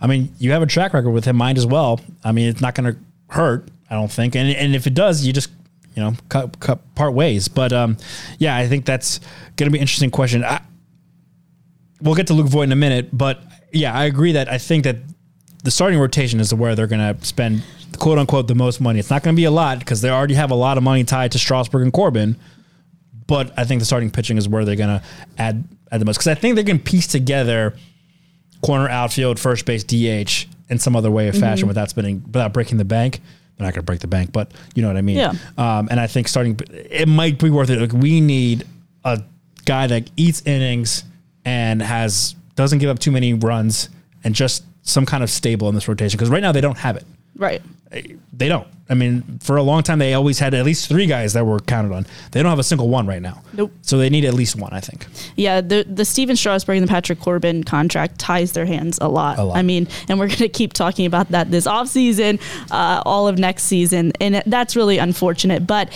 I 0.00 0.06
mean, 0.06 0.34
you 0.38 0.52
have 0.52 0.62
a 0.62 0.66
track 0.66 0.92
record 0.94 1.10
with 1.10 1.24
him, 1.24 1.36
mind 1.36 1.58
as 1.58 1.66
well. 1.66 2.00
I 2.22 2.32
mean, 2.32 2.48
it's 2.48 2.60
not 2.60 2.74
going 2.74 2.92
to 2.92 2.98
hurt, 3.28 3.68
I 3.90 3.94
don't 3.94 4.10
think. 4.10 4.36
And 4.36 4.48
and 4.48 4.74
if 4.74 4.86
it 4.86 4.94
does, 4.94 5.24
you 5.24 5.32
just 5.32 5.50
you 5.94 6.02
know 6.02 6.14
cut, 6.28 6.60
cut 6.60 6.94
part 6.94 7.14
ways. 7.14 7.48
But 7.48 7.72
um, 7.72 7.96
yeah, 8.38 8.56
I 8.56 8.68
think 8.68 8.84
that's 8.84 9.20
going 9.56 9.66
to 9.66 9.70
be 9.70 9.78
an 9.78 9.82
interesting 9.82 10.10
question. 10.10 10.44
I, 10.44 10.60
we'll 12.00 12.14
get 12.14 12.26
to 12.28 12.34
Luke 12.34 12.48
Voit 12.48 12.64
in 12.64 12.72
a 12.72 12.76
minute, 12.76 13.16
but 13.16 13.42
yeah, 13.72 13.94
I 13.94 14.04
agree 14.04 14.32
that 14.32 14.50
I 14.50 14.58
think 14.58 14.84
that 14.84 14.96
the 15.64 15.70
starting 15.70 15.98
rotation 15.98 16.40
is 16.40 16.52
where 16.54 16.74
they're 16.74 16.86
going 16.86 17.16
to 17.16 17.24
spend 17.24 17.62
quote 17.98 18.18
unquote 18.18 18.48
the 18.48 18.54
most 18.54 18.80
money. 18.80 18.98
It's 18.98 19.10
not 19.10 19.22
going 19.22 19.34
to 19.34 19.40
be 19.40 19.44
a 19.44 19.50
lot 19.50 19.78
because 19.78 20.00
they 20.00 20.10
already 20.10 20.34
have 20.34 20.50
a 20.50 20.54
lot 20.54 20.76
of 20.76 20.84
money 20.84 21.04
tied 21.04 21.32
to 21.32 21.38
Strasburg 21.38 21.82
and 21.82 21.92
Corbin. 21.92 22.36
But 23.26 23.52
I 23.58 23.64
think 23.64 23.80
the 23.80 23.84
starting 23.84 24.10
pitching 24.10 24.38
is 24.38 24.48
where 24.48 24.64
they're 24.64 24.76
going 24.76 25.00
to 25.00 25.02
add 25.38 25.64
add 25.90 26.00
the 26.00 26.04
most 26.04 26.18
because 26.18 26.28
I 26.28 26.34
think 26.34 26.56
they 26.56 26.64
can 26.64 26.78
piece 26.78 27.06
together 27.06 27.74
corner, 28.66 28.88
outfield, 28.88 29.38
first 29.38 29.64
base, 29.66 29.84
DH, 29.84 30.46
in 30.68 30.78
some 30.78 30.96
other 30.96 31.10
way 31.10 31.28
or 31.28 31.32
fashion 31.32 31.62
Mm-hmm. 31.62 31.68
without 31.68 31.90
spending 31.90 32.22
without 32.26 32.52
breaking 32.52 32.78
the 32.78 32.84
bank. 32.84 33.20
They're 33.56 33.66
not 33.66 33.72
going 33.72 33.82
to 33.82 33.86
break 33.86 34.00
the 34.00 34.06
bank, 34.08 34.32
but 34.32 34.52
you 34.74 34.82
know 34.82 34.88
what 34.88 34.98
I 34.98 35.02
mean. 35.02 35.16
Yeah. 35.16 35.32
Um, 35.56 35.88
and 35.90 35.98
I 35.98 36.06
think 36.06 36.28
starting 36.28 36.58
it 36.70 37.08
might 37.08 37.38
be 37.38 37.48
worth 37.48 37.70
it. 37.70 37.80
Like 37.80 37.92
we 37.92 38.20
need 38.20 38.66
a 39.04 39.22
guy 39.64 39.86
that 39.86 40.10
eats 40.16 40.42
innings 40.44 41.04
and 41.44 41.80
has 41.80 42.34
doesn't 42.54 42.80
give 42.80 42.90
up 42.90 42.98
too 42.98 43.10
many 43.12 43.32
runs 43.32 43.88
and 44.24 44.34
just 44.34 44.64
some 44.82 45.06
kind 45.06 45.22
of 45.22 45.30
stable 45.30 45.68
in 45.68 45.74
this 45.74 45.88
rotation 45.88 46.16
because 46.18 46.28
right 46.28 46.42
now 46.42 46.52
they 46.52 46.60
don't 46.60 46.78
have 46.78 46.96
it. 46.96 47.04
Right. 47.36 47.62
They 47.90 48.48
don't. 48.48 48.66
I 48.88 48.94
mean, 48.94 49.38
for 49.40 49.56
a 49.56 49.62
long 49.62 49.82
time 49.82 49.98
they 49.98 50.14
always 50.14 50.38
had 50.38 50.54
at 50.54 50.64
least 50.64 50.88
three 50.88 51.06
guys 51.06 51.32
that 51.32 51.44
were 51.44 51.58
counted 51.58 51.92
on. 51.94 52.06
They 52.30 52.42
don't 52.42 52.50
have 52.50 52.58
a 52.58 52.64
single 52.64 52.88
one 52.88 53.06
right 53.06 53.22
now. 53.22 53.42
Nope. 53.52 53.72
So 53.82 53.98
they 53.98 54.10
need 54.10 54.24
at 54.24 54.34
least 54.34 54.56
one, 54.56 54.72
I 54.72 54.80
think. 54.80 55.06
Yeah, 55.36 55.60
the 55.60 55.84
the 55.88 56.04
Stephen 56.04 56.36
Strasburg 56.36 56.78
and 56.78 56.86
the 56.86 56.90
Patrick 56.90 57.20
Corbin 57.20 57.64
contract 57.64 58.18
ties 58.18 58.52
their 58.52 58.66
hands 58.66 58.98
a 59.00 59.08
lot. 59.08 59.38
A 59.38 59.44
lot. 59.44 59.56
I 59.56 59.62
mean, 59.62 59.88
and 60.08 60.18
we're 60.18 60.28
going 60.28 60.38
to 60.38 60.48
keep 60.48 60.72
talking 60.72 61.06
about 61.06 61.30
that 61.30 61.50
this 61.50 61.66
offseason, 61.66 62.40
uh, 62.70 63.02
all 63.04 63.28
of 63.28 63.38
next 63.38 63.64
season, 63.64 64.12
and 64.20 64.42
that's 64.46 64.76
really 64.76 64.98
unfortunate. 64.98 65.66
But 65.66 65.92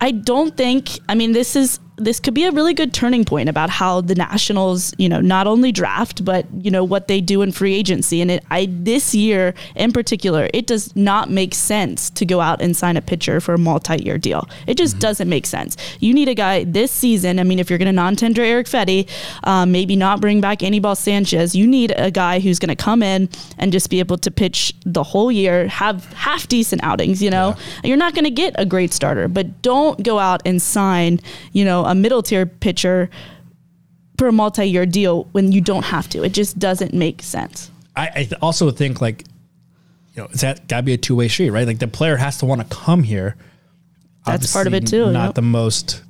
I 0.00 0.10
don't 0.10 0.56
think. 0.56 0.90
I 1.08 1.14
mean, 1.14 1.32
this 1.32 1.56
is 1.56 1.78
this 2.04 2.20
could 2.20 2.34
be 2.34 2.44
a 2.44 2.50
really 2.50 2.74
good 2.74 2.92
turning 2.92 3.24
point 3.24 3.48
about 3.48 3.70
how 3.70 4.00
the 4.00 4.14
Nationals, 4.14 4.94
you 4.98 5.08
know, 5.08 5.20
not 5.20 5.46
only 5.46 5.72
draft 5.72 6.24
but 6.24 6.46
you 6.52 6.70
know 6.70 6.84
what 6.84 7.08
they 7.08 7.20
do 7.20 7.42
in 7.42 7.52
free 7.52 7.74
agency. 7.74 8.20
And 8.20 8.30
it, 8.30 8.44
I 8.50 8.68
this 8.70 9.14
year 9.14 9.54
in 9.74 9.92
particular, 9.92 10.48
it 10.52 10.66
does 10.66 10.94
not 10.96 11.30
make 11.30 11.54
sense 11.54 12.10
to 12.10 12.24
go 12.24 12.40
out 12.40 12.60
and 12.60 12.76
sign 12.76 12.96
a 12.96 13.02
pitcher 13.02 13.40
for 13.40 13.54
a 13.54 13.58
multi-year 13.58 14.18
deal. 14.18 14.48
It 14.66 14.76
just 14.76 14.98
doesn't 14.98 15.28
make 15.28 15.46
sense. 15.46 15.76
You 16.00 16.12
need 16.14 16.28
a 16.28 16.34
guy 16.34 16.64
this 16.64 16.90
season. 16.90 17.38
I 17.38 17.44
mean, 17.44 17.58
if 17.58 17.70
you're 17.70 17.78
going 17.78 17.86
to 17.86 17.92
non-tender 17.92 18.42
Eric 18.42 18.66
Fedde, 18.66 19.08
um, 19.44 19.72
maybe 19.72 19.96
not 19.96 20.20
bring 20.20 20.40
back 20.40 20.62
Anibal 20.62 20.94
Sanchez, 20.94 21.54
you 21.54 21.66
need 21.66 21.92
a 21.96 22.10
guy 22.10 22.40
who's 22.40 22.58
going 22.58 22.68
to 22.68 22.76
come 22.76 23.02
in 23.02 23.28
and 23.58 23.72
just 23.72 23.90
be 23.90 24.00
able 24.00 24.18
to 24.18 24.30
pitch 24.30 24.74
the 24.84 25.02
whole 25.02 25.30
year, 25.30 25.68
have 25.68 26.04
half 26.12 26.48
decent 26.48 26.82
outings. 26.84 27.22
You 27.22 27.30
know, 27.30 27.56
you're 27.84 27.96
not 27.96 28.14
going 28.14 28.24
to 28.24 28.30
get 28.30 28.54
a 28.56 28.64
great 28.64 28.92
starter, 28.92 29.28
but 29.28 29.62
don't 29.62 30.02
go 30.02 30.18
out 30.18 30.42
and 30.44 30.60
sign, 30.60 31.20
you 31.52 31.64
know, 31.64 31.84
a 31.92 31.94
middle 31.94 32.22
tier 32.22 32.46
pitcher 32.46 33.10
for 34.16 34.26
a 34.26 34.32
multi-year 34.32 34.86
deal 34.86 35.24
when 35.32 35.52
you 35.52 35.60
don't 35.60 35.84
have 35.84 36.08
to. 36.08 36.24
It 36.24 36.32
just 36.32 36.58
doesn't 36.58 36.94
make 36.94 37.22
sense. 37.22 37.70
I, 37.94 38.08
I 38.08 38.12
th- 38.24 38.32
also 38.40 38.70
think 38.70 39.00
like, 39.00 39.24
you 40.14 40.22
know, 40.22 40.28
it's 40.32 40.40
that 40.40 40.68
got 40.68 40.78
to 40.78 40.82
be 40.82 40.94
a 40.94 40.96
two 40.96 41.14
way 41.14 41.28
street, 41.28 41.50
right? 41.50 41.66
Like 41.66 41.78
the 41.78 41.88
player 41.88 42.16
has 42.16 42.38
to 42.38 42.46
want 42.46 42.62
to 42.62 42.76
come 42.76 43.02
here. 43.02 43.36
That's 44.24 44.52
part 44.52 44.66
of 44.66 44.74
it 44.74 44.86
too, 44.86 45.10
Not 45.10 45.26
yep. 45.26 45.34
the 45.34 45.42
most 45.42 46.02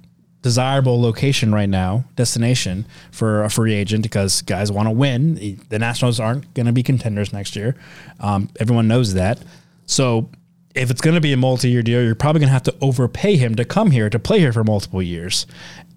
desirable 0.42 1.01
location 1.01 1.53
right 1.53 1.68
now, 1.68 2.05
destination 2.14 2.85
for 3.11 3.42
a 3.42 3.51
free 3.51 3.75
agent 3.75 4.03
because 4.03 4.42
guys 4.42 4.71
want 4.71 4.87
to 4.87 4.90
win. 4.90 5.59
The 5.68 5.79
Nationals 5.79 6.21
aren't 6.21 6.53
going 6.55 6.66
to 6.66 6.73
be 6.73 6.83
contenders 6.83 7.33
next 7.33 7.57
year. 7.57 7.75
Um, 8.21 8.51
everyone 8.61 8.87
knows 8.87 9.14
that. 9.14 9.40
So 9.87 10.29
if 10.75 10.91
it's 10.91 11.01
going 11.01 11.15
to 11.15 11.21
be 11.21 11.33
a 11.33 11.37
multi 11.37 11.71
year 11.71 11.83
deal, 11.83 12.03
you're 12.03 12.15
probably 12.15 12.41
going 12.41 12.49
to 12.49 12.53
have 12.53 12.63
to 12.65 12.75
overpay 12.81 13.37
him 13.37 13.55
to 13.57 13.65
come 13.65 13.91
here 13.91 14.09
to 14.11 14.19
play 14.19 14.39
here 14.39 14.53
for 14.53 14.65
multiple 14.65 15.03
years. 15.03 15.47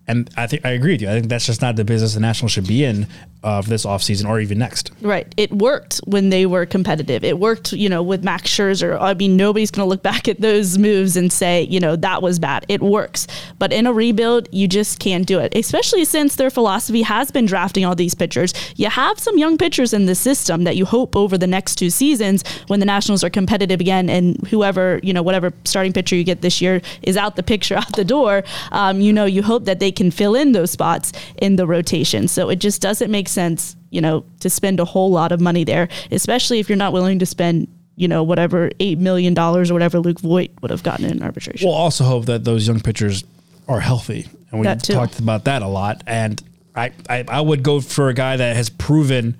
And 0.08 0.30
I 0.38 0.48
think 0.48 0.66
I 0.66 0.72
agree 0.72 0.94
with 0.94 1.02
you. 1.02 1.10
I 1.10 1.14
think 1.14 1.30
that's 1.30 1.46
just 1.46 1.62
not 1.62 1.76
the 1.76 1.86
business 1.86 2.14
the 2.14 2.20
Nationals 2.20 2.52
should 2.52 2.68
be 2.68 2.84
in 2.84 3.08
for 3.46 3.70
this 3.70 3.86
offseason 3.86 4.28
or 4.28 4.40
even 4.40 4.58
next. 4.58 4.92
Right. 5.02 5.34
It 5.38 5.52
worked 5.52 5.98
when 6.06 6.30
they 6.30 6.46
were 6.46 6.66
competitive. 6.66 7.24
It 7.24 7.40
worked, 7.40 7.74
you 7.74 7.90
know, 7.90 8.02
with 8.02 8.24
Max 8.24 8.50
Scherzer. 8.50 9.00
I 9.00 9.14
mean, 9.14 9.38
nobody's 9.38 9.72
going 9.72 9.86
to 9.86 9.90
look 9.90 10.04
back 10.12 10.28
at 10.28 10.42
those 10.42 10.78
moves 10.78 11.16
and 11.16 11.32
say, 11.32 11.64
you 11.64 11.80
know, 11.80 11.96
that 11.96 12.22
was 12.22 12.40
bad. 12.40 12.66
It 12.70 12.82
works. 12.82 13.28
But 13.60 13.72
in 13.72 13.88
a 13.88 13.94
rebuild, 13.94 14.50
you 14.52 14.68
just 14.68 15.00
can't 15.00 15.26
do 15.26 15.40
it, 15.40 15.56
especially 15.56 16.06
since 16.06 16.36
their 16.36 16.50
philosophy 16.50 17.04
has 17.04 17.32
been 17.32 17.46
drafting 17.46 17.86
all 17.86 17.96
these 17.96 18.16
pitchers. 18.16 18.54
You 18.76 18.90
have 18.90 19.20
some 19.20 19.38
young 19.38 19.58
pitchers 19.58 19.94
in 19.94 20.06
the 20.06 20.16
system 20.16 20.64
that 20.64 20.76
you 20.76 20.86
hope 20.86 21.16
over 21.16 21.38
the 21.38 21.48
next 21.48 21.76
two 21.76 21.90
seasons 21.90 22.44
when 22.68 22.80
the 22.80 22.86
Nationals 22.86 23.24
are 23.24 23.30
competitive 23.30 23.80
again 23.80 24.10
and 24.10 24.36
whoever, 24.48 25.00
you 25.04 25.14
know, 25.14 25.22
whatever 25.24 25.54
starting 25.66 25.94
pitcher 25.94 26.16
you 26.16 26.24
get 26.24 26.42
this 26.42 26.62
year 26.62 26.82
is 27.02 27.18
out 27.18 27.36
the 27.36 27.44
picture, 27.44 27.76
out 27.82 27.96
the 27.96 28.06
door, 28.06 28.44
um, 28.72 29.02
you 29.02 29.14
know, 29.14 29.26
you 29.26 29.44
hope 29.44 29.66
that 29.66 29.80
they 29.80 29.92
can 29.92 30.12
fill 30.12 30.36
in 30.36 30.52
those 30.52 30.72
spots 30.72 31.12
in 31.38 31.56
the 31.56 31.68
rotation. 31.68 32.28
So 32.28 32.50
it 32.50 32.58
just 32.58 32.82
doesn't 32.82 33.12
make 33.12 33.28
sense, 33.36 33.76
you 33.92 34.02
know, 34.02 34.26
to 34.40 34.50
spend 34.50 34.80
a 34.80 34.86
whole 34.86 35.12
lot 35.12 35.32
of 35.32 35.40
money 35.40 35.64
there, 35.64 35.88
especially 36.12 36.60
if 36.60 36.70
you're 36.70 36.78
not 36.78 36.94
willing 36.94 37.20
to 37.20 37.26
spend, 37.26 37.68
you 37.96 38.08
know, 38.08 38.24
whatever 38.24 38.70
$8 38.80 38.98
million 38.98 39.38
or 39.38 39.64
whatever 39.66 40.00
Luke 40.00 40.20
Voit 40.20 40.50
would 40.62 40.72
have 40.72 40.82
gotten 40.82 41.06
in 41.06 41.22
arbitration. 41.22 41.68
We'll 41.68 41.78
also 41.78 42.04
hope 42.04 42.26
that 42.26 42.44
those 42.44 42.68
young 42.68 42.80
pitchers 42.80 43.24
are 43.68 43.80
healthy, 43.80 44.28
and 44.52 44.62
we 44.62 44.76
talked 44.76 45.20
about 45.20 45.46
that 45.46 45.62
a 45.62 45.68
lot. 45.68 46.04
And 46.08 46.42
I, 46.76 46.92
I 47.10 47.26
I 47.28 47.42
would 47.42 47.64
go 47.64 47.82
for 47.82 48.10
a 48.10 48.14
guy 48.14 48.38
that 48.38 48.56
has 48.56 48.70
proven 48.70 49.38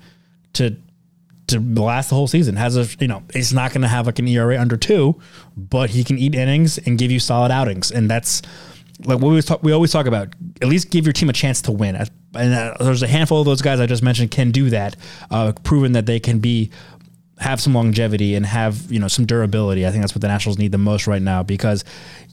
to 0.54 0.76
to 1.48 1.60
last 1.60 2.08
the 2.08 2.16
whole 2.16 2.26
season. 2.26 2.56
Has 2.56 2.76
a 2.76 2.86
you 2.98 3.08
know 3.08 3.22
it's 3.34 3.52
not 3.52 3.72
going 3.72 3.82
to 3.82 3.88
have 3.88 4.06
like 4.06 4.18
an 4.18 4.26
ERA 4.28 4.60
under 4.60 4.76
two, 4.76 5.20
but 5.56 5.90
he 5.90 6.02
can 6.02 6.18
eat 6.18 6.34
innings 6.34 6.78
and 6.78 6.98
give 6.98 7.10
you 7.10 7.20
solid 7.20 7.52
outings, 7.52 7.90
and 7.90 8.10
that's 8.10 8.42
like 9.04 9.20
what 9.20 9.30
we 9.30 9.42
talk, 9.42 9.62
we 9.62 9.72
always 9.72 9.92
talk 9.92 10.06
about. 10.06 10.34
At 10.62 10.68
least 10.68 10.90
give 10.90 11.04
your 11.04 11.12
team 11.12 11.28
a 11.28 11.34
chance 11.34 11.60
to 11.62 11.72
win. 11.72 11.96
And 12.34 12.54
uh, 12.54 12.74
there's 12.80 13.02
a 13.02 13.06
handful 13.06 13.40
of 13.40 13.46
those 13.46 13.62
guys 13.62 13.80
I 13.80 13.86
just 13.86 14.02
mentioned 14.02 14.30
can 14.30 14.50
do 14.50 14.70
that, 14.70 14.96
uh, 15.30 15.52
proven 15.64 15.92
that 15.92 16.06
they 16.06 16.20
can 16.20 16.38
be 16.38 16.70
have 17.38 17.60
some 17.60 17.74
longevity 17.74 18.34
and 18.34 18.46
have 18.46 18.90
you 18.90 18.98
know 18.98 19.08
some 19.08 19.26
durability. 19.26 19.86
I 19.86 19.90
think 19.90 20.02
that's 20.02 20.14
what 20.14 20.22
the 20.22 20.28
Nationals 20.28 20.58
need 20.58 20.72
the 20.72 20.78
most 20.78 21.06
right 21.06 21.20
now 21.20 21.42
because 21.42 21.84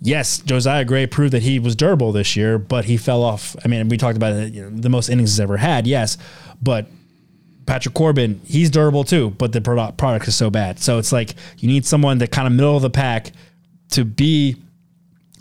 yes, 0.01 0.39
Josiah 0.39 0.85
Gray 0.85 1.07
proved 1.07 1.33
that 1.33 1.41
he 1.41 1.59
was 1.59 1.75
durable 1.75 2.11
this 2.11 2.35
year, 2.35 2.57
but 2.57 2.85
he 2.85 2.97
fell 2.97 3.21
off. 3.21 3.55
I 3.65 3.67
mean, 3.67 3.89
we 3.89 3.97
talked 3.97 4.15
about 4.15 4.33
it, 4.33 4.53
you 4.53 4.63
know, 4.63 4.69
the 4.69 4.89
most 4.89 5.09
innings 5.09 5.31
he's 5.31 5.39
ever 5.39 5.57
had, 5.57 5.85
yes, 5.87 6.17
but 6.61 6.87
Patrick 7.65 7.93
Corbin, 7.93 8.41
he's 8.45 8.69
durable 8.69 9.03
too, 9.03 9.31
but 9.31 9.51
the 9.51 9.61
product 9.61 9.97
product 9.97 10.27
is 10.27 10.35
so 10.35 10.49
bad. 10.49 10.79
So 10.79 10.97
it's 10.99 11.11
like 11.11 11.35
you 11.57 11.67
need 11.67 11.85
someone 11.85 12.19
that 12.19 12.31
kind 12.31 12.47
of 12.47 12.53
middle 12.53 12.75
of 12.75 12.81
the 12.81 12.89
pack 12.89 13.31
to 13.91 14.05
be 14.05 14.55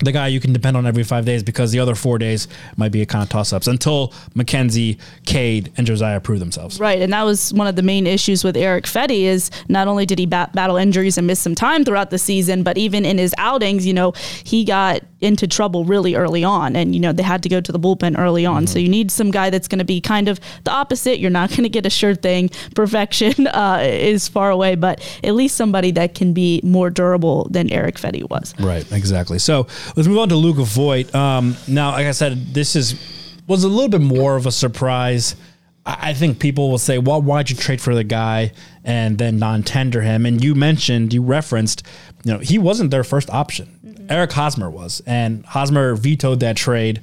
the 0.02 0.12
guy 0.12 0.28
you 0.28 0.40
can 0.40 0.52
depend 0.52 0.76
on 0.76 0.86
every 0.86 1.04
five 1.04 1.24
days 1.24 1.42
because 1.42 1.70
the 1.70 1.78
other 1.78 1.94
four 1.94 2.18
days 2.18 2.48
might 2.76 2.92
be 2.92 3.02
a 3.02 3.06
kind 3.06 3.22
of 3.22 3.28
toss 3.28 3.52
ups 3.52 3.66
until 3.66 4.08
McKenzie, 4.34 4.98
Cade, 5.24 5.72
and 5.76 5.86
Josiah 5.86 6.20
prove 6.20 6.40
themselves. 6.40 6.80
Right, 6.80 7.00
and 7.00 7.12
that 7.12 7.22
was 7.22 7.52
one 7.54 7.66
of 7.66 7.76
the 7.76 7.82
main 7.82 8.06
issues 8.06 8.44
with 8.44 8.56
Eric 8.56 8.84
Fedde 8.84 9.22
is 9.22 9.50
not 9.68 9.88
only 9.88 10.06
did 10.06 10.18
he 10.18 10.26
bat- 10.26 10.52
battle 10.52 10.76
injuries 10.76 11.18
and 11.18 11.26
miss 11.26 11.40
some 11.40 11.54
time 11.54 11.84
throughout 11.84 12.10
the 12.10 12.18
season, 12.18 12.62
but 12.62 12.76
even 12.76 13.04
in 13.04 13.18
his 13.18 13.34
outings, 13.38 13.86
you 13.86 13.94
know, 13.94 14.12
he 14.44 14.64
got 14.64 15.02
into 15.22 15.46
trouble 15.46 15.84
really 15.84 16.14
early 16.14 16.44
on, 16.44 16.76
and 16.76 16.94
you 16.94 17.00
know 17.00 17.12
they 17.12 17.22
had 17.22 17.42
to 17.44 17.48
go 17.48 17.60
to 17.60 17.72
the 17.72 17.78
bullpen 17.78 18.18
early 18.18 18.44
on. 18.44 18.66
So 18.66 18.78
you 18.78 18.88
need 18.88 19.10
some 19.10 19.30
guy 19.30 19.50
that's 19.50 19.68
going 19.68 19.78
to 19.78 19.84
be 19.84 20.00
kind 20.00 20.28
of 20.28 20.40
the 20.64 20.70
opposite. 20.70 21.18
You're 21.18 21.30
not 21.30 21.50
going 21.50 21.62
to 21.62 21.68
get 21.68 21.86
a 21.86 21.90
sure 21.90 22.14
thing. 22.14 22.50
Perfection 22.74 23.46
uh, 23.46 23.80
is 23.82 24.28
far 24.28 24.50
away, 24.50 24.74
but 24.74 25.00
at 25.22 25.34
least 25.34 25.56
somebody 25.56 25.90
that 25.92 26.14
can 26.14 26.32
be 26.32 26.60
more 26.62 26.90
durable 26.90 27.48
than 27.50 27.70
Erick 27.70 27.96
Fedde 27.96 28.28
was. 28.28 28.54
Right, 28.58 28.90
exactly. 28.92 29.38
So 29.38 29.66
let's 29.96 30.08
move 30.08 30.18
on 30.18 30.28
to 30.30 30.36
Luke 30.36 30.56
Voit. 30.56 31.14
Um, 31.14 31.56
now, 31.68 31.92
like 31.92 32.06
I 32.06 32.12
said, 32.12 32.54
this 32.54 32.76
is 32.76 33.00
was 33.46 33.64
a 33.64 33.68
little 33.68 33.88
bit 33.88 34.00
more 34.00 34.36
of 34.36 34.46
a 34.46 34.52
surprise. 34.52 35.36
I 35.84 36.14
think 36.14 36.38
people 36.38 36.70
will 36.70 36.78
say, 36.78 36.98
"Well, 36.98 37.20
why'd 37.20 37.50
you 37.50 37.56
trade 37.56 37.80
for 37.80 37.94
the 37.94 38.04
guy 38.04 38.52
and 38.84 39.18
then 39.18 39.38
non-tender 39.38 40.02
him?" 40.02 40.24
And 40.26 40.42
you 40.42 40.54
mentioned, 40.54 41.12
you 41.12 41.22
referenced, 41.22 41.82
you 42.24 42.32
know, 42.32 42.38
he 42.38 42.56
wasn't 42.56 42.92
their 42.92 43.02
first 43.02 43.28
option. 43.30 43.68
Eric 44.12 44.32
Hosmer 44.32 44.70
was, 44.70 45.00
and 45.06 45.44
Hosmer 45.46 45.94
vetoed 45.94 46.40
that 46.40 46.56
trade, 46.56 47.00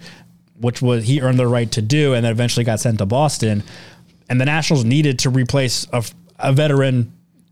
which 0.59 0.81
was 0.81 1.05
he 1.05 1.21
earned 1.21 1.39
the 1.39 1.47
right 1.47 1.71
to 1.71 1.81
do, 1.81 2.13
and 2.13 2.23
then 2.23 2.31
eventually 2.31 2.63
got 2.63 2.79
sent 2.79 2.99
to 2.99 3.05
Boston. 3.05 3.63
And 4.29 4.39
the 4.39 4.45
Nationals 4.45 4.85
needed 4.85 5.19
to 5.19 5.29
replace 5.29 5.87
a, 5.91 6.03
a 6.37 6.53
veteran 6.53 7.11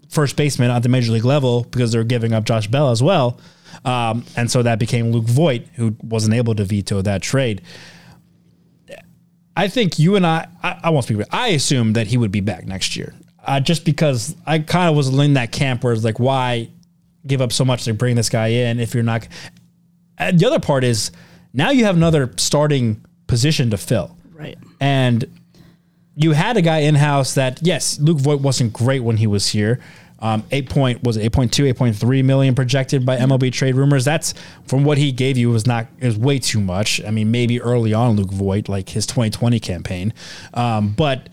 first 0.10 0.36
baseman 0.38 0.70
at 0.70 0.84
the 0.84 0.90
major 0.90 1.12
league 1.12 1.26
level 1.26 1.64
because 1.64 1.92
they're 1.92 2.04
giving 2.04 2.34
up 2.34 2.46
Josh 2.46 2.68
Bell 2.68 2.92
as 2.92 3.02
well. 3.02 3.40
Um, 3.84 4.26
and 4.36 4.50
so 4.50 4.64
that 4.64 4.80
became 4.80 5.12
Luke 5.12 5.26
Voit, 5.26 5.64
who 5.74 5.96
wasn't 6.04 6.36
able 6.36 6.54
to 6.56 6.64
veto 6.64 7.02
that 7.02 7.22
trade. 7.22 7.62
I 9.56 9.68
think 9.68 9.98
you 9.98 10.16
and 10.16 10.26
I, 10.26 10.48
I, 10.62 10.80
I 10.84 10.90
won't 10.92 11.06
speak, 11.06 11.18
I 11.32 11.48
assume 11.50 11.94
that 11.94 12.06
he 12.08 12.18
would 12.18 12.32
be 12.32 12.42
back 12.42 12.68
next 12.68 12.96
year. 12.96 13.16
Uh, 13.44 13.60
just 13.60 13.86
because 13.86 14.36
I 14.46 14.60
kind 14.60 14.90
of 14.90 14.96
was 14.96 15.08
in 15.08 15.34
that 15.34 15.52
camp 15.52 15.84
where 15.84 15.94
it's 15.94 16.04
like, 16.04 16.20
why 16.20 16.70
give 17.28 17.42
up 17.42 17.52
so 17.52 17.66
much 17.66 17.86
to 17.86 17.94
bring 17.94 18.16
this 18.16 18.30
guy 18.30 18.48
in 18.48 18.80
if 18.80 18.94
you're 18.94 19.04
not. 19.04 19.28
And 20.18 20.40
the 20.40 20.48
other 20.48 20.60
part 20.60 20.84
is 20.84 21.12
now 21.54 21.72
you 21.72 21.86
have 21.86 21.96
another 21.96 22.34
starting 22.38 23.04
position 23.28 23.70
to 23.72 23.78
fill. 23.78 24.16
Right. 24.34 24.58
And 24.80 25.26
you 26.16 26.32
had 26.32 26.58
a 26.58 26.62
guy 26.62 26.80
in 26.80 26.96
house 26.96 27.36
that 27.36 27.60
yes, 27.62 28.00
Luke 28.00 28.18
Voit 28.18 28.42
wasn't 28.42 28.74
great 28.74 29.02
when 29.02 29.18
he 29.18 29.28
was 29.28 29.48
here. 29.48 29.80
Um, 30.20 30.44
eight 30.50 30.68
point 30.70 31.04
was 31.04 31.16
it 31.16 31.32
8.2, 31.32 31.74
8.3 31.74 32.26
million 32.26 32.56
projected 32.56 33.06
by 33.06 33.18
MLB 33.18 33.52
trade 33.52 33.76
rumors. 33.76 34.04
That's 34.04 34.34
from 34.66 34.84
what 34.84 34.98
he 34.98 35.12
gave 35.12 35.38
you 35.38 35.52
was 35.52 35.68
not 35.68 35.88
is 36.00 36.18
way 36.18 36.40
too 36.40 36.60
much. 36.60 37.04
I 37.06 37.12
mean, 37.12 37.30
maybe 37.30 37.62
early 37.62 37.94
on 37.94 38.16
Luke 38.16 38.32
Voit, 38.32 38.68
like 38.68 38.90
his 38.90 39.06
2020 39.06 39.60
campaign, 39.60 40.14
um, 40.56 40.94
but 40.94 41.30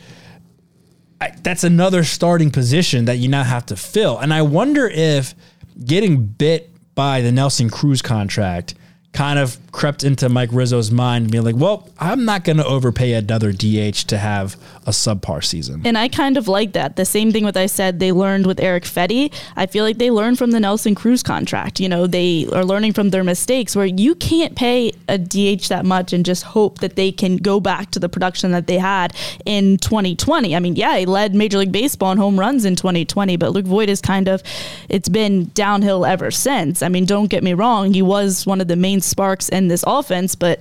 I, 1.20 1.32
that's 1.42 1.64
another 1.64 2.04
starting 2.04 2.50
position 2.50 3.06
that 3.06 3.16
you 3.16 3.28
now 3.28 3.44
have 3.44 3.64
to 3.66 3.76
fill. 3.76 4.18
And 4.18 4.34
I 4.34 4.42
wonder 4.42 4.86
if 4.86 5.34
getting 5.84 6.26
bit 6.26 6.70
by 6.94 7.20
the 7.20 7.32
Nelson 7.32 7.70
Cruz 7.70 8.02
contract 8.02 8.74
kind 9.12 9.38
of 9.38 9.56
crept 9.72 10.02
into 10.02 10.28
Mike 10.28 10.50
Rizzo's 10.52 10.90
mind, 10.90 11.30
being 11.30 11.44
like, 11.44 11.56
well, 11.56 11.88
I'm 11.98 12.24
not 12.24 12.44
going 12.44 12.56
to 12.56 12.66
overpay 12.66 13.12
another 13.12 13.52
DH 13.52 14.08
to 14.08 14.18
have 14.18 14.56
a 14.86 14.90
subpar 14.90 15.42
season. 15.44 15.82
And 15.84 15.96
I 15.96 16.08
kind 16.08 16.36
of 16.36 16.48
like 16.48 16.72
that. 16.72 16.96
The 16.96 17.04
same 17.04 17.32
thing 17.32 17.44
with 17.44 17.56
I 17.56 17.66
said 17.66 18.00
they 18.00 18.12
learned 18.12 18.46
with 18.46 18.60
Erick 18.60 18.84
Fedde. 18.84 19.32
I 19.56 19.66
feel 19.66 19.84
like 19.84 19.98
they 19.98 20.10
learned 20.10 20.38
from 20.38 20.50
the 20.50 20.60
Nelson 20.60 20.94
Cruz 20.94 21.22
contract. 21.22 21.80
You 21.80 21.88
know, 21.88 22.06
they 22.06 22.46
are 22.52 22.64
learning 22.64 22.92
from 22.92 23.10
their 23.10 23.24
mistakes 23.24 23.74
where 23.74 23.86
you 23.86 24.14
can't 24.14 24.54
pay 24.56 24.92
a 25.08 25.18
DH 25.18 25.68
that 25.68 25.84
much 25.84 26.12
and 26.12 26.24
just 26.24 26.42
hope 26.42 26.78
that 26.78 26.96
they 26.96 27.12
can 27.12 27.36
go 27.36 27.60
back 27.60 27.90
to 27.92 27.98
the 27.98 28.08
production 28.08 28.50
that 28.52 28.66
they 28.66 28.78
had 28.78 29.14
in 29.44 29.78
2020. 29.78 30.54
I 30.54 30.58
mean, 30.58 30.76
yeah, 30.76 30.98
he 30.98 31.06
led 31.06 31.34
Major 31.34 31.58
League 31.58 31.72
Baseball 31.72 32.12
in 32.12 32.18
home 32.18 32.38
runs 32.38 32.64
in 32.64 32.76
2020, 32.76 33.36
but 33.36 33.52
Luke 33.52 33.66
Voit 33.66 33.88
is 33.88 34.00
kind 34.00 34.28
of 34.28 34.42
it's 34.88 35.08
been 35.08 35.46
downhill 35.54 36.04
ever 36.04 36.30
since. 36.30 36.82
I 36.82 36.88
mean, 36.88 37.06
don't 37.06 37.28
get 37.28 37.42
me 37.42 37.54
wrong, 37.54 37.92
he 37.92 38.02
was 38.02 38.46
one 38.46 38.60
of 38.60 38.68
the 38.68 38.76
main 38.76 39.00
sparks 39.00 39.48
in 39.48 39.68
this 39.68 39.84
offense, 39.86 40.34
but 40.34 40.60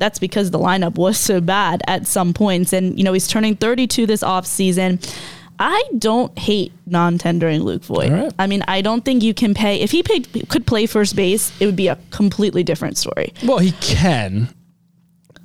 that's 0.00 0.18
because 0.18 0.50
the 0.50 0.58
lineup 0.58 0.96
was 0.96 1.16
so 1.18 1.40
bad 1.40 1.82
at 1.86 2.06
some 2.06 2.32
points. 2.34 2.72
And, 2.72 2.98
you 2.98 3.04
know, 3.04 3.12
he's 3.12 3.28
turning 3.28 3.54
32 3.54 4.06
this 4.06 4.22
offseason. 4.24 4.98
I 5.62 5.84
don't 5.98 6.36
hate 6.38 6.72
non-tendering 6.86 7.62
Luke 7.62 7.84
Voit. 7.84 8.10
Right. 8.10 8.32
I 8.38 8.46
mean, 8.46 8.64
I 8.66 8.80
don't 8.80 9.04
think 9.04 9.22
you 9.22 9.34
can 9.34 9.52
pay 9.54 9.80
if 9.80 9.90
he 9.90 10.02
paid, 10.02 10.26
could 10.48 10.66
play 10.66 10.86
first 10.86 11.14
base, 11.14 11.52
it 11.60 11.66
would 11.66 11.76
be 11.76 11.88
a 11.88 11.98
completely 12.10 12.64
different 12.64 12.96
story. 12.96 13.32
well, 13.44 13.58
he 13.58 13.72
can, 13.72 14.48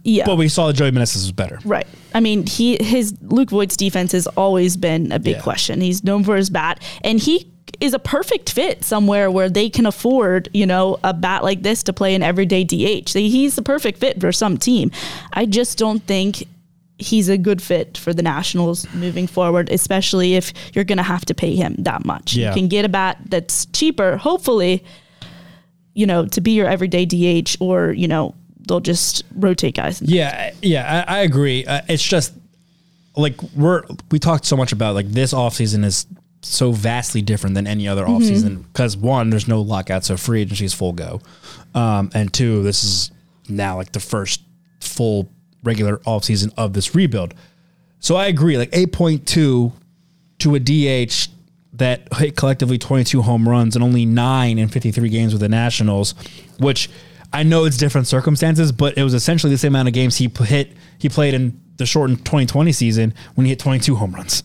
Yeah. 0.03 0.25
but 0.25 0.37
we 0.37 0.47
saw 0.47 0.67
that 0.67 0.73
Joey 0.73 0.91
Meneses 0.91 1.15
was 1.15 1.31
better. 1.33 1.59
Right. 1.65 1.85
I 2.13 2.21
mean, 2.21 2.47
he 2.47 2.77
his 2.81 3.13
Luke 3.23 3.49
Voit's 3.49 3.75
defense 3.75 4.13
has 4.13 4.25
always 4.37 4.77
been 4.77 5.11
a 5.11 5.19
big 5.19 5.35
Yeah. 5.35 5.41
question. 5.41 5.81
He's 5.81 6.01
known 6.01 6.23
for 6.23 6.37
his 6.37 6.49
bat, 6.49 6.81
and 7.03 7.19
he 7.19 7.51
is 7.79 7.93
a 7.93 7.99
perfect 7.99 8.51
fit 8.51 8.83
somewhere 8.83 9.29
where 9.29 9.49
they 9.49 9.69
can 9.69 9.85
afford, 9.85 10.49
you 10.53 10.65
know, 10.65 10.97
a 11.03 11.13
bat 11.13 11.43
like 11.43 11.61
this 11.61 11.83
to 11.83 11.93
play 11.93 12.15
an 12.15 12.23
everyday 12.23 12.63
DH. 12.63 13.11
He's 13.13 13.55
the 13.55 13.61
perfect 13.61 13.99
fit 13.99 14.19
for 14.19 14.31
some 14.31 14.57
team. 14.57 14.91
I 15.33 15.45
just 15.45 15.77
don't 15.77 15.99
think 15.99 16.47
he's 16.97 17.27
a 17.29 17.38
good 17.38 17.61
fit 17.61 17.97
for 17.97 18.13
the 18.13 18.21
Nationals 18.21 18.91
moving 18.93 19.27
forward, 19.27 19.69
especially 19.69 20.35
if 20.35 20.53
you're 20.73 20.85
going 20.85 20.97
to 20.97 21.03
have 21.03 21.25
to 21.25 21.33
pay 21.33 21.55
him 21.55 21.75
that 21.79 22.05
much. 22.05 22.35
Yeah. 22.35 22.49
You 22.49 22.53
can 22.55 22.67
get 22.67 22.85
a 22.85 22.89
bat 22.89 23.17
that's 23.25 23.65
cheaper, 23.67 24.17
hopefully, 24.17 24.83
you 25.93 26.05
know, 26.05 26.25
to 26.27 26.41
be 26.41 26.51
your 26.51 26.67
everyday 26.67 27.05
DH, 27.05 27.57
or 27.59 27.91
you 27.91 28.07
know, 28.07 28.35
they'll 28.67 28.79
just 28.79 29.23
rotate 29.35 29.75
guys. 29.75 30.01
Yeah, 30.01 30.53
yeah, 30.61 31.05
I, 31.07 31.17
I 31.17 31.19
agree. 31.19 31.65
Uh, 31.65 31.81
it's 31.88 32.03
just 32.03 32.33
like 33.15 33.41
we're 33.55 33.83
we 34.11 34.19
talked 34.19 34.45
so 34.45 34.57
much 34.57 34.71
about 34.71 34.95
like 34.95 35.07
this 35.07 35.33
offseason 35.33 35.85
is 35.85 36.05
so 36.45 36.71
vastly 36.71 37.21
different 37.21 37.55
than 37.55 37.65
any 37.67 37.88
other 37.88 38.05
offseason 38.05 38.63
because 38.71 38.95
one, 38.95 39.29
there's 39.29 39.47
no 39.47 39.62
lockout, 39.62 40.03
so 40.03 40.15
free 40.15 40.41
agency 40.41 40.65
is 40.65 40.73
full 40.73 40.93
go, 40.93 41.21
um, 41.73 42.10
and 42.13 42.34
two, 42.34 42.63
this 42.63 42.84
is 42.84 43.12
now 43.49 43.77
like 43.77 43.91
the 43.91 43.99
first 43.99 44.41
full 44.79 45.29
regular 45.63 45.97
offseason 45.99 46.53
of 46.58 46.73
this 46.73 46.93
rebuild. 46.93 47.34
So 47.99 48.15
I 48.15 48.27
agree, 48.27 48.58
like 48.58 48.69
eight 48.73 48.93
point 48.93 49.27
two 49.27 49.73
to 50.39 50.55
a 50.55 50.60
DH 50.60 51.29
that 51.73 52.08
hit 52.13 52.38
collectively 52.38 52.77
22 52.77 53.21
home 53.21 53.47
runs 53.49 53.75
and 53.75 53.84
only 53.84 54.05
nine 54.05 54.58
in 54.58 54.67
53 54.69 55.10
games 55.10 55.34
with 55.34 55.41
the 55.41 55.49
Nationals, 55.49 56.13
which 56.60 56.89
I 57.34 57.43
know 57.43 57.65
it's 57.65 57.75
different 57.75 58.08
circumstances, 58.08 58.71
but 58.71 58.97
it 58.97 59.03
was 59.03 59.13
essentially 59.13 59.51
the 59.51 59.58
same 59.58 59.73
amount 59.73 59.89
of 59.89 59.93
games 59.93 60.15
he 60.15 60.31
hit. 60.39 60.71
He 60.99 61.10
played 61.10 61.34
in 61.34 61.60
the 61.77 61.85
shortened 61.85 62.19
2020 62.25 62.71
season 62.71 63.13
when 63.35 63.45
he 63.45 63.49
hit 63.51 63.59
22 63.59 63.95
home 63.95 64.13
runs. 64.13 64.43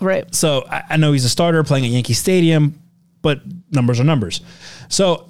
Right. 0.00 0.32
So 0.34 0.64
I, 0.68 0.84
I 0.90 0.96
know 0.96 1.12
he's 1.12 1.24
a 1.24 1.28
starter 1.28 1.62
playing 1.62 1.84
at 1.84 1.90
Yankee 1.90 2.14
Stadium, 2.14 2.80
but 3.20 3.40
numbers 3.70 4.00
are 4.00 4.04
numbers. 4.04 4.40
So, 4.88 5.28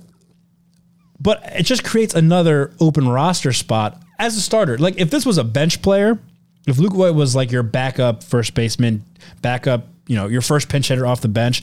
but 1.20 1.42
it 1.52 1.64
just 1.64 1.84
creates 1.84 2.14
another 2.14 2.72
open 2.80 3.06
roster 3.08 3.52
spot 3.52 4.02
as 4.18 4.36
a 4.36 4.40
starter. 4.40 4.78
Like 4.78 4.98
if 4.98 5.10
this 5.10 5.26
was 5.26 5.38
a 5.38 5.44
bench 5.44 5.82
player, 5.82 6.18
if 6.66 6.78
Luke 6.78 6.94
Voit 6.94 7.14
was 7.14 7.36
like 7.36 7.50
your 7.50 7.62
backup 7.62 8.22
first 8.22 8.54
baseman, 8.54 9.04
backup, 9.40 9.86
you 10.06 10.16
know, 10.16 10.28
your 10.28 10.40
first 10.40 10.68
pinch 10.68 10.88
hitter 10.88 11.06
off 11.06 11.20
the 11.20 11.28
bench, 11.28 11.62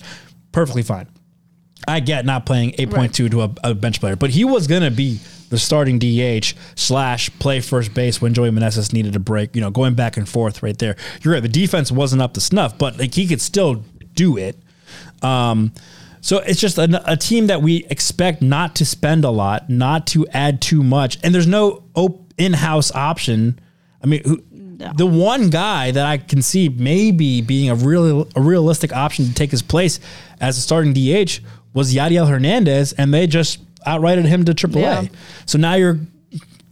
perfectly 0.52 0.84
fine. 0.84 1.08
I 1.88 2.02
get 2.02 2.26
not 2.26 2.46
playing 2.46 2.72
8.2 2.74 3.32
to 3.32 3.42
a, 3.42 3.52
a 3.64 3.74
bench 3.74 4.00
player, 4.00 4.16
but 4.16 4.30
he 4.30 4.44
was 4.44 4.68
going 4.68 4.84
to 4.84 4.92
be 4.92 5.20
the 5.50 5.58
starting 5.58 6.00
DH 6.00 6.54
slash 6.76 7.30
play 7.40 7.60
first 7.60 7.94
base 7.94 8.22
when 8.22 8.34
Joey 8.34 8.52
Meneses 8.52 8.94
needed 8.94 9.16
a 9.16 9.20
break, 9.20 9.56
you 9.56 9.62
know, 9.62 9.72
going 9.72 9.96
back 9.96 10.18
and 10.18 10.28
forth 10.28 10.62
right 10.64 10.78
there. 10.78 10.96
You're 11.22 11.34
right. 11.34 11.44
The 11.44 11.50
defense 11.50 11.92
wasn't 11.92 12.22
up 12.22 12.34
to 12.36 12.42
snuff, 12.42 12.78
but 12.78 12.98
like 13.00 13.14
he 13.14 13.28
could 13.28 13.42
still 13.42 13.84
do 14.16 14.38
it. 14.38 14.58
Um, 15.22 15.72
So 16.22 16.40
it's 16.40 16.60
just 16.60 16.78
a, 16.78 17.02
a 17.10 17.16
team 17.16 17.48
that 17.48 17.62
we 17.62 17.86
expect 17.90 18.42
not 18.42 18.76
to 18.76 18.86
spend 18.86 19.24
a 19.24 19.30
lot, 19.30 19.70
not 19.70 20.06
to 20.08 20.28
add 20.34 20.62
too 20.62 20.84
much, 20.84 21.18
and 21.24 21.34
there's 21.34 21.48
no 21.48 21.84
op- 21.96 22.34
in-house 22.38 22.94
option. 22.94 23.58
I 24.04 24.08
mean, 24.08 24.22
who, 24.26 24.44
the 24.96 25.06
one 25.06 25.50
guy 25.50 25.92
that 25.92 26.06
I 26.06 26.18
can 26.18 26.42
see 26.42 26.68
maybe 26.70 27.42
being 27.42 27.70
a 27.70 27.76
real 27.76 28.28
a 28.36 28.42
realistic 28.42 28.94
option 28.94 29.26
to 29.26 29.34
take 29.34 29.52
his 29.52 29.62
place 29.62 30.00
as 30.42 30.58
a 30.58 30.62
starting 30.62 30.94
DH 30.94 31.40
was 31.74 31.94
Yadiel 31.94 32.28
Hernandez, 32.28 32.94
and 32.94 33.14
they 33.14 33.26
just 33.28 33.60
outrighted 33.86 34.26
him 34.26 34.46
to 34.46 34.54
AAA. 34.54 34.82
Yeah. 34.82 35.08
So 35.46 35.58
now 35.58 35.76
you're, 35.76 36.00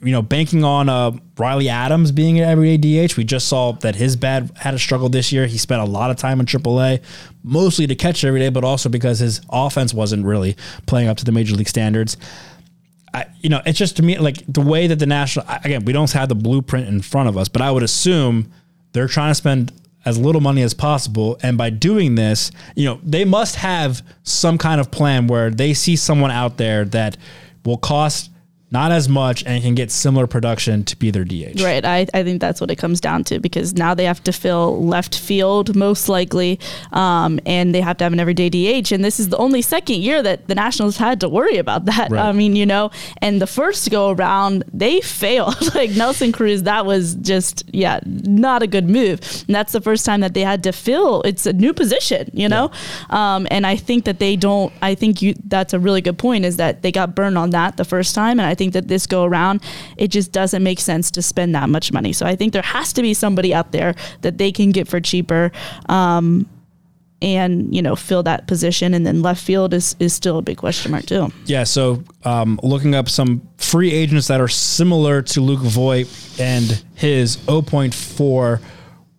you 0.01 0.11
know, 0.11 0.21
banking 0.21 0.63
on 0.63 0.89
uh, 0.89 1.11
Riley 1.37 1.69
Adams 1.69 2.11
being 2.11 2.39
an 2.39 2.47
everyday 2.47 3.07
DH. 3.07 3.17
We 3.17 3.23
just 3.23 3.47
saw 3.47 3.71
that 3.73 3.95
his 3.95 4.15
bad 4.15 4.51
had 4.55 4.73
a 4.73 4.79
struggle 4.79 5.09
this 5.09 5.31
year. 5.31 5.47
He 5.47 5.57
spent 5.57 5.81
a 5.81 5.85
lot 5.85 6.11
of 6.11 6.17
time 6.17 6.39
in 6.39 6.45
AAA, 6.45 7.01
mostly 7.43 7.87
to 7.87 7.95
catch 7.95 8.23
every 8.23 8.39
day, 8.39 8.49
but 8.49 8.63
also 8.63 8.89
because 8.89 9.19
his 9.19 9.41
offense 9.49 9.93
wasn't 9.93 10.25
really 10.25 10.55
playing 10.85 11.07
up 11.07 11.17
to 11.17 11.25
the 11.25 11.31
major 11.31 11.55
league 11.55 11.69
standards. 11.69 12.17
I, 13.13 13.25
you 13.41 13.49
know, 13.49 13.61
it's 13.65 13.79
just 13.79 13.97
to 13.97 14.03
me 14.03 14.17
like 14.19 14.43
the 14.47 14.61
way 14.61 14.87
that 14.87 14.99
the 14.99 15.05
national 15.05 15.45
again, 15.63 15.85
we 15.85 15.93
don't 15.93 16.11
have 16.11 16.29
the 16.29 16.35
blueprint 16.35 16.87
in 16.87 17.01
front 17.01 17.29
of 17.29 17.37
us, 17.37 17.47
but 17.47 17.61
I 17.61 17.71
would 17.71 17.83
assume 17.83 18.51
they're 18.91 19.07
trying 19.07 19.31
to 19.31 19.35
spend 19.35 19.71
as 20.07 20.17
little 20.17 20.39
money 20.39 20.61
as 20.61 20.73
possible, 20.73 21.37
and 21.43 21.57
by 21.57 21.69
doing 21.69 22.15
this, 22.15 22.49
you 22.77 22.85
know, 22.85 22.97
they 23.03 23.25
must 23.25 23.55
have 23.57 24.01
some 24.23 24.57
kind 24.57 24.79
of 24.79 24.89
plan 24.89 25.27
where 25.27 25.49
they 25.49 25.73
see 25.73 25.97
someone 25.97 26.31
out 26.31 26.55
there 26.55 26.85
that 26.85 27.17
will 27.65 27.77
cost 27.77 28.31
not 28.69 28.91
as 28.91 29.07
much 29.07 29.45
and 29.45 29.63
can 29.63 29.75
get 29.75 29.89
similar 29.91 30.27
production 30.27 30.83
to 30.83 30.97
be 30.97 31.09
their 31.09 31.23
DH. 31.23 31.61
Right. 31.61 31.85
I, 31.85 32.05
I 32.13 32.23
think 32.23 32.41
that's 32.41 32.59
what 32.59 32.69
it 32.69 32.75
comes 32.75 32.99
down 32.99 33.23
to 33.25 33.39
because 33.39 33.75
now 33.75 33.93
they 33.93 34.03
have 34.03 34.21
to 34.25 34.33
fill 34.33 34.83
left 34.83 35.17
field 35.17 35.73
most 35.75 36.09
likely, 36.09 36.59
um, 36.91 37.39
and 37.45 37.73
they 37.73 37.79
have 37.79 37.97
to 37.97 38.03
have 38.03 38.11
an 38.11 38.19
everyday 38.19 38.49
DH. 38.49 38.91
And 38.91 39.05
this 39.05 39.21
is 39.21 39.29
the 39.29 39.37
only 39.37 39.61
second 39.61 40.01
year 40.01 40.21
that 40.21 40.47
the 40.47 40.55
Nationals 40.55 40.97
had 40.97 41.21
to 41.21 41.29
worry 41.29 41.57
about 41.57 41.85
that. 41.85 42.11
Right. 42.11 42.25
I 42.25 42.31
mean, 42.33 42.57
you 42.57 42.65
know, 42.65 42.91
and 43.21 43.41
the 43.41 43.47
first 43.47 43.89
go 43.89 44.09
around 44.11 44.65
they 44.73 44.99
failed. 45.01 45.55
like 45.75 45.91
Nelson 45.91 46.31
Cruz, 46.33 46.63
that 46.63 46.85
was 46.85 47.15
just 47.15 47.63
yeah, 47.73 48.01
not 48.05 48.63
a 48.63 48.67
good 48.67 48.89
move. 48.89 49.21
And 49.47 49.55
that's 49.55 49.71
the 49.71 49.81
first 49.81 50.05
time 50.05 50.19
that 50.21 50.33
they 50.33 50.41
had 50.41 50.63
to 50.63 50.73
fill. 50.73 51.21
It's 51.23 51.45
a 51.45 51.53
new 51.53 51.73
position, 51.73 52.29
you 52.33 52.49
know, 52.49 52.71
um, 53.11 53.47
and 53.49 53.65
I 53.65 53.77
think 53.77 54.05
that 54.05 54.19
they 54.19 54.35
don't. 54.35 54.73
I 54.81 54.93
think 54.95 55.21
you. 55.21 55.35
That's 55.45 55.73
a 55.73 55.79
really 55.79 56.01
good 56.01 56.17
point. 56.17 56.43
Is 56.43 56.57
that 56.57 56.81
they 56.81 56.91
got 56.91 57.15
burned 57.15 57.37
on 57.37 57.51
that 57.51 57.77
the 57.77 57.85
first 57.85 58.13
time, 58.13 58.39
and 58.39 58.47
I 58.47 58.56
think 58.57 58.73
that 58.73 58.87
this 58.87 59.07
go 59.07 59.23
around, 59.23 59.61
it 59.97 60.09
just 60.09 60.31
doesn't 60.31 60.63
make 60.63 60.79
sense 60.79 61.11
to 61.11 61.21
spend 61.21 61.55
that 61.55 61.69
much 61.69 61.91
money. 61.91 62.13
So 62.13 62.25
I 62.25 62.35
think 62.35 62.53
there 62.53 62.61
has 62.61 62.93
to 62.93 63.01
be 63.01 63.13
somebody 63.13 63.53
out 63.53 63.71
there 63.71 63.95
that 64.21 64.37
they 64.37 64.51
can 64.51 64.71
get 64.71 64.87
for 64.87 64.99
cheaper. 64.99 65.51
Um, 65.87 66.47
and 67.19 67.73
you 67.73 67.81
know 67.81 67.95
fill 67.95 68.21
that 68.21 68.45
position 68.45 68.93
and 68.93 69.03
then 69.03 69.23
left 69.23 69.43
field 69.43 69.73
is 69.73 69.95
is 69.99 70.13
still 70.13 70.37
a 70.37 70.41
big 70.43 70.57
question 70.57 70.91
mark 70.91 71.03
too 71.07 71.27
Yeah, 71.45 71.63
so 71.63 72.03
um, 72.23 72.59
looking 72.61 72.93
up 72.93 73.09
some 73.09 73.41
free 73.57 73.91
agents 73.91 74.27
that 74.27 74.39
are 74.39 74.47
similar 74.47 75.23
to 75.23 75.41
Luke 75.41 75.61
Voit 75.61 76.07
and 76.39 76.83
his 76.93 77.37
0.4 77.37 78.61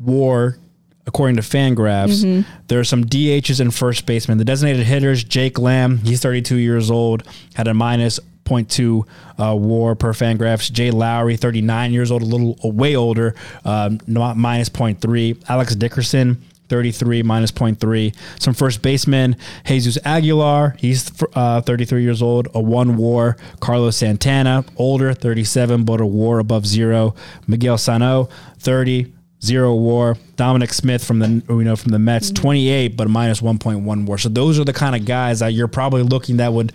WAR, 0.01 0.59
according 1.07 1.37
to 1.37 1.43
Fangraphs. 1.43 2.45
There 2.69 2.79
are 2.79 2.85
some 2.85 3.05
DHs 3.05 3.61
and 3.61 3.75
first 3.75 4.07
baseman. 4.07 4.39
The 4.39 4.45
designated 4.45 4.87
hitters, 4.87 5.25
Jake 5.25 5.59
Lamb, 5.59 5.99
he's 5.99 6.21
32 6.21 6.57
years 6.57 6.91
old, 6.91 7.25
had 7.55 7.67
a 7.67 7.75
minus 7.75 8.21
0.2 8.49 9.07
uh, 9.39 9.55
WAR 9.57 9.95
per 9.95 10.13
Fangraphs. 10.13 10.71
Jed 10.73 10.95
Lowrie, 10.95 11.39
39 11.39 11.93
years 11.93 12.11
old, 12.11 12.23
a 12.23 12.25
little 12.25 12.57
way 12.63 12.97
older, 12.97 13.35
um, 13.65 14.01
not- 14.07 14.37
minus 14.37 14.69
0.3. 14.69 15.37
Alex 15.49 15.75
Dickerson. 15.75 16.43
33 16.69 17.23
minus 17.23 17.51
0.3. 17.51 18.15
Some 18.39 18.53
first 18.53 18.83
baseman, 18.83 19.37
Jesus 19.65 19.97
Aguilar, 20.05 20.77
he's 20.79 21.11
uh, 21.35 21.63
33 21.63 22.03
years 22.03 22.21
old, 22.21 22.49
a 22.55 22.61
one 22.61 22.99
war. 22.99 23.39
Carlos 23.61 23.97
Santana, 23.97 24.67
older, 24.77 25.15
37, 25.15 25.85
but 25.85 26.01
a 26.03 26.07
war 26.07 26.39
above 26.39 26.67
zero. 26.67 27.15
Miguel 27.47 27.79
Sano, 27.79 28.29
30, 28.59 29.11
zero 29.43 29.75
war. 29.75 30.17
Dominic 30.37 30.73
Smith 30.73 31.05
from 31.05 31.19
the 31.21 31.43
we 31.49 31.65
know 31.65 31.77
from 31.77 31.93
the 31.93 31.99
Mets, 31.99 32.31
28, 32.31 32.97
but 32.97 33.09
minus 33.09 33.41
1.1 33.41 34.07
war. 34.07 34.19
So 34.19 34.29
those 34.29 34.59
are 34.59 34.65
the 34.65 34.73
kind 34.73 34.95
of 34.95 35.05
guys 35.05 35.41
that 35.41 35.53
you're 35.55 35.69
probably 35.69 36.03
looking 36.03 36.37
that 36.37 36.53
would 36.53 36.73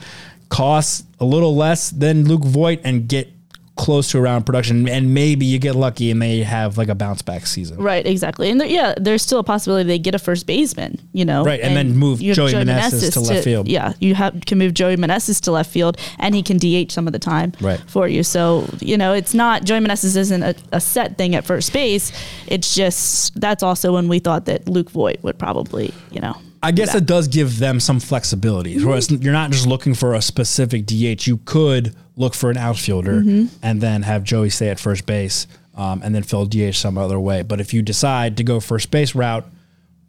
cost 0.49 1.05
a 1.19 1.25
little 1.25 1.55
less 1.55 1.89
than 1.89 2.25
Luke 2.27 2.43
Voit 2.45 2.79
and 2.83 3.07
get 3.07 3.29
close 3.75 4.11
to 4.11 4.19
around 4.19 4.45
production 4.45 4.87
and 4.87 5.15
maybe 5.15 5.47
you 5.47 5.57
get 5.57 5.73
lucky 5.75 6.11
and 6.11 6.21
they 6.21 6.43
have 6.43 6.77
like 6.77 6.89
a 6.89 6.93
bounce 6.95 7.23
back 7.23 7.47
season. 7.47 7.75
right 7.77 8.05
exactly 8.05 8.51
and 8.51 8.61
there, 8.61 8.67
yeah 8.67 8.93
there's 8.97 9.23
still 9.23 9.39
a 9.39 9.43
possibility 9.43 9.87
they 9.87 9.97
get 9.97 10.13
a 10.13 10.19
first 10.19 10.45
baseman 10.45 10.95
you 11.11 11.25
know 11.25 11.43
Right, 11.43 11.59
and 11.59 11.75
then 11.75 11.95
move 11.95 12.21
have 12.21 12.35
Joey 12.35 12.51
Meneses 12.53 13.11
to 13.13 13.19
left 13.19 13.43
field. 13.43 13.67
yeah 13.67 13.93
you 13.99 14.13
have 14.13 14.39
can 14.45 14.59
move 14.59 14.75
Joey 14.75 14.95
Meneses 14.95 15.41
to 15.41 15.51
left 15.51 15.71
field 15.71 15.97
and 16.19 16.35
he 16.35 16.43
can 16.43 16.57
DH 16.59 16.91
some 16.91 17.07
of 17.07 17.13
the 17.13 17.19
time 17.19 17.51
Right. 17.61 17.79
for 17.87 18.07
you 18.07 18.21
so 18.21 18.69
you 18.79 18.95
know 18.95 19.11
it's 19.13 19.33
not 19.33 19.63
Joey 19.63 19.79
Meneses 19.79 20.15
isn't 20.17 20.43
a, 20.43 20.53
a 20.71 20.79
set 20.79 21.17
thing 21.17 21.33
at 21.33 21.43
first 21.43 21.73
base 21.73 22.11
it's 22.45 22.75
just 22.75 23.41
that's 23.41 23.63
also 23.63 23.91
when 23.91 24.07
we 24.07 24.19
thought 24.19 24.45
that 24.45 24.67
Luke 24.69 24.91
Voigt 24.91 25.23
would 25.23 25.39
probably 25.39 25.91
you 26.11 26.21
know 26.21 26.37
I 26.63 26.71
guess 26.71 26.95
it 26.95 27.05
does 27.05 27.27
give 27.27 27.59
them 27.59 27.79
some 27.79 27.99
flexibility. 27.99 28.83
Whereas 28.83 29.11
you're 29.11 29.33
not 29.33 29.51
just 29.51 29.67
looking 29.67 29.93
for 29.93 30.13
a 30.13 30.21
specific 30.21 30.85
DH. 30.85 31.27
You 31.27 31.37
could 31.45 31.95
look 32.15 32.33
for 32.33 32.49
an 32.49 32.57
outfielder 32.57 33.21
and 33.61 33.81
then 33.81 34.01
have 34.03 34.23
Joey 34.23 34.49
stay 34.49 34.69
at 34.69 34.79
first 34.79 35.05
base 35.05 35.45
um, 35.75 36.01
and 36.03 36.15
then 36.15 36.23
fill 36.23 36.45
DH 36.45 36.75
some 36.75 36.97
other 36.97 37.19
way. 37.19 37.41
But 37.41 37.59
if 37.59 37.73
you 37.73 37.81
decide 37.81 38.37
to 38.37 38.43
go 38.43 38.59
first 38.59 38.91
base 38.91 39.13
route, 39.13 39.45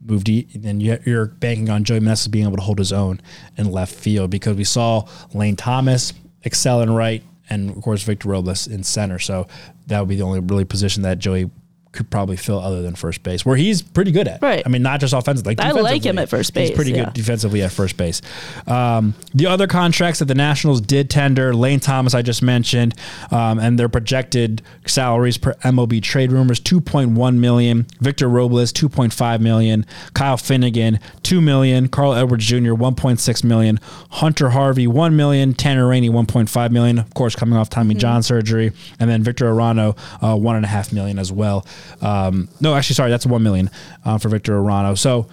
move 0.04 0.22
D, 0.24 0.46
then 0.54 0.80
you- 0.80 0.98
you're 1.04 1.26
banking 1.26 1.70
on 1.70 1.82
Joey 1.82 2.00
Meneses 2.00 2.30
being 2.30 2.44
able 2.46 2.56
to 2.56 2.62
hold 2.62 2.78
his 2.78 2.92
own 2.92 3.20
in 3.56 3.70
left 3.72 3.94
field 3.94 4.30
because 4.30 4.56
we 4.56 4.64
saw 4.64 5.04
Lane 5.32 5.56
Thomas 5.56 6.12
excel 6.42 6.82
in 6.82 6.90
right 6.90 7.22
and 7.50 7.70
of 7.70 7.80
course 7.82 8.02
Victor 8.02 8.28
Robles 8.28 8.66
in 8.66 8.82
center. 8.84 9.18
So 9.18 9.46
that 9.86 9.98
would 10.00 10.08
be 10.08 10.16
the 10.16 10.22
only 10.22 10.40
really 10.40 10.64
position 10.66 11.02
that 11.02 11.18
Joey 11.18 11.50
could 11.94 12.10
probably 12.10 12.36
fill 12.36 12.58
other 12.58 12.82
than 12.82 12.94
first 12.94 13.22
base, 13.22 13.46
where 13.46 13.56
he's 13.56 13.80
pretty 13.82 14.10
good 14.10 14.28
at. 14.28 14.42
Right. 14.42 14.62
I 14.64 14.68
mean, 14.68 14.82
not 14.82 15.00
just 15.00 15.14
offensively. 15.14 15.54
Like 15.54 15.66
I 15.66 15.70
like 15.70 16.04
him 16.04 16.18
at 16.18 16.28
first 16.28 16.52
base, 16.52 16.68
He's 16.68 16.76
pretty 16.76 16.92
yeah. 16.92 17.06
good 17.06 17.14
defensively 17.14 17.62
at 17.62 17.72
first 17.72 17.96
base. 17.96 18.20
Um, 18.66 19.14
the 19.32 19.46
other 19.46 19.66
contracts 19.66 20.18
that 20.18 20.26
the 20.26 20.34
Nationals 20.34 20.80
did 20.80 21.08
tender, 21.08 21.54
Lane 21.54 21.80
Thomas, 21.80 22.14
I 22.14 22.22
just 22.22 22.42
mentioned, 22.42 22.94
um, 23.30 23.58
and 23.58 23.78
their 23.78 23.88
projected 23.88 24.62
salaries 24.86 25.38
per 25.38 25.54
MLB 25.54 26.02
trade 26.02 26.32
rumors, 26.32 26.60
2.1 26.60 27.36
million. 27.36 27.86
Victor 28.00 28.28
Robles, 28.28 28.72
2.5 28.72 29.40
million. 29.40 29.86
Kyle 30.14 30.36
Finnegan, 30.36 30.98
2 31.22 31.40
million. 31.40 31.88
Carl 31.88 32.14
Edwards 32.14 32.44
Jr., 32.46 32.72
1.6 32.72 33.44
million. 33.44 33.80
Hunter 34.10 34.50
Harvey, 34.50 34.86
1 34.86 35.16
million. 35.16 35.54
Tanner 35.54 35.88
Rainey, 35.88 36.10
1.5 36.10 36.70
million. 36.70 36.98
Of 36.98 37.14
course, 37.14 37.36
coming 37.36 37.56
off 37.56 37.70
Tommy 37.70 37.94
John 37.94 38.22
surgery. 38.22 38.72
And 38.98 39.08
then 39.08 39.22
Victor 39.22 39.46
Arano, 39.46 39.96
uh, 40.20 40.34
1.5 40.34 40.92
million 40.92 41.18
as 41.18 41.30
well. 41.30 41.64
Um, 42.00 42.48
no, 42.60 42.74
actually, 42.74 42.94
sorry, 42.94 43.10
that's 43.10 43.26
1 43.26 43.42
million 43.42 43.70
uh, 44.04 44.18
for 44.18 44.28
Victor 44.28 44.52
Arano. 44.54 44.96
So, 44.98 45.28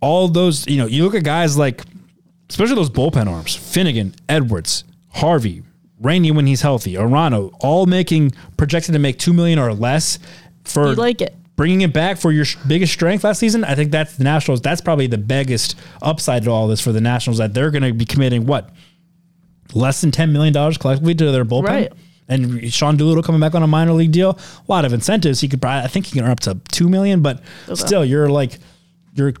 all 0.00 0.28
those, 0.28 0.66
you 0.66 0.76
know, 0.78 0.86
you 0.86 1.04
look 1.04 1.14
at 1.14 1.24
guys 1.24 1.56
like, 1.56 1.82
especially 2.50 2.74
those 2.74 2.90
bullpen 2.90 3.26
arms, 3.26 3.54
Finnegan, 3.56 4.14
Edwards, 4.28 4.84
Harvey, 5.10 5.62
Rainey 6.00 6.30
when 6.30 6.46
he's 6.46 6.60
healthy, 6.60 6.94
Arano, 6.94 7.52
all 7.60 7.86
making 7.86 8.32
projected 8.56 8.92
to 8.92 8.98
make 8.98 9.18
two 9.18 9.32
million 9.32 9.58
or 9.58 9.72
less 9.72 10.18
for 10.64 10.88
You 10.90 10.94
like 10.96 11.22
it. 11.22 11.34
bringing 11.56 11.80
it 11.82 11.92
back 11.94 12.18
for 12.18 12.32
your 12.32 12.44
sh- 12.44 12.56
biggest 12.66 12.92
strength 12.92 13.24
last 13.24 13.38
season. 13.38 13.64
I 13.64 13.74
think 13.74 13.90
that's 13.92 14.16
the 14.16 14.24
Nationals. 14.24 14.60
That's 14.60 14.80
probably 14.82 15.06
the 15.06 15.16
biggest 15.18 15.76
upside 16.02 16.42
to 16.44 16.50
all 16.50 16.68
this 16.68 16.80
for 16.80 16.92
the 16.92 17.00
Nationals 17.00 17.38
that 17.38 17.54
they're 17.54 17.70
going 17.70 17.84
to 17.84 17.92
be 17.94 18.04
committing 18.04 18.44
what 18.44 18.70
less 19.72 20.00
than 20.02 20.10
ten 20.10 20.32
million 20.32 20.52
dollars 20.52 20.76
collectively 20.76 21.14
to 21.14 21.30
their 21.32 21.44
bullpen. 21.44 21.62
Right. 21.68 21.92
And 22.28 22.72
Sean 22.72 22.96
Doolittle 22.96 23.22
coming 23.22 23.40
back 23.40 23.54
on 23.54 23.62
a 23.62 23.66
minor 23.66 23.92
league 23.92 24.12
deal, 24.12 24.38
a 24.38 24.72
lot 24.72 24.84
of 24.84 24.92
incentives. 24.92 25.40
He 25.40 25.48
could 25.48 25.60
probably, 25.60 25.84
I 25.84 25.88
think 25.88 26.06
he 26.06 26.12
can 26.12 26.24
earn 26.24 26.30
up 26.30 26.40
to 26.40 26.58
two 26.72 26.88
million, 26.88 27.20
but 27.20 27.42
oh, 27.68 27.74
still, 27.74 28.04
you're 28.04 28.30
like, 28.30 28.58
you're 29.14 29.34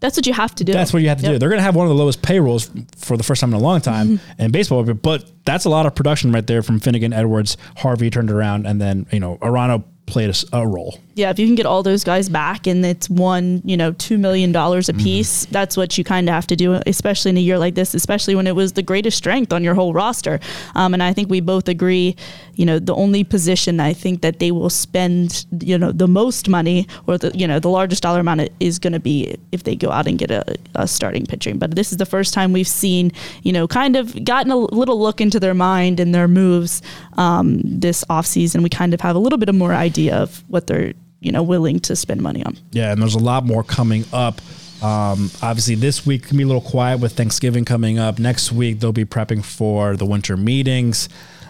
that's 0.00 0.18
what 0.18 0.26
you 0.26 0.34
have 0.34 0.54
to 0.56 0.64
do 0.64 0.72
that's 0.74 0.92
what 0.92 1.00
you 1.00 1.08
have 1.08 1.20
to 1.20 1.26
do. 1.26 1.38
They're 1.38 1.48
going 1.48 1.60
to 1.60 1.64
have 1.64 1.76
one 1.76 1.86
of 1.86 1.88
the 1.88 1.96
lowest 1.96 2.20
payrolls 2.20 2.70
for 2.98 3.16
the 3.16 3.22
first 3.22 3.40
time 3.40 3.54
in 3.54 3.58
a 3.58 3.62
long 3.62 3.80
time 3.80 4.18
mm-hmm. 4.18 4.42
in 4.42 4.50
baseball, 4.50 4.82
but 4.82 5.30
that's 5.46 5.64
a 5.64 5.70
lot 5.70 5.86
of 5.86 5.94
production 5.94 6.30
right 6.30 6.46
there 6.46 6.62
from 6.62 6.78
Finnegan, 6.78 7.14
Edwards, 7.14 7.56
Harvey 7.76 8.10
turned 8.10 8.30
around, 8.30 8.66
and 8.66 8.80
then 8.80 9.06
you 9.10 9.20
know 9.20 9.38
Arano 9.38 9.84
played 10.06 10.34
a 10.52 10.66
role. 10.66 10.98
yeah, 11.14 11.30
if 11.30 11.38
you 11.38 11.46
can 11.46 11.54
get 11.54 11.66
all 11.66 11.82
those 11.82 12.04
guys 12.04 12.28
back 12.28 12.66
and 12.66 12.84
it's 12.84 13.08
one, 13.08 13.62
you 13.64 13.76
know, 13.76 13.92
two 13.92 14.18
million 14.18 14.52
dollars 14.52 14.88
a 14.88 14.94
piece, 14.94 15.46
that's 15.46 15.76
what 15.76 15.96
you 15.96 16.04
kind 16.04 16.28
of 16.28 16.34
have 16.34 16.46
to 16.48 16.56
do, 16.56 16.80
especially 16.86 17.30
in 17.30 17.36
a 17.36 17.40
year 17.40 17.58
like 17.58 17.74
this, 17.74 17.94
especially 17.94 18.34
when 18.34 18.46
it 18.46 18.54
was 18.54 18.72
the 18.74 18.82
greatest 18.82 19.16
strength 19.16 19.52
on 19.52 19.64
your 19.64 19.74
whole 19.74 19.92
roster. 19.92 20.40
Um, 20.74 20.92
and 20.92 21.02
I 21.02 21.12
think 21.12 21.30
we 21.30 21.40
both 21.40 21.68
agree, 21.68 22.16
you 22.56 22.66
know, 22.66 22.78
the 22.78 22.94
only 22.94 23.24
position 23.24 23.80
I 23.80 23.92
think 23.92 24.20
that 24.22 24.38
they 24.38 24.50
will 24.50 24.70
spend, 24.70 25.46
you 25.60 25.76
know, 25.78 25.92
the 25.92 26.08
most 26.08 26.48
money 26.48 26.86
or 27.06 27.18
the, 27.18 27.36
you 27.36 27.46
know, 27.46 27.58
the 27.58 27.68
largest 27.68 28.02
dollar 28.02 28.20
amount 28.20 28.48
is 28.60 28.78
going 28.78 28.92
to 28.92 29.00
be 29.00 29.36
if 29.52 29.64
they 29.64 29.76
go 29.76 29.90
out 29.90 30.06
and 30.06 30.18
get 30.18 30.30
a, 30.30 30.56
a 30.74 30.86
starting 30.86 31.26
pitching. 31.26 31.58
But 31.58 31.74
this 31.74 31.92
is 31.92 31.98
the 31.98 32.06
first 32.06 32.34
time 32.34 32.52
we've 32.52 32.68
seen, 32.68 33.12
you 33.42 33.52
know, 33.52 33.66
kind 33.66 33.96
of 33.96 34.24
gotten 34.24 34.52
a 34.52 34.56
little 34.56 35.00
look 35.00 35.20
into 35.20 35.40
their 35.40 35.54
mind 35.54 36.00
and 36.00 36.14
their 36.14 36.28
moves 36.28 36.82
um, 37.14 37.60
this 37.64 38.04
offseason. 38.04 38.62
We 38.62 38.68
kind 38.68 38.94
of 38.94 39.00
have 39.00 39.16
a 39.16 39.18
little 39.18 39.38
bit 39.38 39.48
of 39.48 39.54
more 39.54 39.74
idea 39.74 40.16
of 40.16 40.44
what 40.48 40.66
they're, 40.66 40.92
you 41.20 41.32
know, 41.32 41.42
willing 41.42 41.80
to 41.80 41.96
spend 41.96 42.20
money 42.20 42.44
on. 42.44 42.56
Yeah, 42.72 42.92
and 42.92 43.00
there's 43.00 43.14
a 43.14 43.18
lot 43.18 43.44
more 43.44 43.64
coming 43.64 44.04
up. 44.12 44.40
Um, 44.82 45.30
obviously, 45.40 45.76
this 45.76 46.04
week 46.04 46.24
can 46.24 46.36
be 46.36 46.42
a 46.42 46.46
little 46.46 46.60
quiet 46.60 47.00
with 47.00 47.14
Thanksgiving 47.14 47.64
coming 47.64 47.98
up. 47.98 48.18
Next 48.18 48.52
week, 48.52 48.80
they'll 48.80 48.92
be 48.92 49.06
prepping 49.06 49.42
for 49.42 49.96
the 49.96 50.04
winter 50.04 50.36
meetings. 50.36 51.08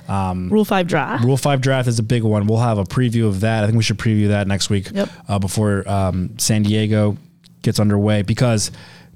Rule 0.08 0.64
five 0.64 0.86
draft. 0.86 1.24
Rule 1.24 1.36
five 1.36 1.60
draft 1.60 1.88
is 1.88 1.98
a 1.98 2.02
big 2.02 2.22
one. 2.22 2.46
We'll 2.46 2.58
have 2.58 2.78
a 2.78 2.84
preview 2.84 3.26
of 3.26 3.40
that. 3.40 3.62
I 3.64 3.66
think 3.66 3.76
we 3.76 3.82
should 3.82 3.98
preview 3.98 4.28
that 4.28 4.46
next 4.46 4.70
week 4.70 4.90
Yep. 4.92 5.08
uh, 5.28 5.38
before 5.38 5.88
um, 5.88 6.38
San 6.38 6.62
Diego 6.62 7.16
gets 7.62 7.80
underway 7.80 8.22
because 8.22 8.70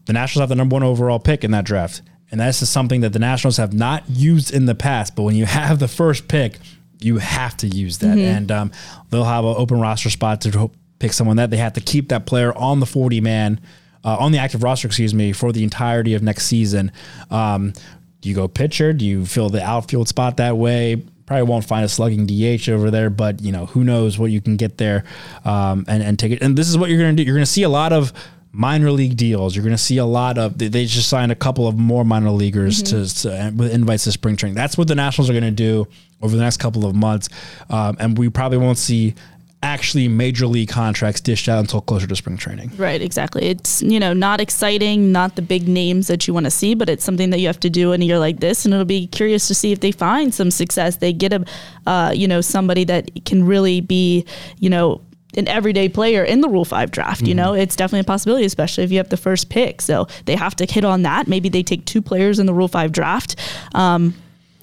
the 0.07 0.13
Nationals 0.13 0.43
have 0.43 0.49
the 0.49 0.55
number 0.55 0.75
one 0.75 0.83
overall 0.83 1.19
pick 1.19 1.45
in 1.45 1.51
that 1.51 1.65
draft. 1.65 2.03
And 2.31 2.41
this 2.41 2.61
is 2.63 2.69
something 2.71 3.01
that 3.03 3.13
the 3.13 3.19
Nationals 3.19 3.57
have 3.57 3.73
not 3.73 4.05
used 4.09 4.53
in 4.53 4.67
the 4.67 4.75
past. 4.75 5.15
But 5.17 5.23
when 5.23 5.35
you 5.37 5.45
have 5.61 5.79
the 5.79 5.89
first 5.89 6.29
pick, 6.29 6.59
you 7.01 7.19
have 7.19 7.57
to 7.59 7.67
use 7.69 7.99
that. 7.99 8.19
And 8.19 8.51
um, 8.51 8.73
they'll 9.11 9.25
have 9.25 9.45
an 9.45 9.55
open 9.57 9.81
roster 9.81 10.11
spot 10.11 10.41
to 10.43 10.71
pick 10.99 11.13
someone 11.13 11.37
that 11.37 11.51
they 11.51 11.57
have 11.59 11.75
to 11.75 11.81
keep 11.81 12.09
that 12.09 12.27
player 12.27 12.53
on 12.57 12.81
the 12.81 12.87
40 12.87 13.21
man, 13.21 13.61
uh, 14.05 14.17
on 14.19 14.33
the 14.33 14.39
active 14.39 14.63
roster, 14.63 14.89
excuse 14.89 15.15
me, 15.15 15.33
for 15.33 15.53
the 15.53 15.63
entirety 15.63 16.15
of 16.15 16.23
next 16.23 16.47
season. 16.47 16.91
Um, 17.31 17.73
do 18.21 18.29
you 18.29 18.35
go 18.35 18.49
pitcher? 18.49 18.93
Do 18.93 19.05
you 19.05 19.25
fill 19.27 19.49
the 19.49 19.63
outfield 19.63 20.09
spot 20.09 20.39
that 20.39 20.57
way? 20.57 21.03
Probably 21.27 21.43
won't 21.43 21.65
find 21.65 21.85
a 21.85 21.89
slugging 21.89 22.27
DH 22.27 22.69
over 22.69 22.91
there, 22.91 23.11
but 23.11 23.43
you 23.43 23.53
know 23.53 23.67
who 23.67 23.85
knows 23.85 24.19
what 24.19 24.31
you 24.31 24.41
can 24.41 24.57
get 24.57 24.79
there 24.79 25.05
um, 25.45 25.85
and 25.87 26.03
and 26.03 26.19
take 26.19 26.33
it. 26.33 26.43
And 26.43 26.57
this 26.57 26.69
is 26.69 26.79
what 26.79 26.89
you're 26.91 26.99
going 26.99 27.17
to 27.17 27.23
do. 27.23 27.27
You're 27.27 27.37
going 27.37 27.45
to 27.45 27.51
see 27.51 27.65
a 27.65 27.69
lot 27.69 27.93
of 27.93 28.13
minor 28.51 28.91
league 28.91 29.17
deals. 29.17 29.55
You're 29.55 29.65
going 29.65 29.77
to 29.77 29.83
see 29.83 29.99
a 29.99 30.07
lot 30.07 30.39
of. 30.39 30.59
They, 30.59 30.87
just 30.87 31.09
signed 31.09 31.31
a 31.31 31.37
couple 31.37 31.69
of 31.69 31.79
more 31.79 32.05
minor 32.05 32.31
leaguers 32.31 32.83
to, 32.85 33.07
to 33.23 33.53
with 33.55 33.73
invites 33.73 34.05
to 34.05 34.13
spring 34.13 34.37
training. 34.37 34.55
That's 34.55 34.79
what 34.79 34.89
the 34.89 34.95
Nationals 34.95 35.29
are 35.29 35.35
going 35.35 35.45
to 35.45 35.51
do 35.51 35.87
over 36.23 36.35
the 36.35 36.43
next 36.43 36.57
couple 36.57 36.87
of 36.87 36.95
months, 36.95 37.29
um, 37.71 37.97
and 38.01 38.19
we 38.19 38.29
probably 38.29 38.59
won't 38.59 38.79
see 38.79 39.15
actually 39.63 40.07
major 40.09 40.47
league 40.47 40.69
contracts 40.69 41.21
dished 41.21 41.49
out 41.49 41.59
until 41.59 41.81
closer 41.81 42.07
to 42.07 42.17
spring 42.17 42.37
training. 42.37 42.71
Right, 42.77 43.03
exactly. 43.03 43.47
It's 43.47 43.83
you 43.83 43.99
know 43.99 44.13
not 44.13 44.41
exciting, 44.41 45.13
not 45.13 45.37
the 45.37 45.43
big 45.43 45.69
names 45.69 46.07
that 46.07 46.27
you 46.27 46.35
want 46.35 46.45
to 46.45 46.51
see, 46.51 46.75
but 46.75 46.89
it's 46.89 47.05
something 47.05 47.31
that 47.31 47.41
you 47.41 47.47
have 47.47 47.61
to 47.61 47.71
do 47.71 47.93
in 47.93 48.03
a 48.03 48.05
year 48.05 48.19
like 48.19 48.41
this, 48.41 48.65
and 48.65 48.73
it'll 48.73 48.87
be 48.87 49.07
curious 49.07 49.49
to 49.49 49.55
see 49.55 49.73
if 49.73 49.81
they 49.81 49.93
find 49.93 50.35
some 50.35 50.51
success. 50.51 50.99
They 50.99 51.13
get 51.13 51.33
a, 51.33 51.45
uh, 51.87 52.13
you 52.15 52.29
know, 52.29 52.41
somebody 52.41 52.85
that 52.85 53.11
can 53.25 53.45
really 53.45 53.81
be, 53.81 54.25
you 54.59 54.71
know. 54.71 55.03
An 55.37 55.47
everyday 55.47 55.91
player 55.91 56.25
in 56.25 56.41
the 56.41 56.49
Rule 56.49 56.65
Five 56.65 56.91
draft, 56.91 57.21
you 57.21 57.35
know, 57.35 57.53
it's 57.53 57.77
definitely 57.77 58.01
a 58.01 58.05
possibility, 58.05 58.47
especially 58.47 58.83
if 58.85 58.91
you 58.91 58.97
have 58.97 59.11
the 59.11 59.19
first 59.19 59.51
pick. 59.51 59.83
So 59.83 60.09
they 60.25 60.35
have 60.35 60.57
to 60.57 60.65
hit 60.65 60.87
on 60.87 61.03
that. 61.03 61.29
Maybe 61.29 61.51
they 61.51 61.63
take 61.63 61.85
two 61.85 62.01
players 62.01 62.39
in 62.39 62.47
the 62.47 62.55
Rule 62.55 62.67
Five 62.67 62.93
draft. 62.93 63.37
Um, 63.75 64.15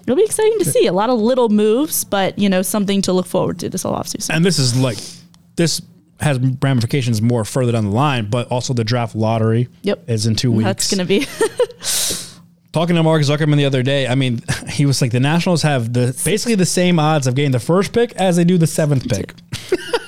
it'll 0.06 0.16
be 0.16 0.24
exciting 0.24 0.58
to 0.60 0.66
see. 0.66 0.88
A 0.88 0.94
lot 0.94 1.10
of 1.10 1.20
little 1.20 1.50
moves, 1.50 2.04
but 2.04 2.38
you 2.40 2.50
know, 2.50 2.62
something 2.62 3.02
to 3.04 3.14
look 3.14 3.26
forward 3.26 3.60
to 3.60 3.70
this 3.70 3.84
whole 3.84 3.94
offseason. 3.96 4.36
and 4.36 4.46
this 4.46 4.60
is 4.60 4.78
like 4.78 4.98
this 5.56 5.82
has 6.22 6.40
ramifications 6.62 7.22
more 7.22 7.44
further 7.44 7.74
down 7.74 7.84
the 7.86 7.92
line, 7.92 8.30
but 8.30 8.48
also 8.48 8.74
the 8.74 8.84
draft 8.86 9.16
lottery 9.16 9.68
Yep. 9.82 10.10
is 10.10 10.26
in 10.26 10.36
two 10.36 10.52
weeks. 10.52 10.66
That's 10.66 10.96
going 10.96 11.00
to 11.00 11.06
be 11.06 11.28
Talking 12.72 12.98
to 12.98 13.04
Mark 13.04 13.22
Zuckerman 13.22 13.56
the 13.56 13.64
other 13.66 13.84
day, 13.84 14.06
I 14.06 14.16
mean, 14.16 14.42
he 14.70 14.86
was 14.86 15.02
like, 15.02 15.12
the 15.12 15.20
Nationals 15.22 15.62
have 15.62 15.94
the 15.94 16.08
basically 16.26 16.56
the 16.56 16.66
same 16.66 17.00
odds 17.00 17.26
of 17.26 17.34
getting 17.36 17.52
the 17.52 17.60
first 17.60 17.94
pick 17.94 18.14
as 18.18 18.36
they 18.36 18.44
do 18.44 18.58
the 18.58 18.68
seventh 18.68 19.08
pick. 19.10 19.34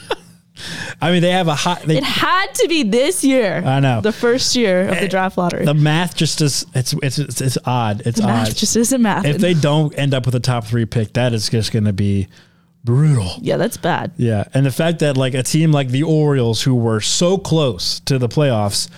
I 1.02 1.12
mean, 1.12 1.22
they 1.22 1.32
have 1.32 1.48
a 1.48 1.56
hot. 1.56 1.82
They, 1.84 1.98
It 1.98 2.04
had 2.04 2.54
to 2.56 2.68
be 2.68 2.84
this 2.84 3.24
year. 3.24 3.64
I 3.66 3.80
know. 3.80 4.02
The 4.02 4.12
first 4.12 4.56
year 4.56 4.82
of 4.82 4.96
the 4.96 5.04
eh, 5.04 5.08
draft 5.08 5.38
lottery. 5.38 5.66
the 5.66 5.74
math 5.74 6.16
just 6.16 6.42
is 6.42 6.66
it's 6.74 6.94
it's 7.02 7.20
it's, 7.20 7.42
it's 7.42 7.58
odd. 7.66 8.02
It's 8.06 8.22
math 8.22 8.50
odd. 8.50 8.56
just 8.56 8.76
isn't 8.76 9.02
math. 9.02 9.26
if 9.26 9.38
they 9.38 9.54
don't 9.54 9.94
end 9.98 10.14
up 10.14 10.26
with 10.26 10.36
a 10.36 10.40
top 10.40 10.66
three 10.66 10.86
pick, 10.86 11.14
that 11.14 11.34
is 11.34 11.50
just 11.50 11.72
going 11.72 11.86
to 11.86 11.94
be 11.94 12.28
brutal. 12.84 13.34
yeah, 13.42 13.58
that's 13.58 13.78
bad. 13.78 14.12
Yeah, 14.18 14.46
and 14.54 14.66
the 14.66 14.72
fact 14.72 15.00
that 15.00 15.18
like 15.18 15.34
a 15.34 15.44
team 15.44 15.72
like 15.72 15.90
the 15.90 16.04
Orioles, 16.04 16.62
who 16.64 16.76
were 16.76 17.02
so 17.02 17.38
close 17.38 18.00
to 18.02 18.18
the 18.18 18.30
playoffs, 18.30 18.90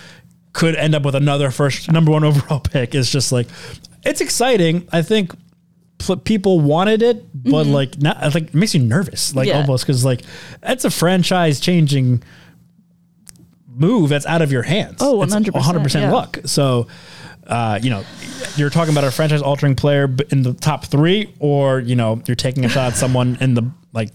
could 0.52 0.76
end 0.76 0.94
up 0.94 1.04
with 1.04 1.14
another 1.14 1.50
first 1.50 1.90
number 1.90 2.10
one 2.10 2.24
overall 2.24 2.60
pick 2.72 2.94
is 2.94 3.10
just 3.10 3.32
like 3.32 3.48
it's 4.04 4.20
exciting. 4.20 4.88
I 4.92 5.02
think 5.02 5.32
pl- 6.00 6.16
people 6.16 6.58
wanted 6.60 7.02
it, 7.02 7.24
but 7.34 7.66
like 7.66 7.98
not 8.00 8.20
like 8.34 8.44
it 8.48 8.54
makes 8.54 8.74
you 8.74 8.80
nervous, 8.80 9.34
like 9.34 9.46
Mm-hmm. 9.48 9.54
Yeah. 9.56 9.60
almost 9.62 9.84
because 9.86 10.04
like 10.04 10.22
that's 10.60 10.84
a 10.84 10.90
franchise 10.90 11.60
changing 11.60 12.22
move 13.68 14.08
that's 14.10 14.26
out 14.26 14.42
of 14.42 14.50
your 14.52 14.62
hands. 14.62 14.98
Oh, 15.00 15.22
It's 15.22 15.34
100%, 15.34 15.50
100% 15.52 15.94
yeah. 16.00 16.10
luck. 16.12 16.38
So. 16.46 16.86
Uh, 17.46 17.80
you 17.82 17.90
know, 17.90 18.04
you're 18.54 18.70
talking 18.70 18.94
about 18.94 19.02
a 19.02 19.10
franchise 19.10 19.42
altering 19.42 19.74
player 19.74 20.04
in 20.30 20.42
the 20.42 20.52
top 20.54 20.84
three, 20.84 21.34
or 21.40 21.80
you 21.80 21.96
know, 21.96 22.22
you're 22.28 22.36
taking 22.36 22.64
a 22.64 22.68
shot 22.68 22.92
at 22.92 22.96
someone 22.96 23.36
in 23.40 23.54
the 23.54 23.68
like 23.92 24.10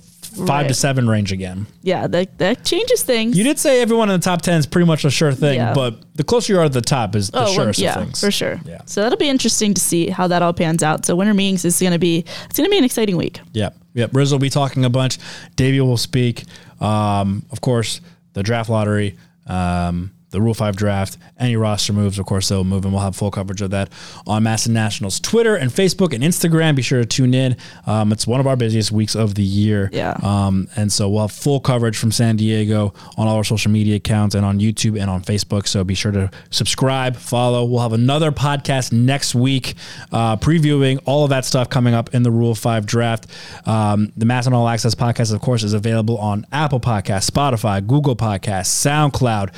five 0.47 0.67
to 0.67 0.73
seven 0.73 1.07
range 1.09 1.31
again. 1.31 1.67
Yeah, 1.81 2.07
that 2.07 2.37
that 2.39 2.63
changes 2.65 3.03
things. 3.03 3.37
You 3.37 3.43
did 3.43 3.57
say 3.59 3.81
everyone 3.81 4.09
in 4.09 4.19
the 4.19 4.23
top 4.23 4.41
ten 4.41 4.57
is 4.59 4.65
pretty 4.65 4.85
much 4.87 5.05
a 5.05 5.09
sure 5.09 5.31
thing, 5.33 5.55
Yeah. 5.55 5.73
but 5.73 5.95
the 6.15 6.23
closer 6.23 6.53
you 6.53 6.59
are 6.59 6.63
to 6.63 6.69
the 6.69 6.81
top 6.81 7.15
is 7.15 7.29
the 7.29 7.39
Oh, 7.39 7.43
well, 7.43 7.53
surest 7.53 7.79
yeah, 7.79 7.95
of 7.99 8.03
things. 8.05 8.19
for 8.19 8.31
sure. 8.31 8.59
Yeah. 8.65 8.81
So 8.85 9.01
that'll 9.01 9.17
be 9.17 9.29
interesting 9.29 9.73
to 9.73 9.81
see 9.81 10.07
how 10.09 10.27
that 10.27 10.41
all 10.41 10.53
pans 10.53 10.83
out. 10.83 11.05
So 11.05 11.15
winter 11.15 11.33
meetings 11.33 11.65
is 11.65 11.79
going 11.79 11.93
to 11.93 11.99
be 11.99 12.25
it's 12.49 12.57
going 12.57 12.67
to 12.67 12.71
be 12.71 12.77
an 12.77 12.83
exciting 12.85 13.17
week. 13.17 13.39
Yep. 13.53 13.75
Yep. 13.93 14.09
Riz 14.13 14.31
will 14.31 14.39
be 14.39 14.49
talking 14.49 14.83
a 14.85 14.89
bunch. 14.89 15.17
Davey 15.55 15.79
will 15.81 15.97
speak. 15.97 16.43
Um, 16.81 17.45
of 17.51 17.61
course, 17.61 18.01
the 18.33 18.43
draft 18.43 18.69
lottery, 18.69 19.15
um, 19.47 20.11
the 20.35 20.41
Rule 20.41 20.53
5 20.53 20.75
draft, 20.75 21.17
any 21.39 21.55
roster 21.55 21.93
moves, 21.93 22.19
of 22.19 22.25
course, 22.25 22.49
they'll 22.49 22.63
move, 22.63 22.83
and 22.83 22.93
we'll 22.93 23.01
have 23.01 23.15
full 23.15 23.31
coverage 23.31 23.61
of 23.61 23.71
that 23.71 23.89
on 24.27 24.43
MASN 24.43 24.69
Nationals 24.69 25.19
Twitter 25.19 25.55
and 25.55 25.71
Facebook 25.71 26.13
and 26.13 26.23
Instagram. 26.23 26.75
Be 26.75 26.81
sure 26.81 26.99
to 26.99 27.05
tune 27.05 27.33
in. 27.33 27.55
Um, 27.87 28.11
it's 28.11 28.27
one 28.27 28.39
of 28.39 28.47
our 28.47 28.55
busiest 28.55 28.91
weeks 28.91 29.15
of 29.15 29.35
the 29.35 29.43
year. 29.43 29.89
Yeah. 29.93 30.17
Um, 30.21 30.67
and 30.75 30.91
so 30.91 31.09
we'll 31.09 31.21
have 31.21 31.31
full 31.31 31.59
coverage 31.59 31.97
from 31.97 32.11
San 32.11 32.35
Diego 32.35 32.93
on 33.17 33.27
all 33.27 33.37
our 33.37 33.43
social 33.43 33.71
media 33.71 33.95
accounts 33.95 34.35
and 34.35 34.45
on 34.45 34.59
YouTube 34.59 34.99
and 34.99 35.09
on 35.09 35.21
Facebook. 35.21 35.67
So 35.67 35.83
be 35.83 35.95
sure 35.95 36.11
to 36.11 36.29
subscribe, 36.49 37.15
follow. 37.15 37.63
We'll 37.63 37.81
have 37.81 37.93
another 37.93 38.31
podcast 38.31 38.91
next 38.91 39.35
week 39.35 39.75
uh, 40.11 40.35
previewing 40.35 40.99
all 41.05 41.23
of 41.23 41.29
that 41.29 41.45
stuff 41.45 41.69
coming 41.69 41.93
up 41.93 42.13
in 42.13 42.23
the 42.23 42.31
Rule 42.31 42.55
5 42.55 42.85
draft. 42.85 43.27
Um, 43.65 44.11
the 44.17 44.25
MASN 44.25 44.53
All 44.53 44.67
Access 44.67 44.95
podcast, 44.95 45.33
of 45.33 45.39
course, 45.39 45.63
is 45.63 45.73
available 45.73 46.17
on 46.17 46.45
Apple 46.51 46.79
Podcasts, 46.79 47.29
Spotify, 47.29 47.85
Google 47.85 48.15
Podcasts, 48.15 48.85
SoundCloud. 48.85 49.53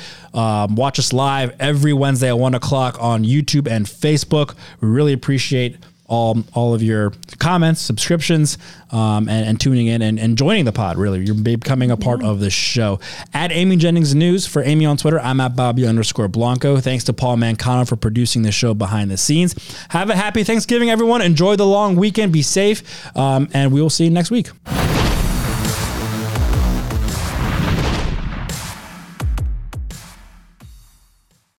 Um, 0.68 0.76
watch 0.76 0.98
us 0.98 1.12
live 1.12 1.54
every 1.58 1.92
Wednesday 1.92 2.28
at 2.28 2.38
1 2.38 2.54
o'clock 2.54 2.96
on 3.00 3.24
YouTube 3.24 3.68
and 3.70 3.86
Facebook. 3.86 4.54
We 4.80 4.88
really 4.88 5.12
appreciate 5.12 5.76
all 6.06 6.42
all 6.54 6.72
of 6.72 6.82
your 6.82 7.12
comments, 7.38 7.82
subscriptions, 7.82 8.56
um, 8.92 9.28
and, 9.28 9.46
and 9.46 9.60
tuning 9.60 9.88
in 9.88 10.00
and, 10.00 10.18
and 10.18 10.38
joining 10.38 10.64
the 10.64 10.72
pod. 10.72 10.96
Really, 10.96 11.22
you're 11.24 11.34
becoming 11.34 11.90
a 11.90 11.98
part 11.98 12.22
of 12.22 12.40
the 12.40 12.48
show. 12.48 12.98
At 13.34 13.52
Amy 13.52 13.76
Jennings 13.76 14.14
News 14.14 14.46
for 14.46 14.62
Amy 14.62 14.86
on 14.86 14.96
Twitter, 14.96 15.20
I'm 15.20 15.38
at 15.40 15.54
Bobby 15.54 15.86
underscore 15.86 16.28
Blanco. 16.28 16.80
Thanks 16.80 17.04
to 17.04 17.12
Paul 17.12 17.36
Mancano 17.36 17.86
for 17.86 17.96
producing 17.96 18.42
the 18.42 18.52
show 18.52 18.72
behind 18.72 19.10
the 19.10 19.18
scenes. 19.18 19.54
Have 19.90 20.08
a 20.08 20.16
happy 20.16 20.44
Thanksgiving, 20.44 20.88
everyone. 20.88 21.20
Enjoy 21.20 21.56
the 21.56 21.66
long 21.66 21.94
weekend. 21.94 22.32
Be 22.32 22.42
safe, 22.42 23.14
um, 23.14 23.48
and 23.52 23.70
we 23.70 23.82
will 23.82 23.90
see 23.90 24.04
you 24.04 24.10
next 24.10 24.30
week. 24.30 24.48